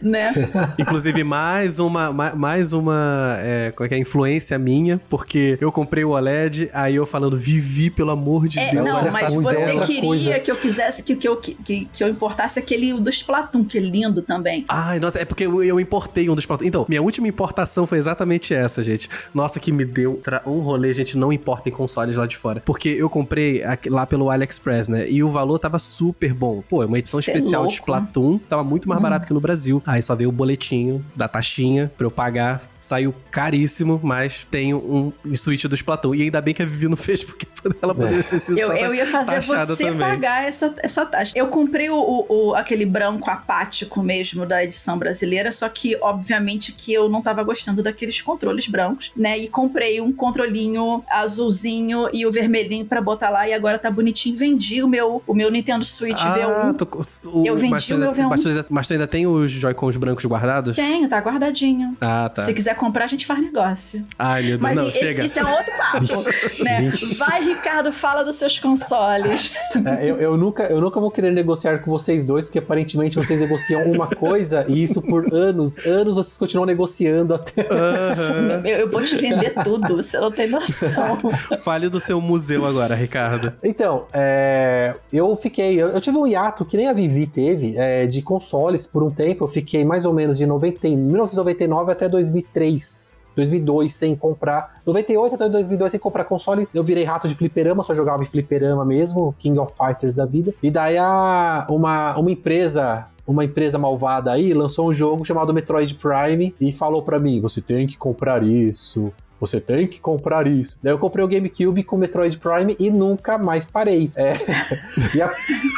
né? 0.00 0.32
Inclusive, 0.78 1.24
mais 1.24 1.78
uma, 1.78 2.12
mais 2.12 2.72
uma 2.72 3.38
é, 3.40 3.72
qual 3.74 3.86
é, 3.86 3.88
que 3.88 3.94
é, 3.94 3.98
influência 3.98 4.58
minha, 4.58 5.00
porque 5.08 5.58
eu 5.60 5.72
comprei 5.72 6.04
o 6.04 6.10
OLED, 6.10 6.70
aí 6.72 6.96
eu 6.96 7.06
falando, 7.06 7.36
vivi, 7.36 7.90
pelo 7.90 8.10
amor 8.10 8.48
de 8.48 8.58
é, 8.58 8.70
Deus. 8.70 8.84
Não, 8.84 9.02
mas 9.10 9.32
você 9.32 9.80
queria 9.80 10.00
coisa. 10.02 10.40
que 10.40 10.50
eu 10.50 10.56
quisesse, 10.56 11.02
que, 11.02 11.16
que, 11.16 11.26
eu, 11.26 11.36
que, 11.36 11.54
que 11.90 12.04
eu 12.04 12.08
importasse 12.08 12.58
aquele 12.58 12.92
do 12.94 13.10
Splatoon, 13.10 13.64
que 13.64 13.78
é 13.78 13.80
lindo 13.80 14.22
também. 14.22 14.64
Ai, 14.68 14.98
nossa, 14.98 15.18
é 15.18 15.24
porque 15.24 15.46
eu, 15.46 15.62
eu 15.62 15.80
importei 15.80 16.28
um 16.28 16.34
dos 16.34 16.44
Splatoon. 16.44 16.66
Então, 16.66 16.86
minha 16.88 17.02
última 17.02 17.28
importação 17.28 17.86
foi 17.86 17.98
exatamente 17.98 18.54
essa, 18.54 18.82
gente. 18.82 19.08
Nossa, 19.32 19.58
que 19.58 19.72
me 19.72 19.84
deu 19.84 20.20
um 20.46 20.58
rolê, 20.60 20.92
gente, 20.92 21.16
não 21.16 21.32
importa 21.32 21.53
importa 21.54 21.68
em 21.68 21.72
consoles 21.72 22.16
lá 22.16 22.26
de 22.26 22.36
fora. 22.36 22.60
Porque 22.64 22.88
eu 22.88 23.08
comprei 23.08 23.62
lá 23.86 24.06
pelo 24.06 24.30
AliExpress, 24.30 24.88
né? 24.88 25.08
E 25.08 25.22
o 25.22 25.30
valor 25.30 25.58
tava 25.58 25.78
super 25.78 26.34
bom. 26.34 26.62
Pô, 26.68 26.82
é 26.82 26.86
uma 26.86 26.98
edição 26.98 27.20
Cê 27.20 27.30
é 27.30 27.36
especial 27.36 27.64
é 27.64 27.68
de 27.68 27.74
Splatoon, 27.74 28.38
tava 28.38 28.64
muito 28.64 28.88
mais 28.88 28.98
hum. 28.98 29.02
barato 29.02 29.26
que 29.26 29.32
no 29.32 29.40
Brasil. 29.40 29.82
Aí 29.86 30.02
só 30.02 30.14
veio 30.14 30.30
o 30.30 30.32
boletinho 30.32 31.04
da 31.14 31.28
taxinha 31.28 31.90
pra 31.96 32.06
eu 32.06 32.10
pagar 32.10 32.62
saiu 32.84 33.14
caríssimo, 33.30 33.98
mas 34.02 34.46
tem 34.50 34.74
um 34.74 35.10
Switch 35.34 35.64
do 35.64 35.74
Splatoon. 35.74 36.14
E 36.14 36.22
ainda 36.22 36.40
bem 36.40 36.52
que 36.52 36.62
a 36.62 36.66
Vivi 36.66 36.86
não 36.86 36.96
fez, 36.98 37.24
porque 37.24 37.46
ela 37.80 37.94
poderia 37.94 38.22
ser 38.22 38.42
eu, 38.58 38.72
eu 38.72 38.94
ia 38.94 39.06
fazer 39.06 39.40
você 39.42 39.84
também. 39.84 39.98
pagar 39.98 40.44
essa, 40.44 40.74
essa 40.82 41.06
taxa. 41.06 41.32
Eu 41.36 41.48
comprei 41.48 41.88
o, 41.90 41.96
o, 41.96 42.26
o, 42.28 42.54
aquele 42.54 42.84
branco 42.84 43.30
apático 43.30 44.02
mesmo 44.02 44.46
da 44.46 44.62
edição 44.62 44.98
brasileira, 44.98 45.50
só 45.52 45.68
que, 45.68 45.96
obviamente, 46.00 46.72
que 46.72 46.92
eu 46.92 47.08
não 47.08 47.22
tava 47.22 47.42
gostando 47.42 47.82
daqueles 47.82 48.20
controles 48.20 48.66
brancos, 48.66 49.12
né? 49.16 49.38
E 49.38 49.48
comprei 49.48 50.00
um 50.00 50.12
controlinho 50.12 51.02
azulzinho 51.10 52.08
e 52.12 52.26
o 52.26 52.32
vermelhinho 52.32 52.84
para 52.84 53.00
botar 53.00 53.30
lá, 53.30 53.48
e 53.48 53.52
agora 53.52 53.78
tá 53.78 53.90
bonitinho. 53.90 54.36
Vendi 54.36 54.82
o 54.82 54.88
meu, 54.88 55.22
o 55.26 55.34
meu 55.34 55.50
Nintendo 55.50 55.84
Switch 55.84 56.20
ah, 56.20 56.72
V1. 56.74 56.76
Tô, 56.76 57.30
o, 57.30 57.46
eu 57.46 57.56
vendi 57.56 57.94
o 57.94 57.98
meu 57.98 58.12
V1. 58.12 58.28
Mas 58.28 58.40
tu, 58.40 58.48
ainda, 58.48 58.66
mas 58.68 58.90
ainda 58.90 59.06
tem 59.06 59.26
os 59.26 59.50
Joy-Cons 59.50 59.96
brancos 59.96 60.24
guardados? 60.24 60.76
Tenho, 60.76 61.08
tá 61.08 61.18
guardadinho. 61.18 61.96
Ah, 62.00 62.30
tá. 62.34 62.44
Se 62.44 62.52
quiser 62.52 62.74
comprar, 62.76 63.04
a 63.04 63.08
gente 63.08 63.26
faz 63.26 63.40
negócio. 63.40 64.04
Ai, 64.18 64.42
meu 64.42 64.50
Deus, 64.50 64.60
Mas 64.60 64.76
não, 64.76 64.88
esse, 64.88 64.98
chega. 64.98 65.24
Isso 65.24 65.38
é 65.38 65.44
outro 65.44 65.72
papo, 65.76 66.04
né? 66.64 66.90
Vai, 67.18 67.53
Ricardo, 67.54 67.92
fala 67.92 68.24
dos 68.24 68.36
seus 68.36 68.58
consoles. 68.58 69.52
É, 69.84 70.04
eu, 70.04 70.16
eu, 70.20 70.36
nunca, 70.36 70.64
eu 70.64 70.80
nunca 70.80 71.00
vou 71.00 71.10
querer 71.10 71.32
negociar 71.32 71.78
com 71.78 71.90
vocês 71.90 72.24
dois, 72.24 72.46
porque 72.46 72.58
aparentemente 72.58 73.16
vocês 73.16 73.40
negociam 73.40 73.82
uma 73.90 74.06
coisa 74.06 74.64
e 74.68 74.82
isso 74.82 75.02
por 75.02 75.32
anos, 75.32 75.78
anos 75.78 76.16
vocês 76.16 76.36
continuam 76.36 76.66
negociando 76.66 77.34
até. 77.34 77.62
Uhum. 77.62 78.66
Eu, 78.66 78.76
eu, 78.78 78.88
vou 78.88 79.02
te 79.02 79.16
vender 79.16 79.52
tudo, 79.62 79.96
você 79.96 80.18
não 80.18 80.30
tem 80.30 80.48
noção. 80.48 81.18
Fale 81.62 81.88
do 81.88 82.00
seu 82.00 82.20
museu 82.20 82.64
agora, 82.64 82.94
Ricardo. 82.94 83.52
Então, 83.62 84.04
é, 84.12 84.94
eu 85.12 85.34
fiquei. 85.36 85.74
Eu, 85.74 85.88
eu, 85.88 86.00
tive 86.00 86.16
um 86.16 86.26
hiato 86.26 86.64
que 86.64 86.76
nem 86.76 86.88
a 86.88 86.92
Vivi 86.92 87.26
teve 87.26 87.76
é, 87.76 88.06
de 88.06 88.22
consoles 88.22 88.86
por 88.86 89.02
um 89.02 89.10
tempo. 89.10 89.44
Eu 89.44 89.48
fiquei 89.48 89.84
mais 89.84 90.04
ou 90.04 90.12
menos 90.12 90.38
de 90.38 90.46
90, 90.46 90.88
1999 90.88 91.92
até 91.92 92.08
2003. 92.08 93.13
2002 93.36 93.92
sem 93.92 94.16
comprar. 94.16 94.80
98 94.86 95.34
até 95.34 95.48
2002 95.48 95.92
sem 95.92 96.00
comprar 96.00 96.24
console. 96.24 96.68
Eu 96.72 96.84
virei 96.84 97.04
rato 97.04 97.28
de 97.28 97.34
fliperama, 97.34 97.82
só 97.82 97.94
jogava 97.94 98.22
em 98.22 98.26
fliperama 98.26 98.84
mesmo, 98.84 99.34
King 99.38 99.58
of 99.58 99.76
Fighters 99.76 100.16
da 100.16 100.26
vida. 100.26 100.54
E 100.62 100.70
daí 100.70 100.98
a, 100.98 101.66
uma, 101.68 102.16
uma 102.16 102.30
empresa 102.30 103.06
uma 103.26 103.44
empresa 103.44 103.78
malvada 103.78 104.30
aí 104.30 104.52
lançou 104.52 104.88
um 104.88 104.92
jogo 104.92 105.24
chamado 105.24 105.54
Metroid 105.54 105.94
Prime 105.94 106.54
e 106.60 106.70
falou 106.70 107.02
para 107.02 107.18
mim: 107.18 107.40
você 107.40 107.60
tem 107.60 107.86
que 107.86 107.96
comprar 107.96 108.42
isso. 108.42 109.12
Você 109.44 109.60
tem 109.60 109.86
que 109.86 110.00
comprar 110.00 110.46
isso. 110.46 110.78
Daí 110.82 110.92
eu 110.92 110.98
comprei 110.98 111.22
o 111.22 111.28
GameCube 111.28 111.84
com 111.84 111.96
o 111.96 111.98
Metroid 111.98 112.38
Prime 112.38 112.74
e 112.78 112.90
nunca 112.90 113.36
mais 113.36 113.68
parei. 113.68 114.10
É, 114.16 114.32
e, 115.14 115.20
a, 115.20 115.30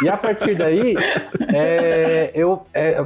e, 0.04 0.08
a, 0.08 0.16
partir 0.16 0.54
daí, 0.54 0.94
é, 1.52 2.30
eu, 2.32 2.64
é, 2.72 3.04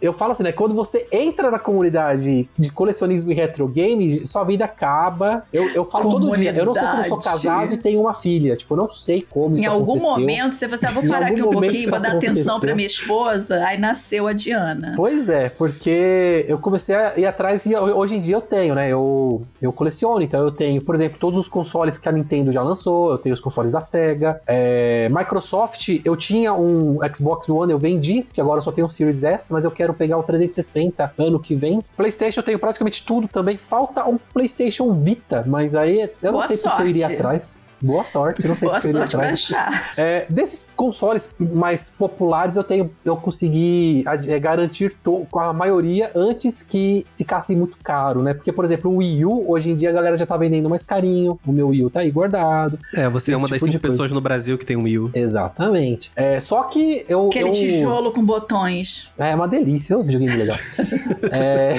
eu 0.00 0.12
falo 0.12 0.32
assim, 0.32 0.44
né? 0.44 0.52
Quando 0.52 0.74
você 0.74 1.08
entra 1.10 1.50
na 1.50 1.58
comunidade 1.58 2.48
de 2.56 2.70
colecionismo 2.70 3.32
e 3.32 3.34
retro 3.34 3.66
game, 3.66 4.24
sua 4.26 4.44
vida 4.44 4.64
acaba. 4.64 5.44
Eu, 5.52 5.68
eu 5.70 5.84
falo 5.84 6.04
comunidade. 6.04 6.36
todo 6.36 6.40
dia. 6.40 6.60
Eu 6.60 6.66
não 6.66 6.74
sei 6.74 6.86
como 6.86 7.00
eu 7.00 7.04
sou 7.04 7.18
casado 7.18 7.74
e 7.74 7.76
tenho 7.76 8.00
uma 8.00 8.14
filha. 8.14 8.56
Tipo, 8.56 8.74
eu 8.74 8.78
não 8.78 8.88
sei 8.88 9.22
como 9.22 9.56
isso 9.56 9.64
Em 9.64 9.66
algum 9.66 9.96
aconteceu. 9.96 10.10
momento, 10.10 10.54
você 10.54 10.68
vai 10.68 10.78
vou 10.92 11.06
parar 11.08 11.26
aqui 11.26 11.42
um 11.42 11.50
pouquinho 11.50 11.88
pra 11.88 11.98
dar 11.98 12.12
atenção 12.12 12.60
pra 12.60 12.74
minha 12.74 12.86
esposa. 12.86 13.64
Aí 13.64 13.78
nasceu 13.78 14.28
a 14.28 14.32
Diana. 14.32 14.94
Pois 14.96 15.28
é, 15.28 15.48
porque 15.48 16.44
eu 16.48 16.58
comecei 16.58 16.94
a 16.94 17.18
ir 17.18 17.26
atrás 17.26 17.66
e 17.66 17.74
hoje 17.74 18.16
em 18.16 18.20
dia 18.20 18.36
eu 18.36 18.40
tenho, 18.40 18.74
né? 18.74 18.88
Eu, 18.88 19.42
eu 19.60 19.72
coleciono, 19.72 19.95
então 20.24 20.42
eu 20.42 20.50
tenho, 20.50 20.82
por 20.82 20.94
exemplo, 20.94 21.18
todos 21.18 21.38
os 21.38 21.48
consoles 21.48 21.98
que 21.98 22.08
a 22.08 22.12
Nintendo 22.12 22.50
já 22.52 22.62
lançou, 22.62 23.10
eu 23.10 23.18
tenho 23.18 23.34
os 23.34 23.40
consoles 23.40 23.72
da 23.72 23.80
Sega. 23.80 24.40
É, 24.46 25.08
Microsoft, 25.10 26.00
eu 26.04 26.16
tinha 26.16 26.52
um 26.54 26.98
Xbox 27.14 27.48
One, 27.48 27.72
eu 27.72 27.78
vendi, 27.78 28.26
que 28.32 28.40
agora 28.40 28.58
eu 28.58 28.62
só 28.62 28.72
tenho 28.72 28.86
um 28.86 28.90
Series 28.90 29.24
S, 29.24 29.52
mas 29.52 29.64
eu 29.64 29.70
quero 29.70 29.94
pegar 29.94 30.18
o 30.18 30.22
360 30.22 31.14
ano 31.18 31.38
que 31.38 31.54
vem. 31.54 31.80
PlayStation 31.96 32.40
eu 32.40 32.44
tenho 32.44 32.58
praticamente 32.58 33.04
tudo 33.04 33.28
também. 33.28 33.56
Falta 33.56 34.08
um 34.08 34.18
PlayStation 34.18 34.92
Vita, 34.92 35.44
mas 35.46 35.74
aí 35.74 36.10
eu 36.22 36.32
não 36.32 36.40
Boa 36.40 36.46
sei 36.46 36.56
porque 36.58 36.82
eu 36.82 36.88
iria 36.88 37.06
atrás. 37.08 37.65
Boa 37.80 38.04
sorte, 38.04 38.46
não 38.46 38.56
sei 38.56 38.68
Boa 38.68 38.80
sorte 38.80 39.16
pra 39.16 39.28
achar. 39.28 39.94
É, 39.96 40.26
desses 40.30 40.68
consoles 40.74 41.30
mais 41.38 41.90
populares, 41.90 42.56
eu 42.56 42.64
tenho, 42.64 42.90
eu 43.04 43.16
consegui 43.16 44.04
é, 44.26 44.38
garantir 44.38 44.94
to, 44.94 45.26
com 45.30 45.40
a 45.40 45.52
maioria 45.52 46.10
antes 46.14 46.62
que 46.62 47.06
ficasse 47.14 47.54
muito 47.54 47.76
caro, 47.82 48.22
né? 48.22 48.32
Porque, 48.32 48.50
por 48.50 48.64
exemplo, 48.64 48.90
o 48.90 48.96
Wii 48.96 49.24
U, 49.24 49.50
hoje 49.50 49.70
em 49.70 49.76
dia 49.76 49.90
a 49.90 49.92
galera 49.92 50.16
já 50.16 50.24
tá 50.24 50.36
vendendo 50.36 50.70
mais 50.70 50.84
carinho. 50.84 51.38
O 51.46 51.52
meu 51.52 51.68
Wii 51.68 51.84
U 51.84 51.90
tá 51.90 52.00
aí 52.00 52.10
guardado. 52.10 52.78
É, 52.94 53.08
você 53.08 53.32
é 53.32 53.36
uma 53.36 53.46
tipo 53.46 53.60
das 53.60 53.70
cinco 53.70 53.82
pessoas 53.82 54.10
no 54.10 54.20
Brasil 54.20 54.56
que 54.56 54.64
tem 54.64 54.76
um 54.76 54.84
Wii 54.84 54.98
U. 54.98 55.10
Exatamente. 55.14 56.10
É, 56.16 56.40
só 56.40 56.62
que 56.64 57.04
eu. 57.08 57.28
Aquele 57.28 57.50
eu... 57.50 57.52
tijolo 57.52 58.10
com 58.10 58.24
botões. 58.24 59.08
É, 59.18 59.32
é 59.32 59.34
uma 59.34 59.48
delícia, 59.48 59.94
é 59.94 59.96
um 59.96 60.02
videogame 60.02 60.36
legal. 60.36 60.56
é... 61.30 61.74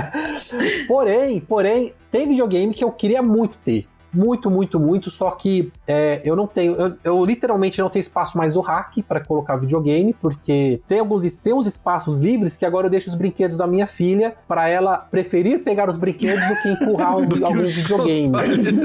porém, 0.88 1.40
porém, 1.40 1.92
tem 2.10 2.26
videogame 2.26 2.72
que 2.72 2.82
eu 2.82 2.90
queria 2.90 3.22
muito 3.22 3.58
ter 3.58 3.86
muito, 4.12 4.50
muito, 4.50 4.80
muito, 4.80 5.10
só 5.10 5.30
que 5.30 5.72
é, 5.86 6.20
eu 6.24 6.34
não 6.34 6.46
tenho, 6.46 6.74
eu, 6.74 6.94
eu, 7.04 7.24
literalmente 7.24 7.80
não 7.80 7.88
tenho 7.88 8.00
espaço 8.00 8.36
mais 8.36 8.54
no 8.54 8.60
rack 8.60 9.02
para 9.02 9.20
colocar 9.20 9.56
videogame, 9.56 10.14
porque 10.14 10.80
tem 10.86 10.98
alguns 10.98 11.36
tem 11.36 11.52
uns 11.52 11.66
espaços 11.66 12.18
livres 12.18 12.56
que 12.56 12.66
agora 12.66 12.86
eu 12.86 12.90
deixo 12.90 13.08
os 13.08 13.14
brinquedos 13.14 13.58
da 13.58 13.66
minha 13.66 13.86
filha 13.86 14.34
para 14.48 14.68
ela 14.68 14.98
preferir 14.98 15.62
pegar 15.62 15.88
os 15.88 15.96
brinquedos 15.96 16.46
do 16.48 16.56
que 16.56 16.68
empurrar 16.68 17.16
um, 17.16 17.22
algum 17.44 17.64
videogame. 17.64 18.32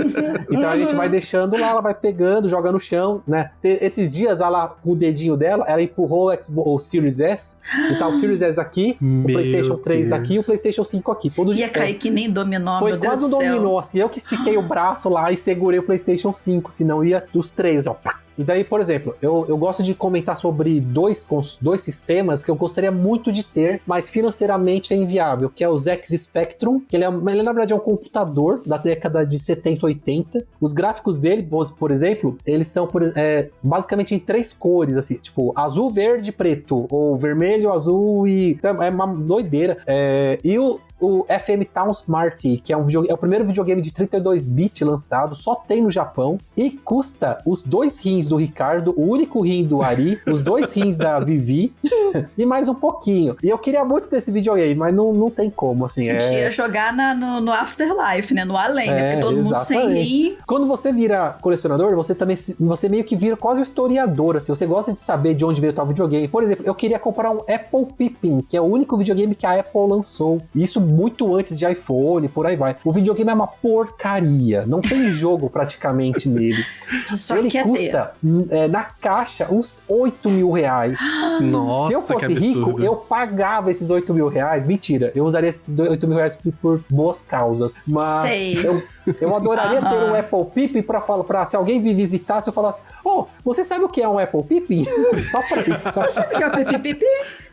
então 0.51 0.69
a 0.69 0.77
gente 0.77 0.93
vai 0.93 1.09
deixando 1.09 1.57
lá, 1.57 1.69
ela 1.69 1.81
vai 1.81 1.93
pegando, 1.93 2.47
joga 2.47 2.71
no 2.71 2.79
chão, 2.79 3.21
né? 3.27 3.51
Esses 3.63 4.11
dias 4.11 4.41
ela 4.41 4.67
com 4.67 4.91
o 4.91 4.95
dedinho 4.95 5.35
dela, 5.35 5.65
ela 5.67 5.81
empurrou 5.81 6.29
o, 6.29 6.43
Xbox, 6.43 6.67
o 6.67 6.79
Series 6.79 7.19
S, 7.19 7.57
e 7.91 7.97
tá 7.97 8.07
o 8.07 8.13
Series 8.13 8.41
S 8.41 8.59
aqui, 8.59 8.97
Meu 9.01 9.21
o 9.21 9.33
PlayStation 9.33 9.77
3 9.77 10.09
Deus. 10.09 10.21
aqui 10.21 10.33
e 10.35 10.39
o 10.39 10.43
PlayStation 10.43 10.83
5 10.83 11.11
aqui, 11.11 11.29
todo 11.29 11.53
Ia 11.53 11.69
cair 11.69 11.95
que 11.95 12.09
nem 12.09 12.29
dominó, 12.29 12.79
Foi 12.79 12.97
quase 12.97 13.25
um 13.25 13.29
dominó, 13.29 13.79
assim, 13.79 13.99
eu 13.99 14.09
que 14.09 14.17
estiquei 14.17 14.57
o 14.57 14.61
braço 14.61 15.09
lá 15.09 15.14
e 15.31 15.37
segurei 15.37 15.79
o 15.79 15.83
PlayStation 15.83 16.33
5, 16.33 16.71
senão 16.71 17.03
ia 17.03 17.23
dos 17.33 17.51
três, 17.51 17.87
ó. 17.87 17.97
E 18.37 18.43
daí, 18.43 18.63
por 18.63 18.81
exemplo, 18.81 19.15
eu, 19.21 19.45
eu 19.47 19.57
gosto 19.57 19.81
de 19.81 19.93
comentar 19.93 20.35
sobre 20.35 20.79
dois, 20.79 21.25
dois 21.61 21.81
sistemas 21.81 22.43
que 22.43 22.51
eu 22.51 22.55
gostaria 22.55 22.91
muito 22.91 23.31
de 23.31 23.43
ter, 23.43 23.81
mas 23.87 24.09
financeiramente 24.09 24.93
é 24.93 24.97
inviável, 24.97 25.49
que 25.49 25.63
é 25.63 25.69
o 25.69 25.77
Zex 25.77 26.09
Spectrum, 26.09 26.81
que 26.81 26.97
ele, 26.97 27.05
é, 27.05 27.07
ele 27.07 27.43
na 27.43 27.51
verdade 27.51 27.73
é 27.73 27.75
um 27.75 27.79
computador 27.79 28.61
da 28.65 28.77
década 28.77 29.25
de 29.25 29.39
70, 29.39 29.85
80. 29.85 30.45
Os 30.59 30.73
gráficos 30.73 31.17
dele, 31.17 31.47
por 31.79 31.91
exemplo, 31.91 32.37
eles 32.45 32.67
são 32.67 32.87
por, 32.87 33.03
é, 33.15 33.49
basicamente 33.63 34.13
em 34.13 34.19
três 34.19 34.51
cores, 34.51 34.97
assim, 34.97 35.15
tipo 35.15 35.53
azul, 35.55 35.89
verde, 35.89 36.31
preto, 36.31 36.87
ou 36.89 37.15
vermelho, 37.15 37.71
azul 37.71 38.27
e... 38.27 38.51
Então, 38.51 38.81
é 38.81 38.89
uma 38.89 39.07
doideira. 39.07 39.77
É, 39.87 40.39
e 40.43 40.59
o, 40.59 40.79
o 40.99 41.25
FM 41.25 41.65
Town 41.73 41.91
Smart, 41.91 42.61
que 42.63 42.71
é, 42.71 42.77
um 42.77 42.85
é 43.07 43.13
o 43.13 43.17
primeiro 43.17 43.45
videogame 43.45 43.81
de 43.81 43.93
32 43.93 44.45
bits 44.45 44.81
lançado, 44.81 45.35
só 45.35 45.55
tem 45.55 45.81
no 45.81 45.91
Japão 45.91 46.37
e 46.55 46.71
custa 46.71 47.41
os 47.45 47.63
dois 47.63 47.99
rins 47.99 48.27
do 48.27 48.37
Ricardo, 48.37 48.93
o 48.95 49.09
único 49.09 49.41
rim 49.41 49.65
do 49.65 49.81
Ari, 49.81 50.17
os 50.27 50.41
dois 50.41 50.71
rins 50.73 50.97
da 50.97 51.19
Vivi 51.19 51.73
e 52.37 52.45
mais 52.45 52.69
um 52.69 52.75
pouquinho. 52.75 53.35
E 53.43 53.49
eu 53.49 53.57
queria 53.57 53.83
muito 53.83 54.07
ter 54.07 54.17
esse 54.17 54.31
videogame, 54.31 54.75
mas 54.75 54.93
não, 54.93 55.13
não 55.13 55.29
tem 55.29 55.49
como, 55.49 55.85
assim. 55.85 56.09
A 56.09 56.13
gente 56.13 56.23
é... 56.23 56.41
ia 56.43 56.51
jogar 56.51 56.93
na, 56.93 57.13
no, 57.13 57.41
no, 57.41 57.51
Afterlife, 57.51 58.33
né? 58.33 58.45
No 58.45 58.55
além, 58.55 58.89
né? 58.89 58.99
é, 58.99 59.11
Porque 59.11 59.21
todo 59.21 59.39
exatamente. 59.39 59.85
mundo 59.85 59.95
sem 59.95 60.03
rim. 60.03 60.37
Quando 60.47 60.67
você 60.67 60.93
vira 60.93 61.35
colecionador, 61.41 61.95
você 61.95 62.15
também 62.15 62.37
você 62.59 62.87
meio 62.87 63.03
que 63.03 63.15
vira 63.15 63.35
quase 63.35 63.59
um 63.59 63.63
historiador, 63.63 64.37
assim. 64.37 64.53
Você 64.53 64.65
gosta 64.65 64.93
de 64.93 64.99
saber 64.99 65.33
de 65.33 65.43
onde 65.43 65.59
veio 65.59 65.73
tal 65.73 65.85
videogame. 65.85 66.27
Por 66.27 66.43
exemplo, 66.43 66.65
eu 66.65 66.75
queria 66.75 66.99
comprar 66.99 67.31
um 67.31 67.39
Apple 67.39 67.85
Pippin, 67.97 68.41
que 68.41 68.55
é 68.55 68.61
o 68.61 68.65
único 68.65 68.95
videogame 68.97 69.35
que 69.35 69.45
a 69.45 69.59
Apple 69.59 69.87
lançou. 69.87 70.41
Isso 70.53 70.79
muito 70.85 71.35
antes 71.35 71.57
de 71.57 71.69
iPhone, 71.69 72.27
por 72.29 72.45
aí 72.45 72.55
vai. 72.55 72.75
O 72.83 72.91
videogame 72.91 73.31
é 73.31 73.33
uma 73.33 73.47
porcaria. 73.47 74.65
Não 74.65 74.81
tem 74.81 75.09
jogo 75.11 75.49
praticamente 75.49 76.29
nele. 76.29 76.63
Só 77.07 77.37
Ele 77.37 77.51
custa 77.61 78.13
é, 78.49 78.67
na 78.67 78.83
caixa 78.83 79.47
uns 79.51 79.81
8 79.87 80.29
mil 80.29 80.51
reais. 80.51 80.99
Nossa, 81.41 81.89
Se 81.89 81.93
eu 81.95 82.01
fosse 82.01 82.33
rico, 82.33 82.81
eu 82.81 82.95
pagava 82.95 83.71
esses 83.71 83.89
8 83.89 84.13
mil 84.13 84.27
reais. 84.27 84.65
Mentira, 84.65 85.11
eu 85.15 85.25
usaria 85.25 85.49
esses 85.49 85.77
8 85.77 86.07
mil 86.07 86.17
reais 86.17 86.35
por, 86.35 86.53
por 86.53 86.83
boas 86.89 87.21
causas. 87.21 87.81
Mas 87.85 88.31
Sei. 88.31 88.65
eu 88.65 88.81
eu 89.19 89.35
adoraria 89.35 89.81
ter 89.81 90.09
um 90.09 90.15
Apple 90.15 90.45
Pippin 90.53 90.81
pra, 90.81 91.01
pra 91.01 91.45
se 91.45 91.55
alguém 91.55 91.79
me 91.79 91.93
visitasse, 91.93 92.47
eu 92.47 92.53
falasse: 92.53 92.83
Oh, 93.03 93.25
você 93.43 93.63
sabe 93.63 93.83
o 93.83 93.89
que 93.89 94.01
é 94.01 94.09
um 94.09 94.17
Apple 94.17 94.43
Pippin? 94.43 94.83
só 95.29 95.41
pra 95.47 95.61
isso. 95.61 95.91
Só. 95.91 96.03
Você 96.03 96.11
sabe 96.11 96.35
o 96.35 96.37
que 96.37 96.43
é 96.43 96.47
o 96.47 96.79
Pipi 96.79 97.05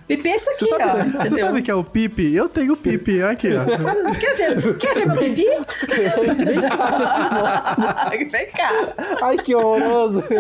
Pipi 0.09 0.29
é 0.29 0.37
isso 0.37 0.51
aqui, 0.51 0.67
você 0.67 0.77
sabe, 0.77 1.17
ó. 1.17 1.23
Você 1.23 1.41
sabe 1.41 1.61
o 1.61 1.63
que 1.63 1.71
é 1.71 1.75
o 1.75 1.85
Pipi? 1.85 2.35
Eu 2.35 2.49
tenho 2.49 2.73
o 2.75 2.77
Pipi, 2.77 3.23
aqui, 3.23 3.49
ó. 3.55 3.65
Quer 4.15 4.37
ver, 4.37 4.77
quer 4.77 4.95
ver 4.95 5.07
meu 5.07 5.17
Pipi? 5.17 5.45
Vem 5.45 6.61
cá 6.61 6.97
eu 6.99 7.09
te 7.09 7.21
mostro. 7.35 8.31
Vem 8.31 8.47
cá. 8.51 8.71
Ai, 9.23 9.37
que 9.39 9.55
horroroso. 9.55 10.23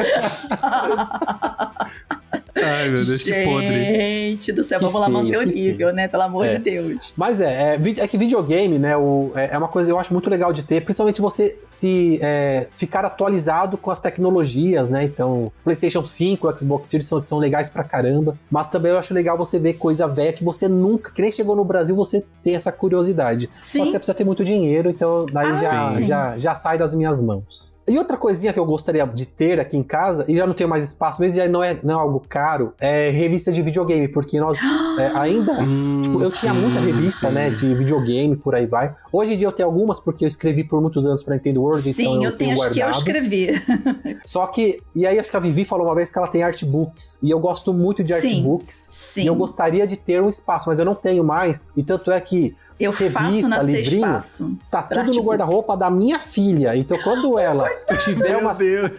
Ai, 2.55 2.88
meu 2.90 3.05
Deus, 3.05 3.22
que 3.22 3.44
podre. 3.44 3.84
Gente 3.84 4.53
do 4.53 4.62
céu, 4.62 4.78
que 4.78 4.84
vamos 4.84 5.00
feio, 5.00 5.14
lá 5.14 5.22
manter 5.22 5.38
o 5.38 5.42
nível, 5.42 5.76
feio. 5.88 5.92
né? 5.92 6.09
Pelo 6.09 6.22
amor 6.22 6.46
é. 6.46 6.57
de 6.57 6.59
Deus. 6.59 7.12
Mas 7.16 7.40
é, 7.40 7.74
é, 7.74 7.80
é, 7.98 8.07
que 8.07 8.18
videogame, 8.18 8.78
né? 8.78 8.96
O, 8.96 9.32
é, 9.34 9.50
é, 9.53 9.59
uma 9.59 9.68
coisa 9.68 9.88
que 9.88 9.92
eu 9.92 9.98
acho 9.98 10.12
muito 10.12 10.28
legal 10.28 10.53
de 10.53 10.62
ter, 10.62 10.82
principalmente 10.82 11.20
você 11.20 11.59
se 11.64 12.18
é, 12.22 12.66
ficar 12.74 13.05
atualizado 13.05 13.78
com 13.78 13.90
as 13.90 14.00
tecnologias, 14.00 14.90
né? 14.90 15.05
Então, 15.05 15.50
PlayStation 15.64 16.05
5, 16.05 16.46
o 16.46 16.59
Xbox 16.59 16.88
Series 16.88 17.07
são, 17.07 17.20
são 17.20 17.38
legais 17.38 17.70
pra 17.70 17.84
caramba. 17.84 18.36
Mas 18.50 18.68
também 18.68 18.92
eu 18.92 18.98
acho 18.98 19.14
legal 19.14 19.36
você 19.36 19.59
ver 19.59 19.74
coisa 19.74 20.07
velha 20.07 20.32
que 20.32 20.44
você 20.44 20.68
nunca, 20.68 21.11
que 21.11 21.22
nem 21.22 21.32
chegou 21.32 21.57
no 21.57 21.64
Brasil, 21.64 21.96
você 21.96 22.22
tem 22.42 22.55
essa 22.55 22.70
curiosidade. 22.70 23.48
Sim. 23.62 23.78
Só 23.78 23.84
que 23.84 23.90
você 23.92 23.98
precisa 23.98 24.14
ter 24.14 24.24
muito 24.24 24.44
dinheiro, 24.44 24.90
então 24.90 25.24
daí 25.32 25.50
ah, 25.50 25.55
já, 25.55 26.03
já, 26.03 26.38
já 26.38 26.55
sai 26.55 26.76
das 26.76 26.94
minhas 26.94 27.20
mãos. 27.20 27.80
E 27.89 27.99
outra 27.99 28.16
coisinha 28.16 28.53
que 28.53 28.59
eu 28.59 28.64
gostaria 28.64 29.05
de 29.07 29.26
ter 29.26 29.59
aqui 29.59 29.76
em 29.76 29.83
casa, 29.83 30.24
e 30.28 30.37
já 30.37 30.47
não 30.47 30.55
tenho 30.55 30.70
mais 30.70 30.85
espaço, 30.85 31.20
mesmo 31.20 31.37
já 31.39 31.49
não 31.49 31.62
é, 31.64 31.78
não 31.83 31.95
é 31.99 32.03
algo 32.03 32.22
caro 32.28 32.72
é 32.80 33.11
revista 33.11 33.51
de 33.51 33.61
videogame, 33.61 34.07
porque 34.09 34.39
nós 34.39 34.59
é, 34.99 35.11
ainda. 35.14 35.53
Hum, 35.62 36.01
Tipo, 36.03 36.22
eu 36.22 36.30
tinha 36.30 36.53
sim, 36.53 36.61
muita 36.61 36.80
revista, 36.80 37.28
sim. 37.28 37.35
né, 37.35 37.51
de 37.51 37.74
videogame, 37.74 38.37
por 38.37 38.55
aí 38.55 38.66
vai. 38.66 38.95
Hoje 39.12 39.35
em 39.35 39.37
dia 39.37 39.47
eu 39.47 39.53
tenho 39.53 39.68
algumas, 39.68 40.01
porque 40.01 40.24
eu 40.24 40.28
escrevi 40.28 40.64
por 40.64 40.80
muitos 40.80 41.07
anos 41.07 41.22
pra 41.22 41.35
Nintendo 41.35 41.62
World, 41.62 41.93
Sim, 41.93 42.03
então 42.03 42.14
eu, 42.24 42.30
eu 42.30 42.37
tenho, 42.37 42.53
acho 42.53 42.72
que 42.72 42.80
eu 42.80 42.85
guardado. 42.85 42.99
escrevi. 42.99 43.62
Só 44.24 44.47
que, 44.47 44.80
e 44.95 45.07
aí 45.07 45.18
acho 45.18 45.30
que 45.30 45.37
a 45.37 45.41
Vivi 45.41 45.64
falou 45.64 45.87
uma 45.87 45.95
vez 45.95 46.11
que 46.11 46.18
ela 46.18 46.26
tem 46.28 46.43
artbooks, 46.43 47.18
e 47.22 47.30
eu 47.30 47.39
gosto 47.39 47.72
muito 47.72 48.03
de 48.05 48.12
Sim. 48.20 48.37
artbooks. 48.37 48.89
Sim, 48.93 49.22
E 49.22 49.26
eu 49.26 49.35
gostaria 49.35 49.87
de 49.87 49.97
ter 49.97 50.20
um 50.22 50.28
espaço, 50.28 50.68
mas 50.68 50.78
eu 50.78 50.85
não 50.85 50.95
tenho 50.95 51.22
mais. 51.24 51.68
E 51.76 51.83
tanto 51.83 52.11
é 52.11 52.20
que 52.20 52.55
eu 52.78 52.93
faço 52.93 53.18
revista, 53.26 53.49
nascer 53.49 53.76
livrinho, 53.76 54.07
espaço. 54.07 54.57
tá 54.70 54.83
tudo 54.83 55.12
no 55.14 55.22
guarda-roupa 55.22 55.76
da 55.76 55.91
minha 55.91 56.18
filha. 56.18 56.76
Então 56.76 56.99
quando 57.03 57.39
ela 57.39 57.68
tiver 57.99 58.31
Meu 58.31 58.41
uma 58.41 58.53
Deus. 58.55 58.91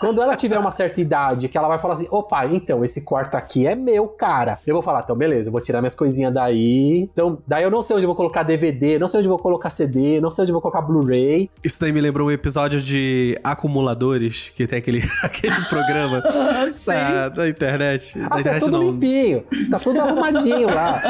quando 0.00 0.20
ela 0.22 0.36
tiver 0.36 0.58
uma 0.58 0.72
certa 0.72 1.00
idade, 1.00 1.48
que 1.48 1.56
ela 1.58 1.68
vai 1.68 1.78
falar 1.78 1.94
assim: 1.94 2.08
ô 2.10 2.22
pai, 2.22 2.50
então, 2.54 2.84
esse 2.84 3.02
quarto 3.02 3.34
aqui 3.36 3.66
é 3.66 3.74
meu, 3.74 4.08
cara. 4.08 4.58
Eu 4.66 4.74
vou 4.74 4.82
falar, 4.82 5.00
então, 5.02 5.16
beleza, 5.16 5.48
eu 5.48 5.52
vou 5.52 5.60
tirar 5.60 5.80
minhas 5.80 5.94
coisinhas 5.94 6.32
daí. 6.32 7.08
Então, 7.12 7.38
daí 7.46 7.62
eu 7.64 7.70
não 7.70 7.82
sei 7.82 7.96
onde 7.96 8.04
eu 8.04 8.08
vou 8.08 8.16
colocar 8.16 8.42
DVD, 8.42 8.98
não 8.98 9.08
sei 9.08 9.18
onde 9.18 9.28
eu 9.28 9.32
vou 9.32 9.38
colocar 9.38 9.70
CD, 9.70 10.20
não 10.20 10.30
sei 10.30 10.42
onde 10.42 10.50
eu 10.52 10.54
vou 10.54 10.62
colocar 10.62 10.82
Blu-ray. 10.82 11.50
Isso 11.64 11.80
daí 11.80 11.92
me 11.92 12.00
lembrou 12.00 12.28
um 12.28 12.30
episódio 12.30 12.80
de 12.80 13.38
acumuladores, 13.42 14.50
que 14.54 14.66
tem 14.66 14.78
aquele, 14.78 15.02
aquele 15.22 15.54
programa 15.68 16.22
da, 16.86 17.28
da 17.28 17.48
internet. 17.48 18.18
Da 18.18 18.26
Assim, 18.26 18.36
é 18.36 18.40
internet 18.40 18.60
tudo 18.60 18.76
não. 18.78 18.84
limpinho, 18.84 19.44
tá 19.70 19.78
tudo 19.78 20.00
arrumadinho 20.00 20.72
lá. 20.72 21.00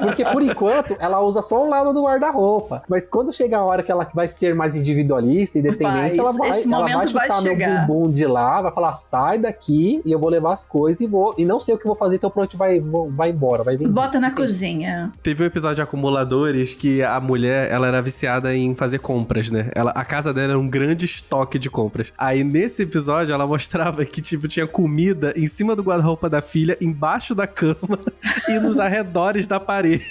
Porque 0.00 0.24
por 0.24 0.42
enquanto 0.42 0.96
ela 0.98 1.20
usa 1.20 1.42
só 1.42 1.64
um 1.64 1.68
lado 1.68 1.92
do 1.92 2.02
guarda-roupa. 2.04 2.82
Mas 2.88 3.06
quando 3.08 3.32
chegar 3.32 3.58
a 3.58 3.64
hora 3.64 3.82
que 3.82 3.90
ela 3.90 4.06
vai 4.14 4.28
ser 4.28 4.54
mais 4.54 4.74
individualista, 4.74 5.58
independente, 5.58 6.16
Vai, 6.16 6.26
ela 6.26 6.32
vai, 6.32 6.50
esse 6.50 6.68
momento 6.70 7.12
vai 7.12 7.20
vai 7.20 7.28
chutar 7.28 7.42
meu 7.42 7.52
chegar. 7.52 7.86
bumbum 7.86 8.10
de 8.10 8.26
lá, 8.26 8.62
vai 8.62 8.72
falar: 8.72 8.94
sai 8.94 9.38
daqui 9.38 10.00
e 10.04 10.12
eu 10.12 10.18
vou 10.18 10.28
levar 10.28 10.52
as 10.52 10.64
coisas 10.64 11.00
e 11.00 11.06
vou. 11.06 11.34
E 11.36 11.44
não 11.44 11.60
sei 11.60 11.74
o 11.74 11.78
que 11.78 11.84
eu 11.84 11.90
vou 11.90 11.96
fazer, 11.96 12.16
então 12.16 12.30
pronto, 12.30 12.56
vai, 12.56 12.80
vai 13.10 13.30
embora, 13.30 13.62
vai 13.62 13.76
vir. 13.76 13.88
Bota 13.88 14.18
na 14.20 14.30
cozinha. 14.30 15.12
Teve 15.22 15.42
um 15.42 15.46
episódio 15.46 15.76
de 15.76 15.82
acumuladores 15.82 16.74
que 16.74 17.02
a 17.02 17.20
mulher, 17.20 17.70
ela 17.70 17.86
era 17.86 18.00
viciada 18.00 18.54
em 18.54 18.74
fazer 18.74 18.98
compras, 18.98 19.50
né? 19.50 19.70
Ela, 19.74 19.90
a 19.92 20.04
casa 20.04 20.32
dela 20.32 20.52
era 20.52 20.58
um 20.58 20.68
grande 20.68 21.04
estoque 21.04 21.58
de 21.58 21.70
compras. 21.70 22.12
Aí 22.16 22.42
nesse 22.44 22.82
episódio 22.82 23.32
ela 23.32 23.46
mostrava 23.46 24.04
que, 24.04 24.20
tipo, 24.20 24.48
tinha 24.48 24.66
comida 24.66 25.32
em 25.36 25.46
cima 25.46 25.74
do 25.76 25.82
guarda-roupa 25.82 26.28
da 26.28 26.40
filha, 26.42 26.76
embaixo 26.80 27.34
da 27.34 27.46
cama 27.46 27.98
e 28.48 28.58
nos 28.58 28.78
arredores 28.78 29.46
da 29.46 29.60
parede. 29.60 30.04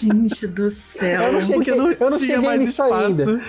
Gente 0.00 0.46
do 0.46 0.70
céu. 0.70 1.20
Eu 1.22 1.32
não 1.34 1.42
cheguei- 1.42 1.74
não, 1.74 1.90
eu 1.92 2.10
não 2.10 2.18
cheguei 2.20 2.36
mais 2.38 2.60
nisso 2.60 2.82
espaço. 2.84 2.94
ainda. 3.20 3.42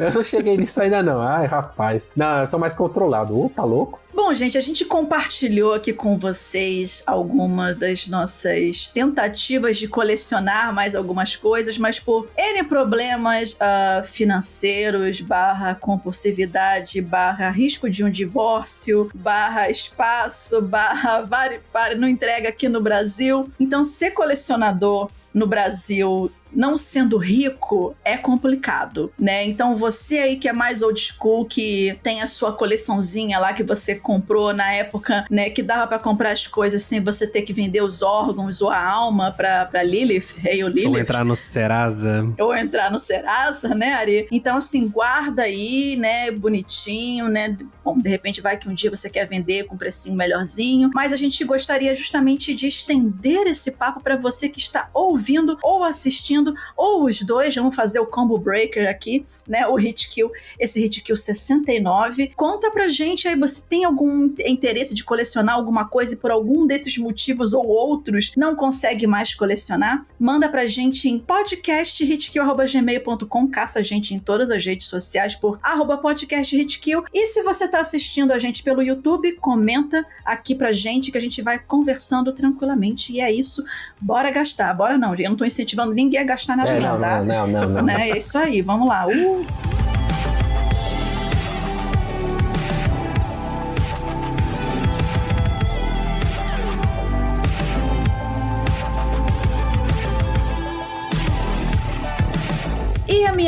Eu 0.00 0.12
não 0.14 0.24
cheguei 0.24 0.56
nisso 0.56 0.80
ainda, 0.80 1.02
não. 1.02 1.20
Ai, 1.20 1.46
rapaz. 1.46 2.10
Não, 2.16 2.40
eu 2.40 2.46
sou 2.46 2.58
mais 2.58 2.74
controlado. 2.74 3.38
Ô, 3.38 3.48
tá 3.48 3.64
louco? 3.64 3.98
Bom, 4.20 4.34
gente, 4.34 4.58
a 4.58 4.60
gente 4.60 4.84
compartilhou 4.84 5.72
aqui 5.74 5.92
com 5.92 6.18
vocês 6.18 7.04
algumas 7.06 7.76
das 7.76 8.08
nossas 8.08 8.88
tentativas 8.88 9.76
de 9.76 9.86
colecionar 9.86 10.74
mais 10.74 10.96
algumas 10.96 11.36
coisas, 11.36 11.78
mas 11.78 12.00
por 12.00 12.28
N 12.36 12.64
problemas 12.64 13.56
ah, 13.60 14.02
financeiros, 14.04 15.20
barra 15.20 15.72
compulsividade, 15.76 17.00
barra 17.00 17.48
risco 17.48 17.88
de 17.88 18.02
um 18.02 18.10
divórcio, 18.10 19.08
barra 19.14 19.70
espaço, 19.70 20.60
barra 20.66 21.20
vari- 21.22 21.60
não 21.96 22.08
entrega 22.08 22.48
aqui 22.48 22.68
no 22.68 22.80
Brasil. 22.80 23.48
Então, 23.60 23.84
ser 23.84 24.10
colecionador 24.10 25.08
no 25.32 25.46
Brasil 25.46 26.30
não 26.52 26.76
sendo 26.76 27.16
rico 27.18 27.94
é 28.04 28.16
complicado, 28.16 29.12
né? 29.18 29.44
Então 29.44 29.76
você 29.76 30.18
aí 30.18 30.36
que 30.36 30.48
é 30.48 30.52
mais 30.52 30.82
old 30.82 31.00
school, 31.00 31.44
que 31.44 31.98
tem 32.02 32.20
a 32.20 32.26
sua 32.26 32.52
coleçãozinha 32.52 33.38
lá 33.38 33.52
que 33.52 33.62
você 33.62 33.94
comprou 33.94 34.52
na 34.52 34.72
época, 34.72 35.24
né, 35.30 35.50
que 35.50 35.62
dava 35.62 35.86
pra 35.86 35.98
comprar 35.98 36.32
as 36.32 36.46
coisas 36.46 36.82
sem 36.82 37.00
você 37.00 37.26
ter 37.26 37.42
que 37.42 37.52
vender 37.52 37.82
os 37.82 38.02
órgãos 38.02 38.60
ou 38.60 38.70
a 38.70 38.82
alma 38.82 39.32
pra, 39.32 39.64
pra 39.66 39.82
Lilith, 39.82 40.34
rei 40.36 40.62
ou 40.62 40.68
Lilith. 40.68 40.88
Ou 40.88 40.98
entrar 40.98 41.24
no 41.24 41.36
Serasa. 41.36 42.26
Ou 42.38 42.54
entrar 42.54 42.90
no 42.90 42.98
Serasa, 42.98 43.74
né, 43.74 43.94
Ari? 43.94 44.28
Então, 44.30 44.56
assim, 44.56 44.88
guarda 44.88 45.42
aí, 45.42 45.96
né, 45.96 46.30
bonitinho, 46.30 47.28
né? 47.28 47.56
Bom, 47.84 47.98
de 47.98 48.08
repente 48.08 48.40
vai 48.40 48.56
que 48.56 48.68
um 48.68 48.74
dia 48.74 48.90
você 48.90 49.08
quer 49.08 49.26
vender 49.26 49.64
com 49.64 49.74
um 49.74 49.78
precinho 49.78 50.16
melhorzinho. 50.16 50.90
Mas 50.94 51.12
a 51.12 51.16
gente 51.16 51.42
gostaria 51.44 51.94
justamente 51.94 52.54
de 52.54 52.66
estender 52.66 53.46
esse 53.46 53.72
papo 53.72 54.02
para 54.02 54.16
você 54.16 54.48
que 54.48 54.58
está 54.58 54.90
ouvindo 54.92 55.58
ou 55.62 55.82
assistindo, 55.84 56.37
ou 56.76 57.04
os 57.04 57.22
dois. 57.22 57.54
Vamos 57.54 57.74
fazer 57.74 58.00
o 58.00 58.06
combo 58.06 58.38
breaker 58.38 58.88
aqui, 58.88 59.24
né? 59.46 59.66
O 59.66 59.74
Hit 59.74 60.08
Kill, 60.10 60.30
esse 60.58 60.80
Hit 60.80 61.02
Kill 61.02 61.16
69. 61.16 62.32
Conta 62.36 62.70
pra 62.70 62.88
gente 62.88 63.28
aí, 63.28 63.36
você 63.36 63.62
tem 63.68 63.84
algum 63.84 64.32
interesse 64.46 64.94
de 64.94 65.04
colecionar 65.04 65.54
alguma 65.54 65.86
coisa 65.88 66.14
e 66.14 66.16
por 66.16 66.30
algum 66.30 66.66
desses 66.66 66.96
motivos 66.98 67.52
ou 67.52 67.66
outros 67.66 68.32
não 68.36 68.54
consegue 68.54 69.06
mais 69.06 69.34
colecionar? 69.34 70.06
Manda 70.18 70.48
pra 70.48 70.66
gente 70.66 71.08
em 71.08 71.18
podcasthitkill.gmail.com, 71.18 73.48
caça 73.48 73.78
a 73.78 73.82
gente 73.82 74.14
em 74.14 74.18
todas 74.18 74.50
as 74.50 74.64
redes 74.64 74.88
sociais 74.88 75.34
por 75.34 75.58
arroba 75.62 75.98
podcasthitkill. 75.98 77.04
E 77.12 77.26
se 77.26 77.42
você 77.42 77.68
tá 77.68 77.80
assistindo 77.80 78.32
a 78.32 78.38
gente 78.38 78.62
pelo 78.62 78.82
YouTube, 78.82 79.32
comenta 79.36 80.06
aqui 80.24 80.54
pra 80.54 80.72
gente 80.72 81.10
que 81.10 81.18
a 81.18 81.20
gente 81.20 81.42
vai 81.42 81.58
conversando 81.58 82.32
tranquilamente. 82.32 83.12
E 83.12 83.20
é 83.20 83.32
isso, 83.32 83.64
bora 84.00 84.30
gastar. 84.30 84.72
Bora 84.74 84.98
não, 84.98 85.14
eu 85.14 85.30
não 85.30 85.36
tô 85.36 85.44
incentivando 85.44 85.94
ninguém 85.94 86.20
a 86.20 86.24
gastar 86.28 86.56
nada 86.56 86.70
É, 86.70 86.80
não, 86.80 86.92
não, 86.92 87.00
tá? 87.00 87.22
não, 87.22 87.46
não, 87.46 87.60
não, 87.60 87.68
não. 87.68 87.82
Né? 87.82 88.10
É 88.10 88.18
isso 88.18 88.38
aí, 88.38 88.62
vamos 88.62 88.88
lá. 88.88 89.06
Uh! 89.06 89.44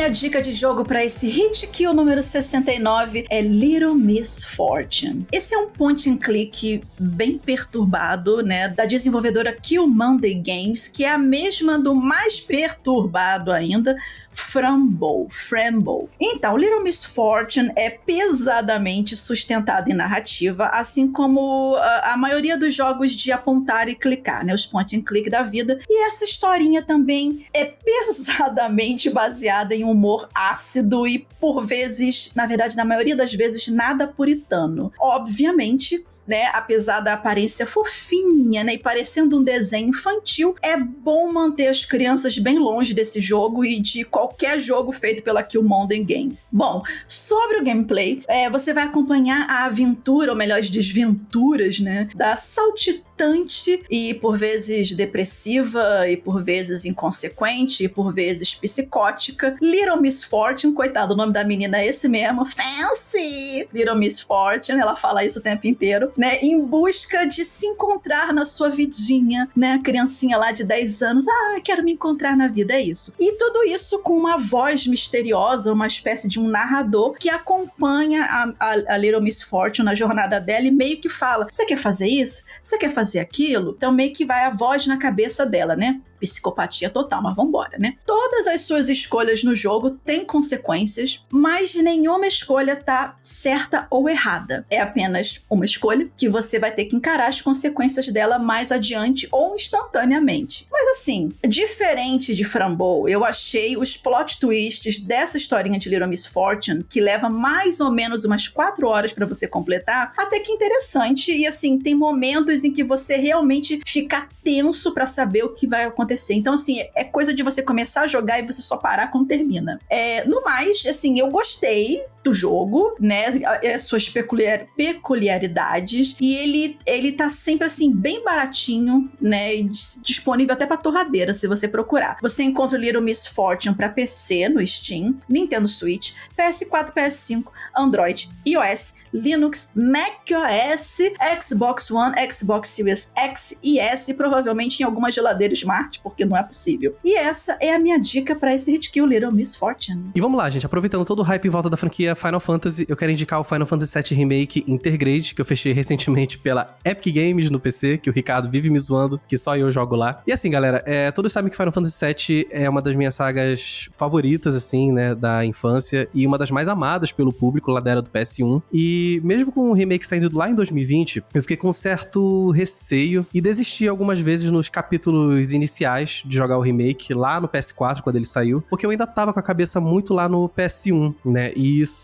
Minha 0.00 0.10
dica 0.10 0.40
de 0.40 0.54
jogo 0.54 0.82
para 0.82 1.04
esse 1.04 1.28
Hit 1.28 1.66
Kill 1.66 1.92
número 1.92 2.22
69 2.22 3.26
é 3.28 3.42
Little 3.42 3.94
Miss 3.94 4.42
Fortune. 4.42 5.26
Esse 5.30 5.54
é 5.54 5.58
um 5.58 5.68
point 5.68 6.08
and 6.08 6.16
click 6.16 6.82
bem 6.98 7.36
perturbado, 7.36 8.42
né, 8.42 8.68
da 8.68 8.86
desenvolvedora 8.86 9.52
Kill 9.52 9.86
Monday 9.86 10.34
Games, 10.34 10.88
que 10.88 11.04
é 11.04 11.10
a 11.10 11.18
mesma 11.18 11.78
do 11.78 11.94
mais 11.94 12.40
perturbado 12.40 13.52
ainda, 13.52 13.94
Framble, 14.32 15.28
Framble. 15.30 16.08
Então, 16.20 16.56
Little 16.56 16.82
Miss 16.82 17.04
Fortune 17.04 17.72
é 17.76 17.90
pesadamente 17.90 19.16
sustentado 19.16 19.90
em 19.90 19.94
narrativa, 19.94 20.66
assim 20.66 21.10
como 21.10 21.74
a, 21.76 22.12
a 22.12 22.16
maioria 22.16 22.56
dos 22.56 22.74
jogos 22.74 23.12
de 23.12 23.32
apontar 23.32 23.88
e 23.88 23.94
clicar, 23.94 24.44
né, 24.44 24.54
os 24.54 24.66
point 24.66 24.96
and 24.96 25.02
click 25.02 25.28
da 25.28 25.42
vida. 25.42 25.80
E 25.88 26.06
essa 26.06 26.24
historinha 26.24 26.82
também 26.82 27.46
é 27.52 27.64
pesadamente 27.64 29.10
baseada 29.10 29.74
em 29.74 29.84
humor 29.84 30.28
ácido 30.34 31.06
e 31.06 31.26
por 31.40 31.66
vezes, 31.66 32.30
na 32.34 32.46
verdade, 32.46 32.76
na 32.76 32.84
maioria 32.84 33.16
das 33.16 33.32
vezes, 33.32 33.68
nada 33.68 34.06
puritano. 34.06 34.92
Obviamente, 35.00 36.04
né, 36.30 36.46
apesar 36.52 37.00
da 37.00 37.14
aparência 37.14 37.66
fofinha, 37.66 38.62
né, 38.62 38.74
e 38.74 38.78
parecendo 38.78 39.36
um 39.36 39.42
desenho 39.42 39.88
infantil, 39.88 40.54
é 40.62 40.76
bom 40.76 41.32
manter 41.32 41.66
as 41.66 41.84
crianças 41.84 42.38
bem 42.38 42.56
longe 42.56 42.94
desse 42.94 43.20
jogo 43.20 43.64
e 43.64 43.80
de 43.80 44.04
qualquer 44.04 44.60
jogo 44.60 44.92
feito 44.92 45.24
pela 45.24 45.42
Killmonger 45.42 46.06
Games. 46.06 46.46
Bom, 46.52 46.84
sobre 47.08 47.58
o 47.58 47.64
gameplay, 47.64 48.22
é, 48.28 48.48
você 48.48 48.72
vai 48.72 48.84
acompanhar 48.84 49.50
a 49.50 49.64
aventura, 49.64 50.30
ou 50.30 50.36
melhor, 50.36 50.60
as 50.60 50.70
desventuras, 50.70 51.80
né, 51.80 52.08
da 52.14 52.36
saltitante 52.36 53.82
e 53.90 54.14
por 54.14 54.38
vezes 54.38 54.92
depressiva 54.92 56.08
e 56.08 56.16
por 56.16 56.44
vezes 56.44 56.84
inconsequente 56.84 57.84
e 57.84 57.88
por 57.88 58.14
vezes 58.14 58.54
psicótica. 58.54 59.56
Little 59.60 60.00
Miss 60.00 60.22
Fortune, 60.22 60.72
coitado, 60.72 61.12
o 61.12 61.16
nome 61.16 61.32
da 61.32 61.42
menina 61.42 61.80
é 61.80 61.86
esse 61.86 62.08
mesmo, 62.08 62.46
Fancy! 62.46 63.68
Little 63.74 63.96
Miss 63.96 64.20
Fortune, 64.20 64.80
ela 64.80 64.94
fala 64.94 65.24
isso 65.24 65.40
o 65.40 65.42
tempo 65.42 65.66
inteiro, 65.66 66.12
né, 66.20 66.38
em 66.42 66.60
busca 66.60 67.24
de 67.24 67.46
se 67.46 67.64
encontrar 67.64 68.30
na 68.34 68.44
sua 68.44 68.68
vidinha, 68.68 69.48
né, 69.56 69.72
a 69.72 69.78
criancinha 69.78 70.36
lá 70.36 70.52
de 70.52 70.62
10 70.62 71.02
anos, 71.02 71.26
ah, 71.26 71.58
quero 71.64 71.82
me 71.82 71.92
encontrar 71.92 72.36
na 72.36 72.46
vida, 72.46 72.74
é 72.74 72.82
isso. 72.82 73.14
E 73.18 73.32
tudo 73.38 73.64
isso 73.64 74.00
com 74.00 74.18
uma 74.18 74.36
voz 74.36 74.86
misteriosa, 74.86 75.72
uma 75.72 75.86
espécie 75.86 76.28
de 76.28 76.38
um 76.38 76.46
narrador 76.46 77.14
que 77.14 77.30
acompanha 77.30 78.24
a, 78.24 78.52
a, 78.60 78.94
a 78.94 78.96
Little 78.98 79.22
Miss 79.22 79.40
Fortune 79.40 79.86
na 79.86 79.94
jornada 79.94 80.38
dela 80.38 80.66
e 80.66 80.70
meio 80.70 81.00
que 81.00 81.08
fala, 81.08 81.46
você 81.50 81.64
quer 81.64 81.78
fazer 81.78 82.08
isso? 82.08 82.44
Você 82.62 82.76
quer 82.76 82.92
fazer 82.92 83.20
aquilo? 83.20 83.72
Então 83.74 83.90
meio 83.90 84.12
que 84.12 84.26
vai 84.26 84.44
a 84.44 84.50
voz 84.50 84.86
na 84.86 84.98
cabeça 84.98 85.46
dela, 85.46 85.74
né? 85.74 86.02
Psicopatia 86.20 86.90
total, 86.90 87.22
mas 87.22 87.34
vambora, 87.34 87.78
né? 87.78 87.96
Todas 88.06 88.46
as 88.46 88.60
suas 88.60 88.88
escolhas 88.88 89.42
no 89.42 89.54
jogo 89.54 89.90
têm 89.90 90.24
consequências, 90.24 91.24
mas 91.30 91.74
nenhuma 91.74 92.26
escolha 92.26 92.76
tá 92.76 93.16
certa 93.22 93.86
ou 93.90 94.08
errada. 94.08 94.66
É 94.70 94.80
apenas 94.80 95.40
uma 95.48 95.64
escolha 95.64 96.08
que 96.16 96.28
você 96.28 96.58
vai 96.58 96.70
ter 96.70 96.84
que 96.84 96.94
encarar 96.94 97.28
as 97.28 97.40
consequências 97.40 98.08
dela 98.08 98.38
mais 98.38 98.70
adiante 98.70 99.26
ou 99.32 99.54
instantaneamente. 99.54 100.66
Mas 100.70 100.88
assim, 100.88 101.32
diferente 101.46 102.34
de 102.34 102.44
Frambow, 102.44 103.08
eu 103.08 103.24
achei 103.24 103.76
os 103.76 103.96
plot 103.96 104.38
twists 104.38 105.00
dessa 105.00 105.36
historinha 105.36 105.78
de 105.78 105.88
Little 105.88 106.08
Miss 106.08 106.26
Fortune, 106.26 106.84
que 106.88 107.00
leva 107.00 107.28
mais 107.28 107.80
ou 107.80 107.90
menos 107.90 108.24
umas 108.24 108.46
quatro 108.48 108.86
horas 108.86 109.12
para 109.12 109.26
você 109.26 109.46
completar, 109.46 110.12
até 110.16 110.38
que 110.40 110.52
interessante. 110.52 111.32
E 111.32 111.46
assim, 111.46 111.78
tem 111.78 111.94
momentos 111.94 112.64
em 112.64 112.72
que 112.72 112.84
você 112.84 113.16
realmente 113.16 113.80
fica 113.86 114.28
tenso 114.42 114.92
para 114.92 115.06
saber 115.06 115.44
o 115.44 115.54
que 115.54 115.66
vai 115.66 115.84
acontecer. 115.84 116.09
Então, 116.34 116.54
assim, 116.54 116.84
é 116.94 117.04
coisa 117.04 117.32
de 117.34 117.42
você 117.42 117.62
começar 117.62 118.02
a 118.02 118.06
jogar 118.06 118.38
e 118.38 118.46
você 118.46 118.62
só 118.62 118.76
parar 118.76 119.08
quando 119.10 119.26
termina. 119.26 119.78
É, 119.88 120.24
no 120.24 120.42
mais, 120.42 120.84
assim, 120.86 121.18
eu 121.18 121.28
gostei 121.28 122.02
do 122.22 122.34
jogo, 122.34 122.94
né? 123.00 123.40
As 123.74 123.82
suas 123.82 124.08
peculiar, 124.08 124.66
peculiaridades. 124.76 126.16
E 126.20 126.34
ele, 126.34 126.78
ele 126.86 127.12
tá 127.12 127.28
sempre 127.28 127.66
assim, 127.66 127.92
bem 127.92 128.22
baratinho, 128.22 129.10
né? 129.20 129.62
Disponível 130.02 130.54
até 130.54 130.66
pra 130.66 130.76
torradeira, 130.76 131.32
se 131.32 131.46
você 131.46 131.66
procurar. 131.66 132.18
Você 132.20 132.42
encontra 132.42 132.76
o 132.76 132.80
Little 132.80 133.02
Miss 133.02 133.26
Fortune 133.26 133.74
pra 133.74 133.88
PC 133.88 134.48
no 134.48 134.66
Steam, 134.66 135.18
Nintendo 135.28 135.68
Switch, 135.68 136.12
PS4, 136.38 136.92
PS5, 136.92 137.44
Android, 137.76 138.30
iOS, 138.46 138.94
Linux, 139.12 139.70
macOS, 139.74 140.98
Xbox 141.40 141.90
One, 141.90 142.14
Xbox 142.30 142.68
Series 142.68 143.10
X 143.14 143.56
e 143.62 143.78
S, 143.78 144.12
provavelmente 144.14 144.80
em 144.80 144.84
alguma 144.84 145.10
geladeira 145.10 145.52
Smart, 145.54 146.00
porque 146.02 146.24
não 146.24 146.36
é 146.36 146.42
possível. 146.42 146.94
E 147.04 147.16
essa 147.16 147.56
é 147.60 147.74
a 147.74 147.78
minha 147.78 147.98
dica 147.98 148.34
para 148.34 148.54
esse 148.54 148.70
hit 148.70 148.90
kill 148.90 149.06
Little 149.06 149.32
Miss 149.32 149.56
Fortune. 149.56 150.10
E 150.14 150.20
vamos 150.20 150.38
lá, 150.38 150.48
gente, 150.48 150.64
aproveitando 150.64 151.04
todo 151.04 151.20
o 151.20 151.22
hype 151.22 151.46
em 151.46 151.50
volta 151.50 151.68
da 151.68 151.76
franquia 151.76 152.09
Final 152.14 152.40
Fantasy, 152.40 152.86
eu 152.88 152.96
quero 152.96 153.12
indicar 153.12 153.40
o 153.40 153.44
Final 153.44 153.66
Fantasy 153.66 153.94
VII 153.94 154.18
Remake 154.18 154.64
Intergrade, 154.66 155.34
que 155.34 155.40
eu 155.40 155.44
fechei 155.44 155.72
recentemente 155.72 156.38
pela 156.38 156.76
Epic 156.84 157.14
Games 157.14 157.50
no 157.50 157.60
PC, 157.60 157.98
que 157.98 158.10
o 158.10 158.12
Ricardo 158.12 158.50
vive 158.50 158.70
me 158.70 158.78
zoando, 158.78 159.20
que 159.28 159.36
só 159.36 159.56
eu 159.56 159.70
jogo 159.70 159.96
lá. 159.96 160.22
E 160.26 160.32
assim, 160.32 160.50
galera, 160.50 160.82
é, 160.86 161.10
todos 161.10 161.32
sabem 161.32 161.50
que 161.50 161.56
Final 161.56 161.72
Fantasy 161.72 162.04
VII 162.04 162.48
é 162.50 162.68
uma 162.68 162.82
das 162.82 162.94
minhas 162.94 163.14
sagas 163.14 163.88
favoritas, 163.92 164.54
assim, 164.54 164.92
né, 164.92 165.14
da 165.14 165.44
infância, 165.44 166.08
e 166.14 166.26
uma 166.26 166.38
das 166.38 166.50
mais 166.50 166.68
amadas 166.68 167.12
pelo 167.12 167.32
público 167.32 167.70
lá 167.70 167.80
da 167.80 167.90
era 167.90 168.02
do 168.02 168.10
PS1. 168.10 168.62
E 168.72 169.20
mesmo 169.24 169.52
com 169.52 169.70
o 169.70 169.72
remake 169.72 170.06
saindo 170.06 170.36
lá 170.36 170.48
em 170.48 170.54
2020, 170.54 171.24
eu 171.34 171.42
fiquei 171.42 171.56
com 171.56 171.68
um 171.68 171.72
certo 171.72 172.50
receio 172.50 173.26
e 173.32 173.40
desisti 173.40 173.88
algumas 173.88 174.20
vezes 174.20 174.50
nos 174.50 174.68
capítulos 174.68 175.52
iniciais 175.52 176.22
de 176.24 176.36
jogar 176.36 176.58
o 176.58 176.60
remake 176.60 177.12
lá 177.14 177.40
no 177.40 177.48
PS4, 177.48 178.00
quando 178.02 178.16
ele 178.16 178.24
saiu, 178.24 178.62
porque 178.68 178.86
eu 178.86 178.90
ainda 178.90 179.06
tava 179.06 179.32
com 179.32 179.40
a 179.40 179.42
cabeça 179.42 179.80
muito 179.80 180.14
lá 180.14 180.28
no 180.28 180.48
PS1, 180.48 181.14
né? 181.24 181.52
E 181.56 181.80
isso, 181.80 181.99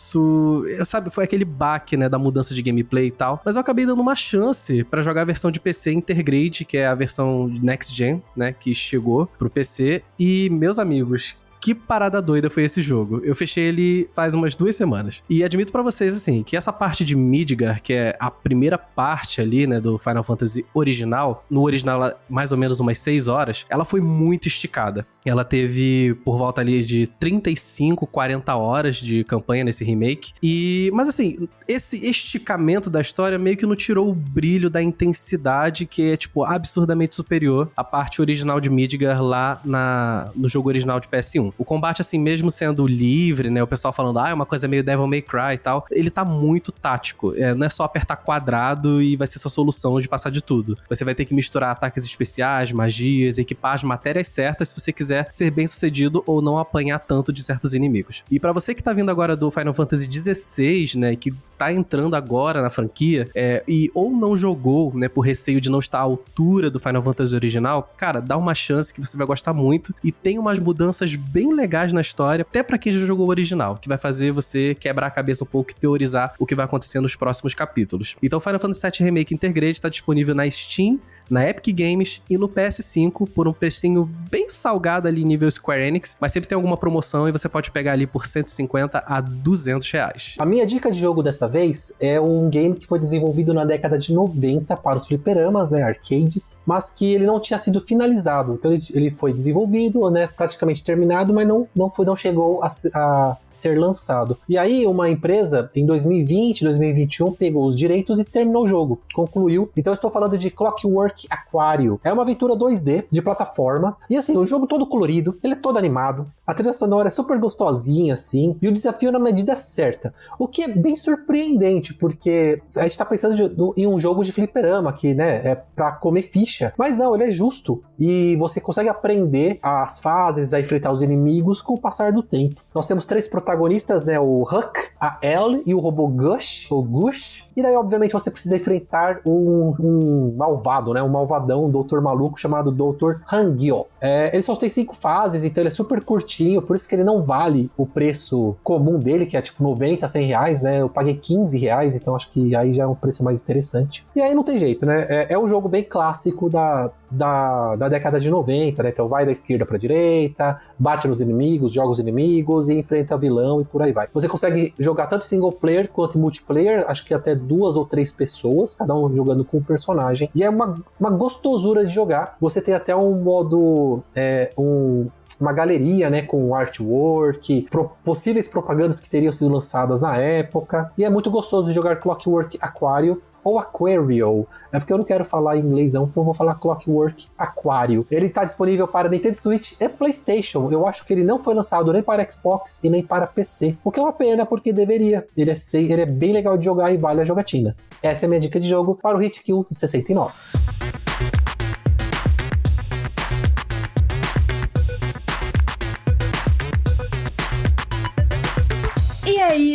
sabe, 0.85 1.11
foi 1.11 1.25
aquele 1.25 1.45
baque, 1.45 1.97
né, 1.97 2.09
da 2.09 2.19
mudança 2.19 2.55
de 2.55 2.63
gameplay 2.63 3.07
e 3.07 3.11
tal. 3.11 3.41
Mas 3.45 3.57
eu 3.57 3.61
acabei 3.61 3.87
dando 3.87 4.01
uma 4.01 4.15
chance 4.15 4.85
para 4.85 5.03
jogar 5.03 5.23
a 5.23 5.25
versão 5.25 5.51
de 5.51 5.61
PC 5.61 5.93
Intergrade, 5.93 6.65
que 6.65 6.77
é 6.77 6.87
a 6.87 6.95
versão 6.95 7.49
Next 7.49 7.95
Gen, 7.95 8.23
né, 8.37 8.53
que 8.53 8.75
chegou 8.75 9.27
pro 9.39 9.51
PC. 9.51 10.03
E, 10.19 10.51
meus 10.51 10.79
amigos, 10.79 11.37
que 11.67 11.75
parada 11.75 12.23
doida 12.23 12.49
foi 12.49 12.63
esse 12.63 12.81
jogo. 12.81 13.21
Eu 13.25 13.35
fechei 13.35 13.65
ele 13.65 14.09
faz 14.15 14.35
umas 14.35 14.55
duas 14.55 14.77
semanas. 14.77 15.21
E 15.29 15.43
admito 15.43 15.73
para 15.73 15.83
vocês, 15.83 16.15
assim, 16.15 16.45
que 16.45 16.57
essa 16.57 16.73
parte 16.73 17.05
de 17.05 17.17
Midgar, 17.17 17.83
que 17.83 17.93
é 17.93 18.17
a 18.21 18.31
primeira 18.31 18.79
parte 18.79 19.41
ali, 19.41 19.67
né, 19.67 19.81
do 19.81 19.99
Final 19.99 20.23
Fantasy 20.23 20.65
original, 20.73 21.45
no 21.51 21.63
original 21.63 22.17
mais 22.31 22.53
ou 22.53 22.59
menos 22.59 22.79
umas 22.79 22.99
6 22.99 23.27
horas, 23.27 23.67
ela 23.69 23.85
foi 23.85 24.01
muito 24.01 24.47
esticada. 24.47 25.05
Ela 25.25 25.45
teve 25.45 26.15
por 26.25 26.39
volta 26.39 26.61
ali 26.61 26.85
de 26.85 27.09
35, 27.09 28.07
40 28.07 28.55
horas 28.55 28.95
de 28.95 29.25
campanha 29.25 29.65
nesse 29.65 29.83
remake. 29.83 30.35
E, 30.41 30.89
mas 30.95 31.09
assim, 31.09 31.49
esse 31.67 31.97
esticamento 32.07 32.89
da 32.89 33.01
história 33.01 33.37
meio 33.41 33.57
que 33.57 33.67
não 33.67 33.75
tirou 33.75 34.09
o 34.09 34.15
brilho 34.15 34.71
da 34.71 34.81
intensidade 34.81 35.85
que 35.85 36.13
é, 36.13 36.17
tipo, 36.17 36.45
absurdamente 36.45 37.17
superior 37.17 37.73
à 37.77 37.83
parte 37.83 38.21
original 38.21 38.61
de 38.61 38.71
Midgar 38.71 39.21
lá 39.21 39.61
na, 39.65 40.31
no 40.37 40.49
jogo 40.49 40.69
original 40.69 41.01
de 41.01 41.09
PS1. 41.09 41.56
O 41.59 41.65
combate, 41.65 42.01
assim, 42.01 42.19
mesmo 42.19 42.51
sendo 42.51 42.87
livre, 42.87 43.51
né? 43.51 43.63
O 43.63 43.67
pessoal 43.67 43.93
falando, 43.93 44.19
ah, 44.19 44.31
é 44.31 44.35
uma 44.35 44.47
coisa 44.47 44.69
meio 44.69 44.83
Devil 44.83 45.07
May 45.07 45.23
Cry 45.23 45.55
e 45.55 45.59
tal. 45.59 45.85
Ele 45.91 46.11
tá 46.11 46.25
muito 46.25 46.73
tático. 46.73 47.35
É, 47.37 47.55
não 47.55 47.67
é 47.67 47.69
só 47.69 47.85
apertar 47.85 48.17
quadrado 48.17 49.03
e 49.03 49.17
vai 49.17 49.27
ser 49.27 49.39
sua 49.39 49.51
solução 49.51 50.01
de 50.01 50.09
passar 50.09 50.31
de 50.31 50.43
tudo. 50.43 50.77
Você 50.89 51.05
vai 51.05 51.15
ter 51.15 51.25
que 51.25 51.35
misturar 51.35 51.71
ataques 51.71 52.05
especiais, 52.05 52.73
magias, 52.73 53.39
equipar 53.39 53.75
as 53.75 53.83
matérias 53.83 54.29
certas 54.29 54.69
se 54.69 54.81
você 54.81 54.93
quiser 54.93 55.29
ser 55.31 55.51
bem 55.51 55.67
sucedido 55.67 56.23
ou 56.27 56.43
não 56.43 56.59
apanhar 56.59 56.99
tanto 56.99 57.33
de 57.33 57.43
certos 57.43 57.75
inimigos. 57.75 58.25
E 58.31 58.39
para 58.39 58.53
você 58.53 58.75
que 58.75 58.83
tá 58.83 58.93
vindo 58.93 59.11
agora 59.11 59.37
do 59.37 59.51
Final 59.51 59.75
Fantasy 59.75 60.09
XVI, 60.11 60.99
né? 60.99 61.17
Que 61.17 61.33
tá 61.57 61.73
entrando 61.73 62.15
agora 62.15 62.61
na 62.61 62.71
franquia 62.71 63.29
é, 63.35 63.63
e 63.67 63.91
ou 63.95 64.11
não 64.11 64.37
jogou, 64.37 64.95
né, 64.95 65.09
por 65.09 65.23
receio 65.23 65.61
de 65.61 65.71
não 65.71 65.79
estar 65.79 65.99
à 65.99 66.03
altura 66.03 66.71
do 66.71 66.79
Final 66.79 67.03
Fantasy 67.03 67.35
original, 67.35 67.91
cara, 67.97 68.21
dá 68.21 68.37
uma 68.37 68.55
chance 68.55 68.93
que 68.93 69.01
você 69.01 69.17
vai 69.17 69.27
gostar 69.27 69.53
muito 69.53 69.95
e 70.05 70.13
tem 70.13 70.39
umas 70.39 70.59
mudanças 70.59 71.15
bem 71.37 71.53
legais 71.53 71.93
na 71.93 72.01
história, 72.01 72.47
até 72.49 72.63
para 72.63 72.79
quem 72.79 72.91
já 72.91 73.05
jogou 73.05 73.27
o 73.27 73.29
original, 73.29 73.77
que 73.77 73.91
vai 73.91 73.99
fazer 73.99 74.33
você 74.33 74.75
quebrar 74.75 75.09
a 75.09 75.11
cabeça 75.11 75.45
um 75.45 75.47
pouco 75.47 75.71
e 75.71 75.75
teorizar 75.75 76.33
o 76.39 76.47
que 76.47 76.55
vai 76.55 76.65
acontecer 76.65 76.99
nos 76.99 77.15
próximos 77.15 77.53
capítulos. 77.53 78.17
Então, 78.23 78.41
Final 78.41 78.59
Fantasy 78.59 78.81
VII 78.81 79.05
Remake 79.05 79.35
Intergrade 79.35 79.73
está 79.73 79.91
disponível 79.91 80.35
na 80.35 80.49
Steam, 80.49 80.99
na 81.31 81.49
Epic 81.49 81.75
Games 81.77 82.23
e 82.29 82.39
no 82.39 82.49
PS5 82.49 83.29
por 83.29 83.49
um 83.49 83.53
precinho 83.53 84.09
bem 84.31 84.49
salgado 84.49 85.09
ali 85.09 85.25
nível 85.25 85.51
Square 85.51 85.83
Enix, 85.83 86.17
mas 86.21 86.33
sempre 86.33 86.49
tem 86.49 86.57
alguma 86.57 86.77
promoção 86.77 87.29
e 87.29 87.33
você 87.33 87.49
pode 87.49 87.71
pegar 87.71 87.93
ali 87.93 88.07
por 88.07 88.27
150 88.27 89.05
a 89.07 89.21
200 89.21 89.91
reais. 89.91 90.35
A 90.39 90.47
minha 90.47 90.67
dica 90.67 90.91
de 90.91 90.99
jogo 90.99 91.23
dessa 91.23 91.49
vez 91.49 91.93
é 92.01 92.21
um 92.21 92.49
game 92.49 92.75
que 92.75 92.87
foi 92.87 92.99
desenvolvido 92.99 93.53
na 93.53 93.65
década 93.65 93.99
de 93.99 94.13
90 94.13 94.77
para 94.77 94.97
os 94.97 95.07
fliperamas, 95.07 95.71
né, 95.71 95.83
arcades, 95.83 96.59
mas 96.67 96.91
que 96.91 97.15
ele 97.15 97.27
não 97.27 97.41
tinha 97.41 97.59
sido 97.59 97.81
finalizado. 97.81 98.55
Então 98.55 98.73
ele, 98.73 98.83
ele 98.95 99.11
foi 99.11 99.33
desenvolvido, 99.33 100.09
né, 100.11 100.27
praticamente 100.27 100.83
terminado, 100.83 101.33
mas 101.33 101.47
não, 101.47 101.67
não, 101.75 101.91
foi, 101.91 102.05
não 102.05 102.17
chegou 102.17 102.63
a, 102.63 102.69
a 102.95 103.37
ser 103.51 103.79
lançado. 103.79 104.39
E 104.49 104.59
aí 104.59 104.87
uma 104.87 105.09
empresa 105.09 105.71
em 105.75 105.85
2020, 105.85 106.63
2021 106.63 107.33
pegou 107.33 107.67
os 107.67 107.77
direitos 107.77 108.19
e 108.19 108.25
terminou 108.25 108.65
o 108.65 108.69
jogo, 108.69 109.01
concluiu. 109.15 109.71
Então 109.77 109.93
estou 109.93 110.11
falando 110.11 110.37
de 110.37 110.51
Clockwork 110.51 111.16
Aquario. 111.31 112.01
É 112.05 112.13
uma 112.13 112.23
aventura 112.23 112.55
2D 112.55 113.07
de 113.11 113.23
plataforma 113.23 113.97
e 114.11 114.17
assim, 114.17 114.37
o 114.37 114.45
jogo 114.45 114.67
todo 114.67 114.87
colorido, 114.87 115.39
ele 115.43 115.55
é 115.55 115.57
todo 115.57 115.79
animado. 115.79 116.31
A 116.47 116.55
trilha 116.55 116.73
sonora 116.73 117.09
é 117.09 117.11
super 117.11 117.39
gostosinha 117.39 118.15
assim 118.15 118.57
e 118.61 118.69
o 118.69 118.73
desafio 118.73 119.11
na 119.11 119.19
medida 119.19 119.57
certa. 119.57 120.13
O 120.39 120.47
que 120.47 120.63
é 120.63 120.69
bem 120.69 120.97
surpreendente, 120.97 121.95
porque 121.95 122.61
a 122.77 122.83
gente 122.83 122.99
tá 122.99 123.05
pensando 123.05 123.35
de, 123.35 123.43
em 123.77 123.87
um 123.87 123.99
jogo 123.99 124.25
de 124.25 124.33
fliperama 124.33 124.93
que, 124.93 125.15
né, 125.15 125.37
é 125.45 125.55
pra 125.55 125.93
comer 125.93 126.23
ficha. 126.23 126.73
Mas 126.77 126.97
não, 126.97 127.15
ele 127.15 127.25
é 127.25 127.31
justo 127.31 127.83
e 127.99 128.37
você 128.37 128.61
consegue 128.61 128.89
aprender 128.89 129.59
as 129.63 129.99
fases, 129.99 130.53
a 130.53 130.61
enfrentar 130.61 130.93
os 130.93 131.03
inimigos 131.03 131.63
com 131.63 131.75
o 131.75 131.81
passar 131.81 132.13
do 132.13 132.23
tempo. 132.23 132.63
Nós 132.75 132.87
temos 132.87 133.07
três 133.07 133.27
protagonistas, 133.27 134.05
né, 134.05 134.19
o 134.19 134.43
Huck, 134.43 134.91
a 135.01 135.19
Elle 135.23 135.63
e 135.67 135.75
o 135.75 135.81
robô 135.81 136.09
Gush, 136.09 136.71
o 136.71 136.83
Gush. 136.83 137.47
E 137.57 137.63
daí, 137.63 137.75
obviamente, 137.75 138.13
você 138.13 138.31
precisa 138.31 138.57
enfrentar 138.57 139.21
um, 139.25 139.73
um 139.81 140.35
malvado, 140.37 140.93
né, 140.93 141.03
um 141.07 141.11
malvadão, 141.11 141.65
um 141.67 141.71
doutor 141.71 142.01
maluco 142.01 142.39
chamado 142.39 142.71
Dr. 142.71 143.17
Hangyo. 143.31 143.87
É, 144.01 144.31
ele 144.33 144.43
só 144.43 144.55
tem 144.57 144.69
cinco 144.69 144.95
fases, 144.95 145.45
então 145.45 145.63
ele 145.63 145.69
é 145.69 145.73
super 145.73 146.03
curtinho, 146.03 146.61
por 146.61 146.77
isso 146.77 146.89
que 146.89 146.95
ele 146.95 147.05
não 147.05 147.21
vale 147.21 147.71
o 147.77 147.87
preço 147.87 148.57
comum 148.63 148.99
dele, 148.99 149.27
que 149.27 149.37
é 149.37 149.43
tipo 149.43 149.63
90, 149.63 150.07
100 150.07 150.27
reais, 150.27 150.63
né? 150.63 150.81
Eu 150.81 150.89
paguei 150.89 151.17
15 151.17 151.59
reais, 151.59 151.95
então 151.95 152.15
acho 152.15 152.31
que 152.31 152.55
aí 152.55 152.73
já 152.73 152.85
é 152.85 152.87
um 152.87 152.95
preço 152.95 153.25
mais 153.25 153.41
interessante. 153.41 154.07
E 154.15 154.21
aí 154.21 154.35
não 154.35 154.43
tem 154.43 154.59
jeito, 154.59 154.85
né? 154.85 155.07
É, 155.09 155.35
é 155.35 155.39
um 155.39 155.47
jogo 155.47 155.69
bem 155.69 155.83
clássico 155.83 156.51
da, 156.51 156.91
da, 157.11 157.77
da 157.77 157.89
década 157.89 158.19
de 158.19 158.31
90, 158.31 158.83
né? 158.83 158.91
Então 158.91 159.09
vai 159.09 159.25
da 159.25 159.33
esquerda 159.33 159.65
para 159.65 159.79
direita, 159.79 160.61
bate 160.79 161.09
nos 161.09 161.21
inimigos, 161.21 161.73
joga 161.73 161.91
os 161.91 161.99
inimigos 161.99 162.69
e 162.69 162.75
enfrenta 162.75 163.17
vilão 163.17 163.61
e 163.61 163.65
por 163.65 163.83
aí 163.83 163.93
vai. 163.93 164.09
Você 164.13 164.29
consegue 164.29 164.75
jogar 164.79 165.07
tanto 165.07 165.25
single 165.25 165.53
player 165.53 165.89
quanto 165.89 166.19
multiplayer, 166.19 166.85
acho 166.89 167.05
que 167.05 167.15
até 167.15 167.35
duas 167.35 167.77
ou 167.77 167.85
três 167.85 168.11
pessoas, 168.11 168.75
cada 168.75 168.95
um 168.95 169.15
jogando 169.15 169.45
com 169.45 169.59
um 169.59 169.63
personagem. 169.63 170.31
E 170.35 170.43
é 170.43 170.51
uma, 170.51 170.79
uma 170.99 171.11
gostosura 171.11 171.85
de 171.85 171.93
jogar. 171.93 172.37
Você 172.41 172.61
tem 172.61 172.75
até 172.75 172.95
um 172.95 173.23
modo, 173.23 174.03
é, 174.15 174.53
um, 174.57 175.09
uma 175.41 175.53
galeria, 175.53 176.11
né? 176.11 176.23
Com 176.23 176.55
artwork, 176.55 177.67
pro, 177.71 177.91
possíveis 178.05 178.49
propagandas 178.49 179.01
que 179.01 179.09
teriam 179.09 179.33
sido 179.33 179.53
lançadas 179.53 180.03
na 180.03 180.17
época. 180.17 180.93
E 180.97 181.05
é 181.05 181.11
muito 181.11 181.31
gostoso 181.31 181.69
de 181.69 181.75
jogar 181.75 181.97
Clockwork 181.97 182.59
Aquario 182.61 183.23
ou 183.47 183.61
Aquario. 183.61 184.45
É 184.73 184.79
porque 184.81 184.93
eu 184.93 184.99
não 184.99 185.05
quero 185.05 185.25
falar 185.25 185.57
em 185.57 185.61
inglês 185.61 185.93
não, 185.93 186.05
então 186.05 186.25
vou 186.25 186.35
falar 186.35 186.57
Clockwork 186.57 187.29
Aquario. 187.39 188.05
Ele 188.11 188.27
está 188.27 188.45
disponível 188.45 188.89
para 188.89 189.09
Nintendo 189.09 189.37
Switch 189.37 189.75
e 189.81 189.89
PlayStation. 189.89 190.69
Eu 190.73 190.85
acho 190.85 191.07
que 191.07 191.13
ele 191.13 191.23
não 191.23 191.39
foi 191.39 191.55
lançado 191.55 191.93
nem 191.93 192.03
para 192.03 192.29
Xbox 192.29 192.83
e 192.83 192.91
nem 192.91 193.05
para 193.05 193.25
PC. 193.25 193.77
O 193.85 193.93
que 193.93 194.01
é 194.01 194.03
uma 194.03 194.13
pena, 194.13 194.45
porque 194.45 194.73
deveria. 194.73 195.25
Ele 195.37 195.53
é, 195.53 195.55
ele 195.75 196.01
é 196.01 196.07
bem 196.07 196.33
legal 196.33 196.59
de 196.59 196.65
jogar 196.65 196.93
e 196.93 196.97
vale 196.97 197.21
a 197.21 197.25
jogatina. 197.25 197.77
Essa 198.03 198.25
é 198.25 198.27
a 198.27 198.29
minha 198.29 198.41
dica 198.41 198.59
de 198.59 198.69
jogo 198.69 198.99
para 199.01 199.17
o 199.17 199.21
Hit 199.21 199.41
Kill 199.45 199.65
69. 199.71 201.06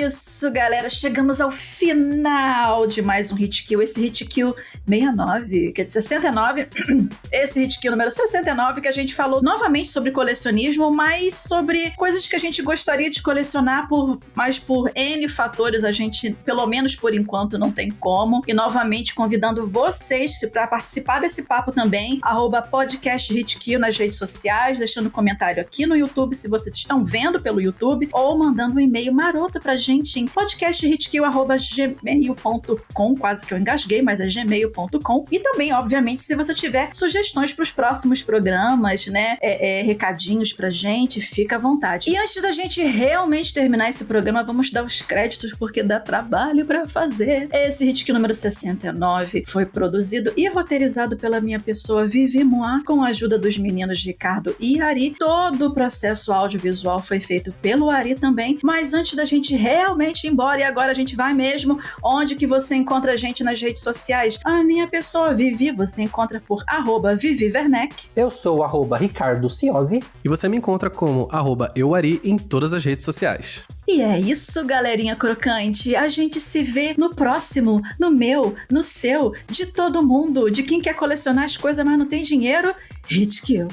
Isso, 0.01 0.49
galera. 0.49 0.89
Chegamos 0.89 1.39
ao 1.39 1.51
final 1.51 2.87
de 2.87 3.03
mais 3.03 3.31
um 3.31 3.35
Hit 3.35 3.63
Kill. 3.63 3.81
Esse 3.83 4.01
Hit 4.01 4.25
Kill 4.25 4.55
69, 4.87 5.71
quer 5.73 5.85
dizer, 5.85 6.01
69. 6.01 6.67
Esse 7.31 7.61
Hit 7.61 7.79
Kill 7.79 7.91
número 7.91 8.09
69, 8.09 8.81
que 8.81 8.87
a 8.87 8.91
gente 8.91 9.13
falou 9.13 9.43
novamente 9.43 9.89
sobre 9.89 10.09
colecionismo, 10.11 10.89
mas 10.91 11.35
sobre 11.35 11.91
coisas 11.91 12.25
que 12.25 12.35
a 12.35 12.39
gente 12.39 12.63
gostaria 12.63 13.11
de 13.11 13.21
colecionar, 13.21 13.87
por, 13.87 14.19
mas 14.33 14.57
por 14.57 14.91
N 14.95 15.27
fatores 15.29 15.83
a 15.83 15.91
gente, 15.91 16.31
pelo 16.43 16.65
menos 16.65 16.95
por 16.95 17.13
enquanto, 17.13 17.59
não 17.59 17.71
tem 17.71 17.91
como. 17.91 18.41
E 18.47 18.53
novamente 18.53 19.13
convidando 19.13 19.67
vocês 19.67 20.39
para 20.51 20.65
participar 20.65 21.21
desse 21.21 21.43
papo 21.43 21.71
também. 21.71 22.19
Arroba 22.23 22.61
podcast 22.61 23.31
Hit 23.31 23.59
Kill 23.59 23.79
nas 23.79 23.97
redes 23.97 24.17
sociais, 24.17 24.79
deixando 24.79 25.11
comentário 25.11 25.61
aqui 25.61 25.85
no 25.85 25.95
YouTube 25.95 26.35
se 26.35 26.47
vocês 26.47 26.75
estão 26.75 27.05
vendo 27.05 27.39
pelo 27.39 27.61
YouTube, 27.61 28.09
ou 28.11 28.37
mandando 28.37 28.75
um 28.75 28.79
e-mail 28.79 29.13
maroto 29.13 29.59
pra 29.59 29.75
gente 29.75 29.90
em 29.91 30.25
podcasthitkill.gmail.com, 30.25 33.15
quase 33.15 33.45
que 33.45 33.53
eu 33.53 33.57
engasguei, 33.57 34.01
mas 34.01 34.19
é 34.19 34.27
gmail.com. 34.27 35.25
E 35.31 35.39
também, 35.39 35.71
obviamente, 35.73 36.21
se 36.21 36.35
você 36.35 36.53
tiver 36.53 36.89
sugestões 36.93 37.53
para 37.53 37.63
os 37.63 37.71
próximos 37.71 38.21
programas, 38.21 39.07
né, 39.07 39.37
é, 39.41 39.79
é, 39.79 39.81
recadinhos 39.83 40.51
pra 40.53 40.69
gente, 40.69 41.19
fica 41.21 41.57
à 41.57 41.59
vontade. 41.59 42.09
E 42.09 42.17
antes 42.17 42.41
da 42.41 42.51
gente 42.51 42.81
realmente 42.83 43.53
terminar 43.53 43.89
esse 43.89 44.05
programa, 44.05 44.43
vamos 44.43 44.71
dar 44.71 44.85
os 44.85 45.01
créditos, 45.01 45.51
porque 45.57 45.83
dá 45.83 45.99
trabalho 45.99 46.65
para 46.65 46.87
fazer. 46.87 47.49
Esse 47.51 47.89
Hitkill 47.89 48.15
número 48.15 48.33
69 48.33 49.43
foi 49.47 49.65
produzido 49.65 50.31
e 50.37 50.47
roteirizado 50.47 51.17
pela 51.17 51.41
minha 51.41 51.59
pessoa 51.59 52.07
Vivi 52.07 52.43
Moa, 52.43 52.81
com 52.85 53.03
a 53.03 53.07
ajuda 53.07 53.37
dos 53.37 53.57
meninos 53.57 54.01
Ricardo 54.03 54.55
e 54.59 54.79
Ari. 54.79 55.15
Todo 55.17 55.67
o 55.67 55.73
processo 55.73 56.31
audiovisual 56.31 57.01
foi 57.01 57.19
feito 57.19 57.51
pelo 57.61 57.89
Ari 57.89 58.15
também, 58.15 58.59
mas 58.63 58.93
antes 58.93 59.15
da 59.15 59.25
gente 59.25 59.55
realmente 59.55 59.80
ir 59.81 60.29
embora, 60.29 60.59
e 60.59 60.63
agora 60.63 60.91
a 60.91 60.95
gente 60.95 61.15
vai 61.15 61.33
mesmo, 61.33 61.79
onde 62.03 62.35
que 62.35 62.47
você 62.47 62.75
encontra 62.75 63.13
a 63.13 63.15
gente 63.15 63.43
nas 63.43 63.61
redes 63.61 63.81
sociais? 63.81 64.39
A 64.43 64.63
minha 64.63 64.87
pessoa 64.87 65.33
Vivi, 65.33 65.71
você 65.71 66.03
encontra 66.03 66.39
por 66.39 66.63
arroba 66.67 67.15
Vivi 67.15 67.51
Werneck. 67.51 68.07
Eu 68.15 68.29
sou 68.29 68.63
arroba 68.63 68.97
Ricardo 68.97 69.49
Ciosi. 69.49 70.03
E 70.23 70.29
você 70.29 70.47
me 70.47 70.57
encontra 70.57 70.89
como 70.89 71.27
arroba 71.31 71.71
euari 71.75 72.21
em 72.23 72.37
todas 72.37 72.73
as 72.73 72.83
redes 72.83 73.05
sociais. 73.05 73.61
E 73.87 74.01
é 74.01 74.19
isso, 74.19 74.63
galerinha 74.63 75.15
crocante. 75.15 75.95
A 75.95 76.07
gente 76.07 76.39
se 76.39 76.63
vê 76.63 76.93
no 76.97 77.13
próximo, 77.13 77.81
no 77.99 78.11
meu, 78.11 78.55
no 78.69 78.83
seu, 78.83 79.33
de 79.47 79.65
todo 79.65 80.01
mundo, 80.03 80.49
de 80.49 80.63
quem 80.63 80.81
quer 80.81 80.95
colecionar 80.95 81.45
as 81.45 81.57
coisas, 81.57 81.83
mas 81.85 81.97
não 81.97 82.05
tem 82.05 82.23
dinheiro. 82.23 82.73
Hit 83.05 83.41
kill. 83.41 83.67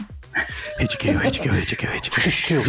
Hit 0.78 0.96
kill, 0.96 1.18
hit 1.18 1.40
kill, 1.40 1.52
hit 1.52 1.76
kill, 1.80 2.62